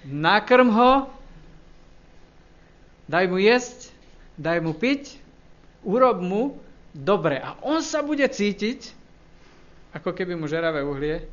Nakrm 0.05 0.68
ho, 0.68 1.09
daj 3.11 3.27
mu 3.27 3.43
jesť, 3.43 3.91
daj 4.39 4.63
mu 4.63 4.71
piť, 4.71 5.19
urob 5.83 6.23
mu 6.23 6.55
dobre. 6.95 7.43
A 7.43 7.59
on 7.67 7.83
sa 7.83 8.07
bude 8.07 8.23
cítiť, 8.23 8.95
ako 9.91 10.15
keby 10.15 10.39
mu 10.39 10.47
žeravé 10.47 10.87
uhlie 10.87 11.27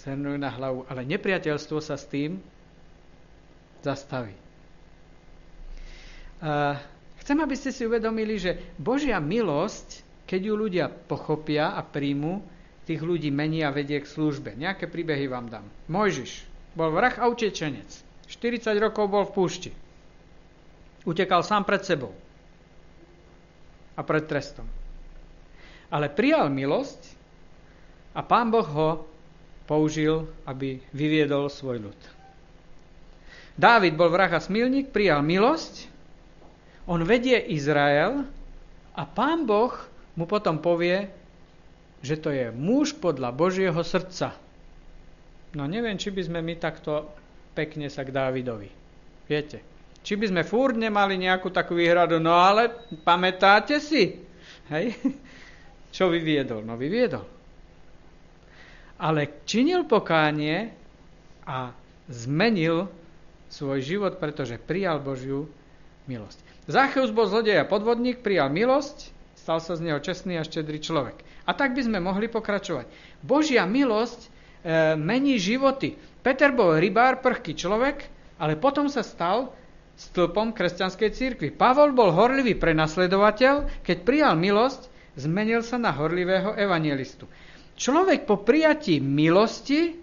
zhrnuli 0.00 0.40
na 0.40 0.48
hlavu. 0.48 0.88
Ale 0.88 1.04
nepriateľstvo 1.04 1.78
sa 1.84 2.00
s 2.00 2.08
tým 2.08 2.40
zastaví. 3.84 4.32
Chcem, 7.20 7.38
aby 7.42 7.54
ste 7.58 7.74
si 7.74 7.84
uvedomili, 7.84 8.40
že 8.40 8.76
Božia 8.80 9.20
milosť, 9.20 10.04
keď 10.24 10.40
ju 10.40 10.54
ľudia 10.54 10.86
pochopia 10.88 11.76
a 11.76 11.84
príjmu, 11.84 12.44
tých 12.86 13.02
ľudí 13.02 13.34
mení 13.34 13.66
a 13.66 13.74
vedie 13.74 13.98
k 13.98 14.06
službe. 14.06 14.54
Nejaké 14.54 14.86
príbehy 14.86 15.26
vám 15.26 15.50
dám. 15.50 15.66
Mojžiš 15.90 16.46
bol 16.78 16.94
vrah 16.94 17.14
a 17.18 17.26
utečenec. 17.26 17.88
40 18.30 18.78
rokov 18.78 19.10
bol 19.10 19.26
v 19.26 19.34
púšti. 19.34 19.70
Utekal 21.06 21.46
sám 21.46 21.62
pred 21.62 21.86
sebou 21.86 22.10
a 23.94 24.02
pred 24.02 24.26
trestom. 24.26 24.66
Ale 25.88 26.10
prijal 26.10 26.50
milosť 26.50 27.00
a 28.12 28.20
pán 28.26 28.50
Boh 28.50 28.66
ho 28.66 28.90
použil, 29.70 30.26
aby 30.44 30.82
vyviedol 30.90 31.46
svoj 31.46 31.90
ľud. 31.90 32.00
Dávid 33.56 33.96
bol 33.96 34.12
vrah 34.12 34.28
a 34.28 34.42
smilník, 34.42 34.92
prijal 34.92 35.24
milosť, 35.24 35.88
on 36.86 37.02
vedie 37.02 37.38
Izrael 37.38 38.26
a 38.94 39.02
pán 39.06 39.48
Boh 39.48 39.72
mu 40.14 40.28
potom 40.28 40.62
povie, 40.62 41.10
že 42.04 42.20
to 42.20 42.30
je 42.30 42.52
muž 42.54 42.94
podľa 42.98 43.34
Božieho 43.34 43.80
srdca. 43.82 44.36
No 45.56 45.64
neviem, 45.66 45.98
či 45.98 46.12
by 46.12 46.22
sme 46.22 46.40
my 46.44 46.54
takto 46.60 47.08
pekne 47.56 47.88
sa 47.88 48.04
k 48.04 48.12
Dávidovi. 48.12 48.70
Viete, 49.26 49.75
či 50.06 50.14
by 50.14 50.30
sme 50.30 50.42
fúr 50.46 50.70
nemali 50.78 51.18
nejakú 51.18 51.50
takú 51.50 51.74
výhradu, 51.74 52.22
no 52.22 52.30
ale 52.30 52.70
pamätáte 53.02 53.82
si, 53.82 54.14
hej, 54.70 54.94
čo 55.94 56.06
vyviedol? 56.06 56.62
No 56.62 56.78
vyviedol. 56.78 57.26
Ale 59.02 59.42
činil 59.42 59.82
pokánie 59.82 60.70
a 61.42 61.74
zmenil 62.06 62.86
svoj 63.50 63.82
život, 63.82 64.22
pretože 64.22 64.62
prijal 64.62 65.02
Božiu 65.02 65.50
milosť. 66.06 66.38
Zacheus 66.70 67.10
bol 67.10 67.26
zlodej 67.26 67.58
a 67.58 67.66
podvodník, 67.66 68.22
prijal 68.22 68.46
milosť, 68.50 69.10
stal 69.34 69.58
sa 69.58 69.74
z 69.74 69.90
neho 69.90 69.98
čestný 69.98 70.38
a 70.38 70.46
štedrý 70.46 70.78
človek. 70.78 71.18
A 71.46 71.54
tak 71.54 71.74
by 71.74 71.82
sme 71.82 71.98
mohli 72.02 72.26
pokračovať. 72.26 72.90
Božia 73.22 73.62
milosť 73.66 74.20
e, 74.22 74.28
mení 74.98 75.38
životy. 75.38 75.94
Peter 76.22 76.50
bol 76.50 76.74
rybár, 76.74 77.22
prchký 77.22 77.54
človek, 77.54 78.06
ale 78.42 78.58
potom 78.58 78.90
sa 78.90 79.06
stal 79.06 79.54
stĺpom 79.96 80.52
kresťanskej 80.52 81.10
církvy. 81.12 81.48
Pavol 81.56 81.96
bol 81.96 82.12
horlivý 82.12 82.52
prenasledovateľ, 82.56 83.80
keď 83.80 83.96
prijal 84.04 84.34
milosť, 84.36 84.92
zmenil 85.16 85.64
sa 85.64 85.80
na 85.80 85.90
horlivého 85.96 86.52
evangelistu. 86.52 87.24
Človek 87.76 88.28
po 88.28 88.40
prijatí 88.40 89.00
milosti 89.00 89.96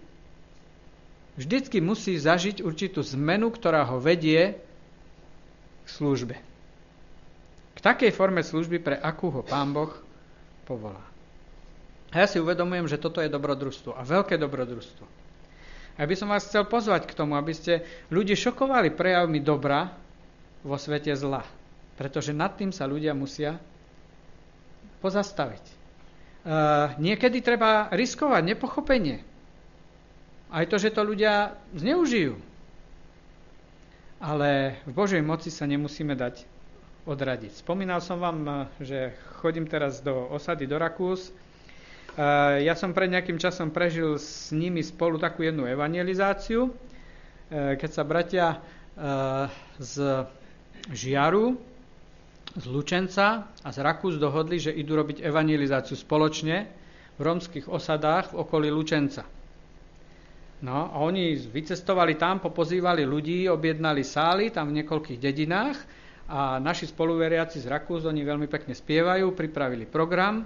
vždycky 1.38 1.82
musí 1.82 2.18
zažiť 2.18 2.62
určitú 2.66 3.06
zmenu, 3.18 3.54
ktorá 3.54 3.86
ho 3.90 4.02
vedie 4.02 4.58
k 5.86 5.88
službe. 5.90 6.38
K 7.74 7.80
takej 7.82 8.14
forme 8.14 8.46
služby, 8.46 8.82
pre 8.82 8.98
akú 8.98 9.30
ho 9.34 9.42
Pán 9.42 9.74
Boh 9.74 9.94
povolá. 10.66 11.02
A 12.14 12.22
ja 12.22 12.28
si 12.30 12.38
uvedomujem, 12.38 12.86
že 12.86 13.02
toto 13.02 13.22
je 13.26 13.30
dobrodružstvo 13.30 13.98
a 13.98 14.06
veľké 14.06 14.38
dobrodružstvo. 14.38 15.23
A 15.94 16.10
by 16.10 16.16
som 16.18 16.30
vás 16.34 16.50
chcel 16.50 16.66
pozvať 16.66 17.06
k 17.06 17.14
tomu, 17.14 17.38
aby 17.38 17.54
ste 17.54 17.86
ľudí 18.10 18.34
šokovali 18.34 18.90
prejavmi 18.90 19.38
dobra 19.38 19.94
vo 20.66 20.74
svete 20.74 21.14
zla. 21.14 21.46
Pretože 21.94 22.34
nad 22.34 22.58
tým 22.58 22.74
sa 22.74 22.90
ľudia 22.90 23.14
musia 23.14 23.62
pozastaviť. 25.06 25.66
Uh, 26.44 26.98
niekedy 26.98 27.40
treba 27.40 27.94
riskovať 27.94 28.42
nepochopenie. 28.42 29.22
Aj 30.50 30.66
to, 30.66 30.82
že 30.82 30.94
to 30.94 31.06
ľudia 31.06 31.54
zneužijú. 31.78 32.38
Ale 34.24 34.80
v 34.88 34.92
Božej 34.92 35.22
moci 35.22 35.52
sa 35.54 35.68
nemusíme 35.68 36.16
dať 36.16 36.48
odradiť. 37.04 37.60
Spomínal 37.60 38.00
som 38.00 38.20
vám, 38.20 38.70
že 38.80 39.12
chodím 39.44 39.68
teraz 39.68 40.00
do 40.00 40.32
osady 40.32 40.64
do 40.64 40.80
Rakús. 40.80 41.36
Ja 42.14 42.78
som 42.78 42.94
pred 42.94 43.10
nejakým 43.10 43.42
časom 43.42 43.74
prežil 43.74 44.22
s 44.22 44.54
nimi 44.54 44.86
spolu 44.86 45.18
takú 45.18 45.42
jednu 45.42 45.66
evangelizáciu, 45.66 46.70
keď 47.50 47.90
sa 47.90 48.04
bratia 48.06 48.62
z 49.82 49.94
Žiaru, 50.94 51.58
z 52.54 52.66
Lučenca 52.70 53.50
a 53.50 53.70
z 53.74 53.78
Rakús 53.82 54.22
dohodli, 54.22 54.62
že 54.62 54.70
idú 54.70 54.94
robiť 54.94 55.26
evangelizáciu 55.26 55.98
spoločne 55.98 56.70
v 57.18 57.22
romských 57.22 57.66
osadách 57.66 58.38
v 58.38 58.46
okolí 58.46 58.70
Lučenca. 58.70 59.26
No 60.62 60.94
a 60.94 61.02
oni 61.02 61.34
vycestovali 61.34 62.14
tam, 62.14 62.38
popozývali 62.40 63.10
ľudí, 63.10 63.50
objednali 63.50 64.06
sály 64.06 64.54
tam 64.54 64.70
v 64.70 64.86
niekoľkých 64.86 65.18
dedinách 65.18 65.82
a 66.30 66.62
naši 66.62 66.86
spoluveriaci 66.88 67.58
z 67.58 67.68
Rakús, 67.68 68.06
oni 68.06 68.22
veľmi 68.22 68.46
pekne 68.46 68.78
spievajú, 68.78 69.34
pripravili 69.34 69.90
program, 69.90 70.46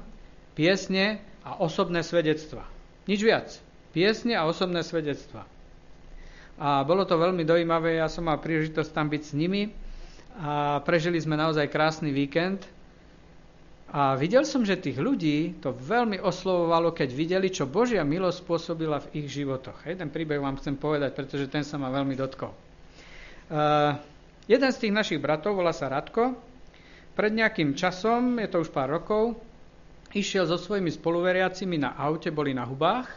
piesne 0.56 1.37
a 1.48 1.64
osobné 1.64 2.04
svedectva. 2.04 2.68
Nič 3.08 3.24
viac. 3.24 3.48
Piesne 3.96 4.36
a 4.36 4.44
osobné 4.44 4.84
svedectva. 4.84 5.48
A 6.60 6.84
bolo 6.84 7.08
to 7.08 7.16
veľmi 7.16 7.48
dojímavé, 7.48 8.04
ja 8.04 8.12
som 8.12 8.28
mal 8.28 8.42
príležitosť 8.44 8.92
tam 8.92 9.08
byť 9.08 9.24
s 9.24 9.32
nimi 9.32 9.72
a 10.38 10.84
prežili 10.84 11.22
sme 11.22 11.40
naozaj 11.40 11.72
krásny 11.72 12.12
víkend 12.12 12.66
a 13.88 14.20
videl 14.20 14.44
som, 14.44 14.68
že 14.68 14.76
tých 14.76 15.00
ľudí 15.00 15.64
to 15.64 15.72
veľmi 15.72 16.20
oslovovalo, 16.20 16.92
keď 16.92 17.10
videli, 17.16 17.48
čo 17.48 17.70
Božia 17.70 18.04
milosť 18.04 18.44
spôsobila 18.44 19.00
v 19.08 19.24
ich 19.24 19.28
životoch. 19.32 19.88
Jeden 19.88 20.12
príbeh 20.12 20.42
vám 20.42 20.60
chcem 20.60 20.76
povedať, 20.76 21.16
pretože 21.16 21.48
ten 21.48 21.64
sa 21.64 21.80
ma 21.80 21.88
veľmi 21.88 22.18
dotkol. 22.20 22.52
Uh, 23.48 23.96
jeden 24.50 24.68
z 24.74 24.78
tých 24.82 24.94
našich 24.94 25.24
bratov, 25.24 25.56
volá 25.56 25.72
sa 25.72 25.88
Radko, 25.88 26.36
pred 27.16 27.32
nejakým 27.32 27.80
časom, 27.80 28.44
je 28.44 28.50
to 28.52 28.66
už 28.66 28.70
pár 28.76 28.92
rokov, 28.92 29.40
išiel 30.14 30.48
so 30.48 30.56
svojimi 30.56 30.92
spoluveriacimi 30.92 31.76
na 31.80 31.96
aute, 31.98 32.32
boli 32.32 32.54
na 32.56 32.64
hubách, 32.64 33.08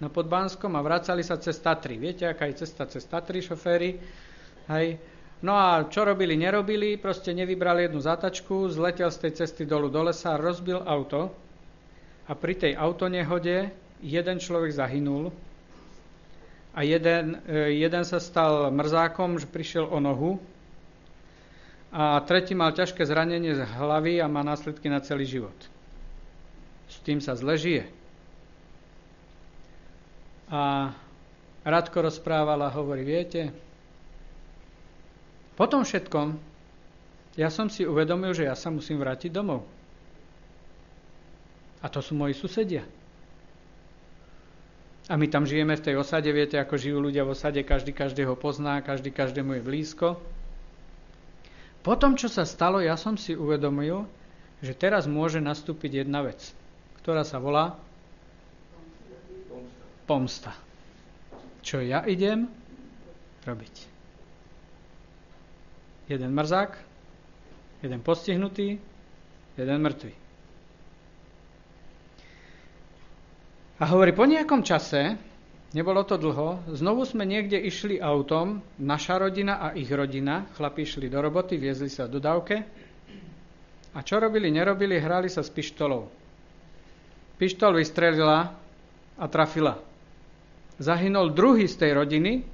na 0.00 0.08
Podbánskom 0.08 0.72
a 0.76 0.84
vracali 0.84 1.20
sa 1.20 1.36
cez 1.36 1.60
Tatry. 1.60 2.00
Viete, 2.00 2.24
aká 2.24 2.48
je 2.48 2.64
cesta 2.64 2.88
cez 2.88 3.04
Tatry, 3.04 3.44
šoféry? 3.44 4.00
Hej. 4.72 4.96
No 5.40 5.56
a 5.56 5.88
čo 5.88 6.04
robili, 6.04 6.36
nerobili, 6.36 7.00
proste 7.00 7.32
nevybrali 7.32 7.88
jednu 7.88 8.00
zatačku, 8.00 8.68
zletel 8.68 9.08
z 9.08 9.18
tej 9.24 9.32
cesty 9.44 9.64
dolu 9.64 9.88
do 9.88 10.04
lesa, 10.04 10.36
rozbil 10.36 10.84
auto 10.84 11.32
a 12.28 12.32
pri 12.36 12.54
tej 12.60 12.72
autonehode 12.76 13.72
jeden 14.04 14.36
človek 14.36 14.72
zahynul 14.72 15.32
a 16.76 16.80
jeden, 16.84 17.40
e, 17.48 17.72
jeden 17.80 18.04
sa 18.04 18.20
stal 18.20 18.68
mrzákom, 18.68 19.40
že 19.40 19.48
prišiel 19.48 19.88
o 19.88 19.96
nohu 19.96 20.36
a 21.90 22.20
tretí 22.22 22.54
mal 22.54 22.70
ťažké 22.70 23.02
zranenie 23.02 23.56
z 23.56 23.64
hlavy 23.64 24.22
a 24.22 24.30
má 24.30 24.44
následky 24.46 24.86
na 24.86 25.02
celý 25.02 25.26
život. 25.26 25.56
S 27.00 27.08
tým 27.08 27.24
sa 27.24 27.32
zle 27.32 27.56
žije. 27.56 27.84
A 30.52 30.92
Radko 31.64 32.04
rozprával 32.04 32.60
a 32.60 32.68
hovorí, 32.68 33.00
viete, 33.00 33.48
po 35.56 35.64
tom 35.64 35.84
všetkom 35.84 36.50
ja 37.38 37.48
som 37.48 37.70
si 37.70 37.86
uvedomil, 37.86 38.34
že 38.34 38.44
ja 38.44 38.58
sa 38.58 38.68
musím 38.68 38.98
vrátiť 38.98 39.30
domov. 39.30 39.62
A 41.80 41.86
to 41.88 42.02
sú 42.04 42.12
moji 42.12 42.36
susedia. 42.36 42.84
A 45.08 45.16
my 45.16 45.26
tam 45.26 45.48
žijeme 45.48 45.74
v 45.74 45.84
tej 45.90 45.94
osade, 45.98 46.30
viete, 46.30 46.60
ako 46.60 46.78
žijú 46.78 46.98
ľudia 47.00 47.26
v 47.26 47.34
osade, 47.34 47.64
každý 47.66 47.90
každého 47.90 48.36
pozná, 48.38 48.78
každý 48.84 49.10
každému 49.10 49.58
je 49.58 49.62
blízko. 49.64 50.08
Po 51.80 51.96
tom, 51.96 52.14
čo 52.14 52.28
sa 52.28 52.44
stalo, 52.44 52.78
ja 52.78 52.94
som 52.94 53.16
si 53.16 53.32
uvedomil, 53.34 54.06
že 54.60 54.76
teraz 54.76 55.08
môže 55.08 55.40
nastúpiť 55.40 56.04
jedna 56.04 56.20
vec, 56.20 56.52
ktorá 57.00 57.24
sa 57.24 57.40
volá 57.40 57.76
pomsta. 60.04 60.50
Čo 61.62 61.78
ja 61.84 62.02
idem 62.02 62.50
robiť? 63.46 63.74
Jeden 66.10 66.34
mrzák, 66.34 66.74
jeden 67.86 68.00
postihnutý, 68.02 68.82
jeden 69.54 69.78
mŕtvy. 69.78 70.12
A 73.80 73.88
hovorí, 73.88 74.12
po 74.12 74.28
nejakom 74.28 74.60
čase, 74.60 75.16
nebolo 75.72 76.04
to 76.04 76.20
dlho, 76.20 76.68
znovu 76.76 77.08
sme 77.08 77.24
niekde 77.24 77.56
išli 77.56 77.96
autom, 77.96 78.60
naša 78.76 79.24
rodina 79.24 79.56
a 79.56 79.72
ich 79.72 79.88
rodina, 79.88 80.44
chlapi 80.52 80.84
išli 80.84 81.08
do 81.08 81.16
roboty, 81.22 81.56
viezli 81.56 81.88
sa 81.88 82.04
do 82.04 82.20
dávke. 82.20 82.60
A 83.96 83.98
čo 84.04 84.20
robili, 84.20 84.52
nerobili, 84.52 85.00
hrali 85.00 85.32
sa 85.32 85.40
s 85.40 85.48
pištolou. 85.48 86.19
Pištol 87.40 87.80
vystrelila 87.80 88.52
a 89.16 89.24
trafila. 89.24 89.80
Zahynul 90.76 91.32
druhý 91.32 91.64
z 91.64 91.76
tej 91.80 91.96
rodiny 91.96 92.44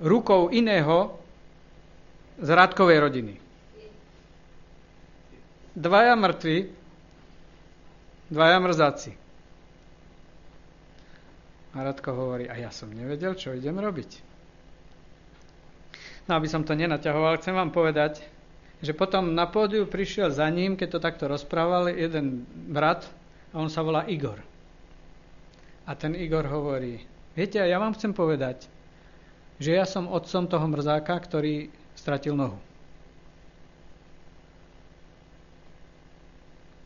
rukou 0.00 0.48
iného 0.48 1.12
z 2.40 2.48
Rádkovej 2.48 2.98
rodiny. 3.04 3.34
Dvaja 5.76 6.16
mŕtvi, 6.16 6.72
dvaja 8.32 8.58
mrzáci. 8.64 9.12
A 11.76 11.84
Radko 11.84 12.10
hovorí, 12.16 12.48
a 12.48 12.56
ja 12.56 12.72
som 12.72 12.88
nevedel, 12.88 13.36
čo 13.36 13.52
idem 13.52 13.76
robiť. 13.76 14.24
No 16.26 16.40
aby 16.40 16.48
som 16.48 16.64
to 16.64 16.72
nenaťahoval, 16.72 17.38
chcem 17.38 17.54
vám 17.54 17.70
povedať, 17.70 18.24
že 18.78 18.94
potom 18.94 19.34
na 19.34 19.46
pódiu 19.50 19.86
prišiel 19.86 20.30
za 20.30 20.46
ním, 20.50 20.78
keď 20.78 20.88
to 20.96 21.00
takto 21.02 21.24
rozprával, 21.26 21.90
jeden 21.90 22.46
brat 22.70 23.06
a 23.50 23.58
on 23.58 23.70
sa 23.70 23.82
volá 23.82 24.06
Igor. 24.06 24.38
A 25.88 25.96
ten 25.96 26.14
Igor 26.14 26.46
hovorí, 26.46 27.02
viete, 27.34 27.58
ja 27.58 27.80
vám 27.80 27.96
chcem 27.96 28.14
povedať, 28.14 28.68
že 29.58 29.74
ja 29.74 29.82
som 29.88 30.06
otcom 30.06 30.46
toho 30.46 30.66
mrzáka, 30.70 31.18
ktorý 31.18 31.72
stratil 31.98 32.38
nohu. 32.38 32.58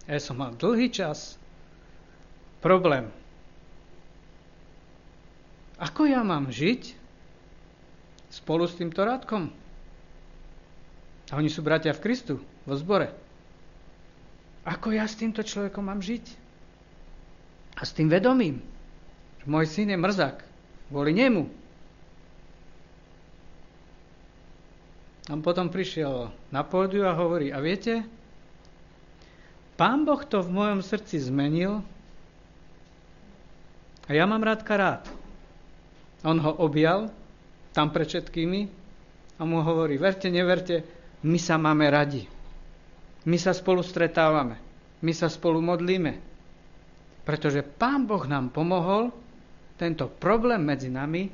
Ja 0.08 0.18
som 0.18 0.40
mal 0.40 0.56
dlhý 0.56 0.88
čas 0.88 1.36
problém 2.64 3.12
ako 5.82 6.06
ja 6.06 6.22
mám 6.22 6.46
žiť 6.54 6.94
spolu 8.30 8.70
s 8.70 8.78
týmto 8.78 9.02
rádkom? 9.02 9.50
A 11.32 11.40
oni 11.40 11.48
sú 11.48 11.64
bratia 11.64 11.96
v 11.96 12.04
Kristu, 12.04 12.34
vo 12.68 12.74
zbore. 12.76 13.08
Ako 14.68 14.92
ja 14.92 15.08
s 15.08 15.16
týmto 15.16 15.40
človekom 15.40 15.82
mám 15.88 16.04
žiť? 16.04 16.24
A 17.80 17.88
s 17.88 17.96
tým 17.96 18.12
vedomím, 18.12 18.60
že 19.40 19.46
môj 19.48 19.64
syn 19.64 19.90
je 19.90 19.98
mrzák 19.98 20.36
kvôli 20.92 21.16
nemu. 21.16 21.48
On 25.32 25.40
potom 25.40 25.72
prišiel 25.72 26.28
na 26.52 26.60
pódiu 26.60 27.08
a 27.08 27.16
hovorí, 27.16 27.48
a 27.48 27.64
viete, 27.64 28.04
Pán 29.80 30.04
Boh 30.04 30.20
to 30.20 30.44
v 30.44 30.52
mojom 30.52 30.84
srdci 30.84 31.16
zmenil 31.16 31.80
a 34.04 34.10
ja 34.12 34.28
mám 34.28 34.44
rád. 34.44 35.08
On 36.22 36.36
ho 36.36 36.52
objal 36.60 37.08
tam 37.72 37.88
pred 37.88 38.04
všetkými 38.04 38.68
a 39.40 39.48
mu 39.48 39.64
hovorí, 39.64 39.96
verte, 39.96 40.28
neverte, 40.28 40.84
my 41.22 41.38
sa 41.38 41.54
máme 41.58 41.86
radi. 41.86 42.26
My 43.22 43.38
sa 43.38 43.54
spolu 43.54 43.86
stretávame. 43.86 44.58
My 45.02 45.14
sa 45.14 45.30
spolu 45.30 45.62
modlíme. 45.62 46.18
Pretože 47.22 47.62
Pán 47.62 48.06
Boh 48.06 48.26
nám 48.26 48.50
pomohol 48.50 49.14
tento 49.78 50.10
problém 50.10 50.62
medzi 50.62 50.90
nami 50.90 51.30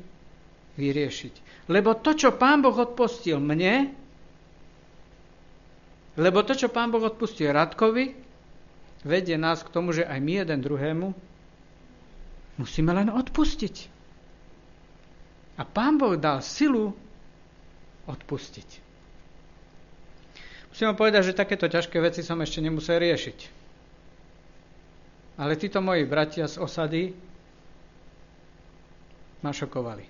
vyriešiť. 0.76 1.66
Lebo 1.72 1.96
to, 1.96 2.12
čo 2.12 2.36
Pán 2.36 2.60
Boh 2.60 2.76
odpustil 2.76 3.40
mne, 3.40 3.92
lebo 6.18 6.44
to, 6.44 6.52
čo 6.52 6.68
Pán 6.68 6.92
Boh 6.92 7.00
odpustil 7.00 7.48
Radkovi, 7.52 8.12
vedie 9.06 9.40
nás 9.40 9.64
k 9.64 9.72
tomu, 9.72 9.96
že 9.96 10.04
aj 10.04 10.18
my 10.20 10.32
jeden 10.44 10.60
druhému 10.60 11.08
musíme 12.60 12.90
len 12.92 13.08
odpustiť. 13.08 13.76
A 15.58 15.62
Pán 15.64 15.96
Boh 15.96 16.18
dal 16.18 16.44
silu 16.44 16.92
odpustiť. 18.04 18.87
Musím 20.78 20.94
vám 20.94 21.10
povedať, 21.10 21.34
že 21.34 21.34
takéto 21.34 21.66
ťažké 21.66 21.98
veci 21.98 22.22
som 22.22 22.38
ešte 22.38 22.62
nemusel 22.62 23.02
riešiť. 23.02 23.38
Ale 25.42 25.58
títo 25.58 25.82
moji 25.82 26.06
bratia 26.06 26.46
z 26.46 26.54
osady 26.54 27.18
ma 29.42 29.50
šokovali. 29.50 30.06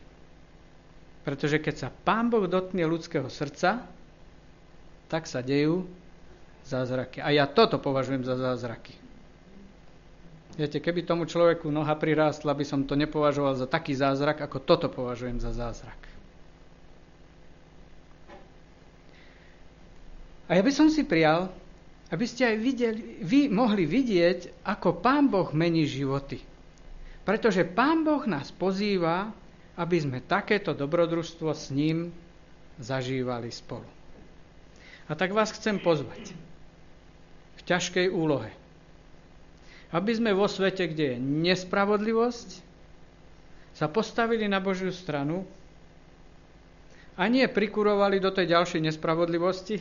Pretože 1.24 1.56
keď 1.56 1.72
sa 1.72 1.88
Pán 1.88 2.28
Boh 2.28 2.44
dotkne 2.44 2.84
ľudského 2.84 3.32
srdca, 3.32 3.80
tak 5.08 5.24
sa 5.24 5.40
dejú 5.40 5.88
zázraky. 6.68 7.24
A 7.24 7.32
ja 7.32 7.48
toto 7.48 7.80
považujem 7.80 8.28
za 8.28 8.36
zázraky. 8.36 8.92
Viete, 10.60 10.84
keby 10.84 11.00
tomu 11.00 11.24
človeku 11.24 11.64
noha 11.72 11.96
prirástla, 11.96 12.52
by 12.52 12.68
som 12.68 12.84
to 12.84 12.92
nepovažoval 12.92 13.56
za 13.56 13.64
taký 13.64 13.96
zázrak, 13.96 14.44
ako 14.44 14.60
toto 14.60 14.92
považujem 14.92 15.40
za 15.40 15.48
zázrak. 15.48 16.07
A 20.48 20.56
ja 20.56 20.62
by 20.64 20.72
som 20.72 20.88
si 20.88 21.04
prial, 21.04 21.52
aby 22.08 22.24
ste 22.24 22.48
aj 22.48 22.56
videli, 22.56 23.20
vy 23.20 23.52
mohli 23.52 23.84
vidieť, 23.84 24.64
ako 24.64 25.04
Pán 25.04 25.28
Boh 25.28 25.52
mení 25.52 25.84
životy. 25.84 26.40
Pretože 27.28 27.68
Pán 27.68 28.00
Boh 28.00 28.24
nás 28.24 28.48
pozýva, 28.48 29.28
aby 29.76 29.96
sme 30.00 30.24
takéto 30.24 30.72
dobrodružstvo 30.72 31.52
s 31.52 31.68
ním 31.68 32.08
zažívali 32.80 33.52
spolu. 33.52 33.84
A 35.08 35.12
tak 35.12 35.36
vás 35.36 35.52
chcem 35.52 35.76
pozvať 35.76 36.32
v 37.56 37.60
ťažkej 37.68 38.08
úlohe 38.08 38.48
aby 39.88 40.12
sme 40.12 40.36
vo 40.36 40.44
svete, 40.44 40.84
kde 40.84 41.16
je 41.16 41.18
nespravodlivosť, 41.48 42.48
sa 43.72 43.86
postavili 43.88 44.44
na 44.50 44.58
Božiu 44.60 44.92
stranu 44.92 45.46
a 47.14 47.24
nie 47.30 47.46
prikurovali 47.46 48.18
do 48.18 48.28
tej 48.28 48.52
ďalšej 48.52 48.90
nespravodlivosti, 48.90 49.80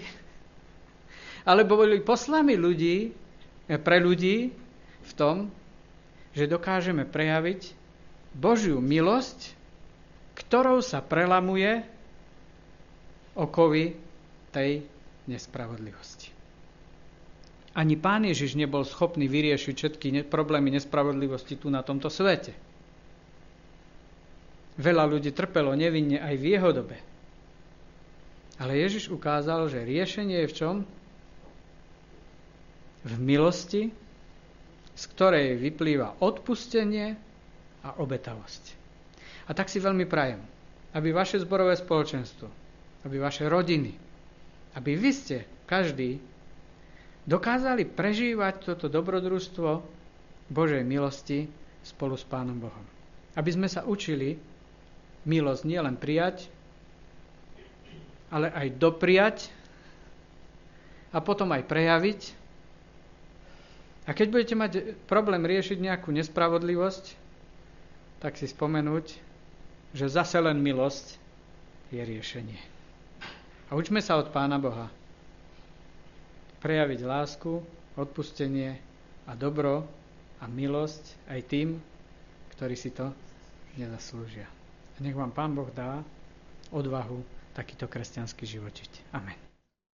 alebo 1.48 1.80
boli 1.80 2.04
poslaní 2.04 2.60
ľudí, 2.60 3.16
pre 3.80 4.04
ľudí 4.04 4.52
v 5.08 5.12
tom, 5.16 5.48
že 6.36 6.52
dokážeme 6.52 7.08
prejaviť 7.08 7.72
Božiu 8.36 8.84
milosť, 8.84 9.56
ktorou 10.36 10.84
sa 10.84 11.00
prelamuje 11.00 11.82
okovy 13.34 13.96
tej 14.52 14.84
nespravodlivosti. 15.26 16.36
Ani 17.78 17.94
pán 17.94 18.26
Ježiš 18.26 18.58
nebol 18.58 18.82
schopný 18.84 19.30
vyriešiť 19.30 19.74
všetky 19.74 20.08
problémy 20.28 20.74
nespravodlivosti 20.74 21.56
tu 21.62 21.70
na 21.70 21.86
tomto 21.86 22.10
svete. 22.10 22.52
Veľa 24.78 25.10
ľudí 25.10 25.34
trpelo 25.34 25.74
nevinne 25.74 26.22
aj 26.22 26.36
v 26.38 26.46
jeho 26.58 26.70
dobe. 26.74 26.98
Ale 28.58 28.78
Ježiš 28.78 29.14
ukázal, 29.14 29.70
že 29.70 29.86
riešenie 29.86 30.46
je 30.46 30.50
v 30.50 30.58
čom? 30.58 30.76
V 33.08 33.16
milosti, 33.16 33.88
z 34.98 35.04
ktorej 35.16 35.56
vyplýva 35.56 36.20
odpustenie 36.20 37.16
a 37.86 37.90
obetavosť. 37.96 38.64
A 39.48 39.56
tak 39.56 39.72
si 39.72 39.80
veľmi 39.80 40.04
prajem, 40.04 40.44
aby 40.92 41.16
vaše 41.16 41.40
zborové 41.40 41.80
spoločenstvo, 41.80 42.48
aby 43.08 43.16
vaše 43.16 43.48
rodiny, 43.48 43.96
aby 44.76 44.92
vy 45.00 45.12
ste, 45.16 45.38
každý, 45.64 46.20
dokázali 47.24 47.88
prežívať 47.88 48.74
toto 48.74 48.92
dobrodružstvo 48.92 49.84
Božej 50.48 50.84
milosti 50.84 51.48
spolu 51.84 52.16
s 52.16 52.24
Pánom 52.24 52.56
Bohom. 52.56 52.86
Aby 53.36 53.56
sme 53.56 53.68
sa 53.72 53.84
učili 53.84 54.36
milosť 55.28 55.62
nielen 55.68 56.00
prijať, 56.00 56.48
ale 58.32 58.52
aj 58.52 58.68
dopriať 58.80 59.38
a 61.12 61.20
potom 61.20 61.52
aj 61.56 61.64
prejaviť. 61.68 62.22
A 64.08 64.16
keď 64.16 64.28
budete 64.32 64.56
mať 64.56 64.72
problém 65.04 65.44
riešiť 65.44 65.84
nejakú 65.84 66.16
nespravodlivosť, 66.16 67.06
tak 68.24 68.40
si 68.40 68.48
spomenúť, 68.48 69.20
že 69.92 70.08
zase 70.08 70.40
len 70.40 70.64
milosť 70.64 71.20
je 71.92 72.02
riešenie. 72.02 72.60
A 73.68 73.76
učme 73.76 74.00
sa 74.00 74.16
od 74.16 74.32
Pána 74.32 74.56
Boha. 74.58 74.88
Prejaviť 76.64 77.00
lásku, 77.04 77.60
odpustenie 78.00 78.80
a 79.28 79.36
dobro 79.36 79.84
a 80.40 80.48
milosť 80.48 81.04
aj 81.28 81.40
tým, 81.52 81.68
ktorí 82.56 82.80
si 82.80 82.96
to 82.96 83.12
nezaslúžia. 83.76 84.48
A 84.96 84.98
nech 85.04 85.14
vám 85.14 85.36
Pán 85.36 85.52
Boh 85.54 85.70
dá 85.70 86.02
odvahu 86.72 87.22
takýto 87.54 87.86
kresťanský 87.92 88.48
život. 88.48 88.74
Amen. 89.14 89.47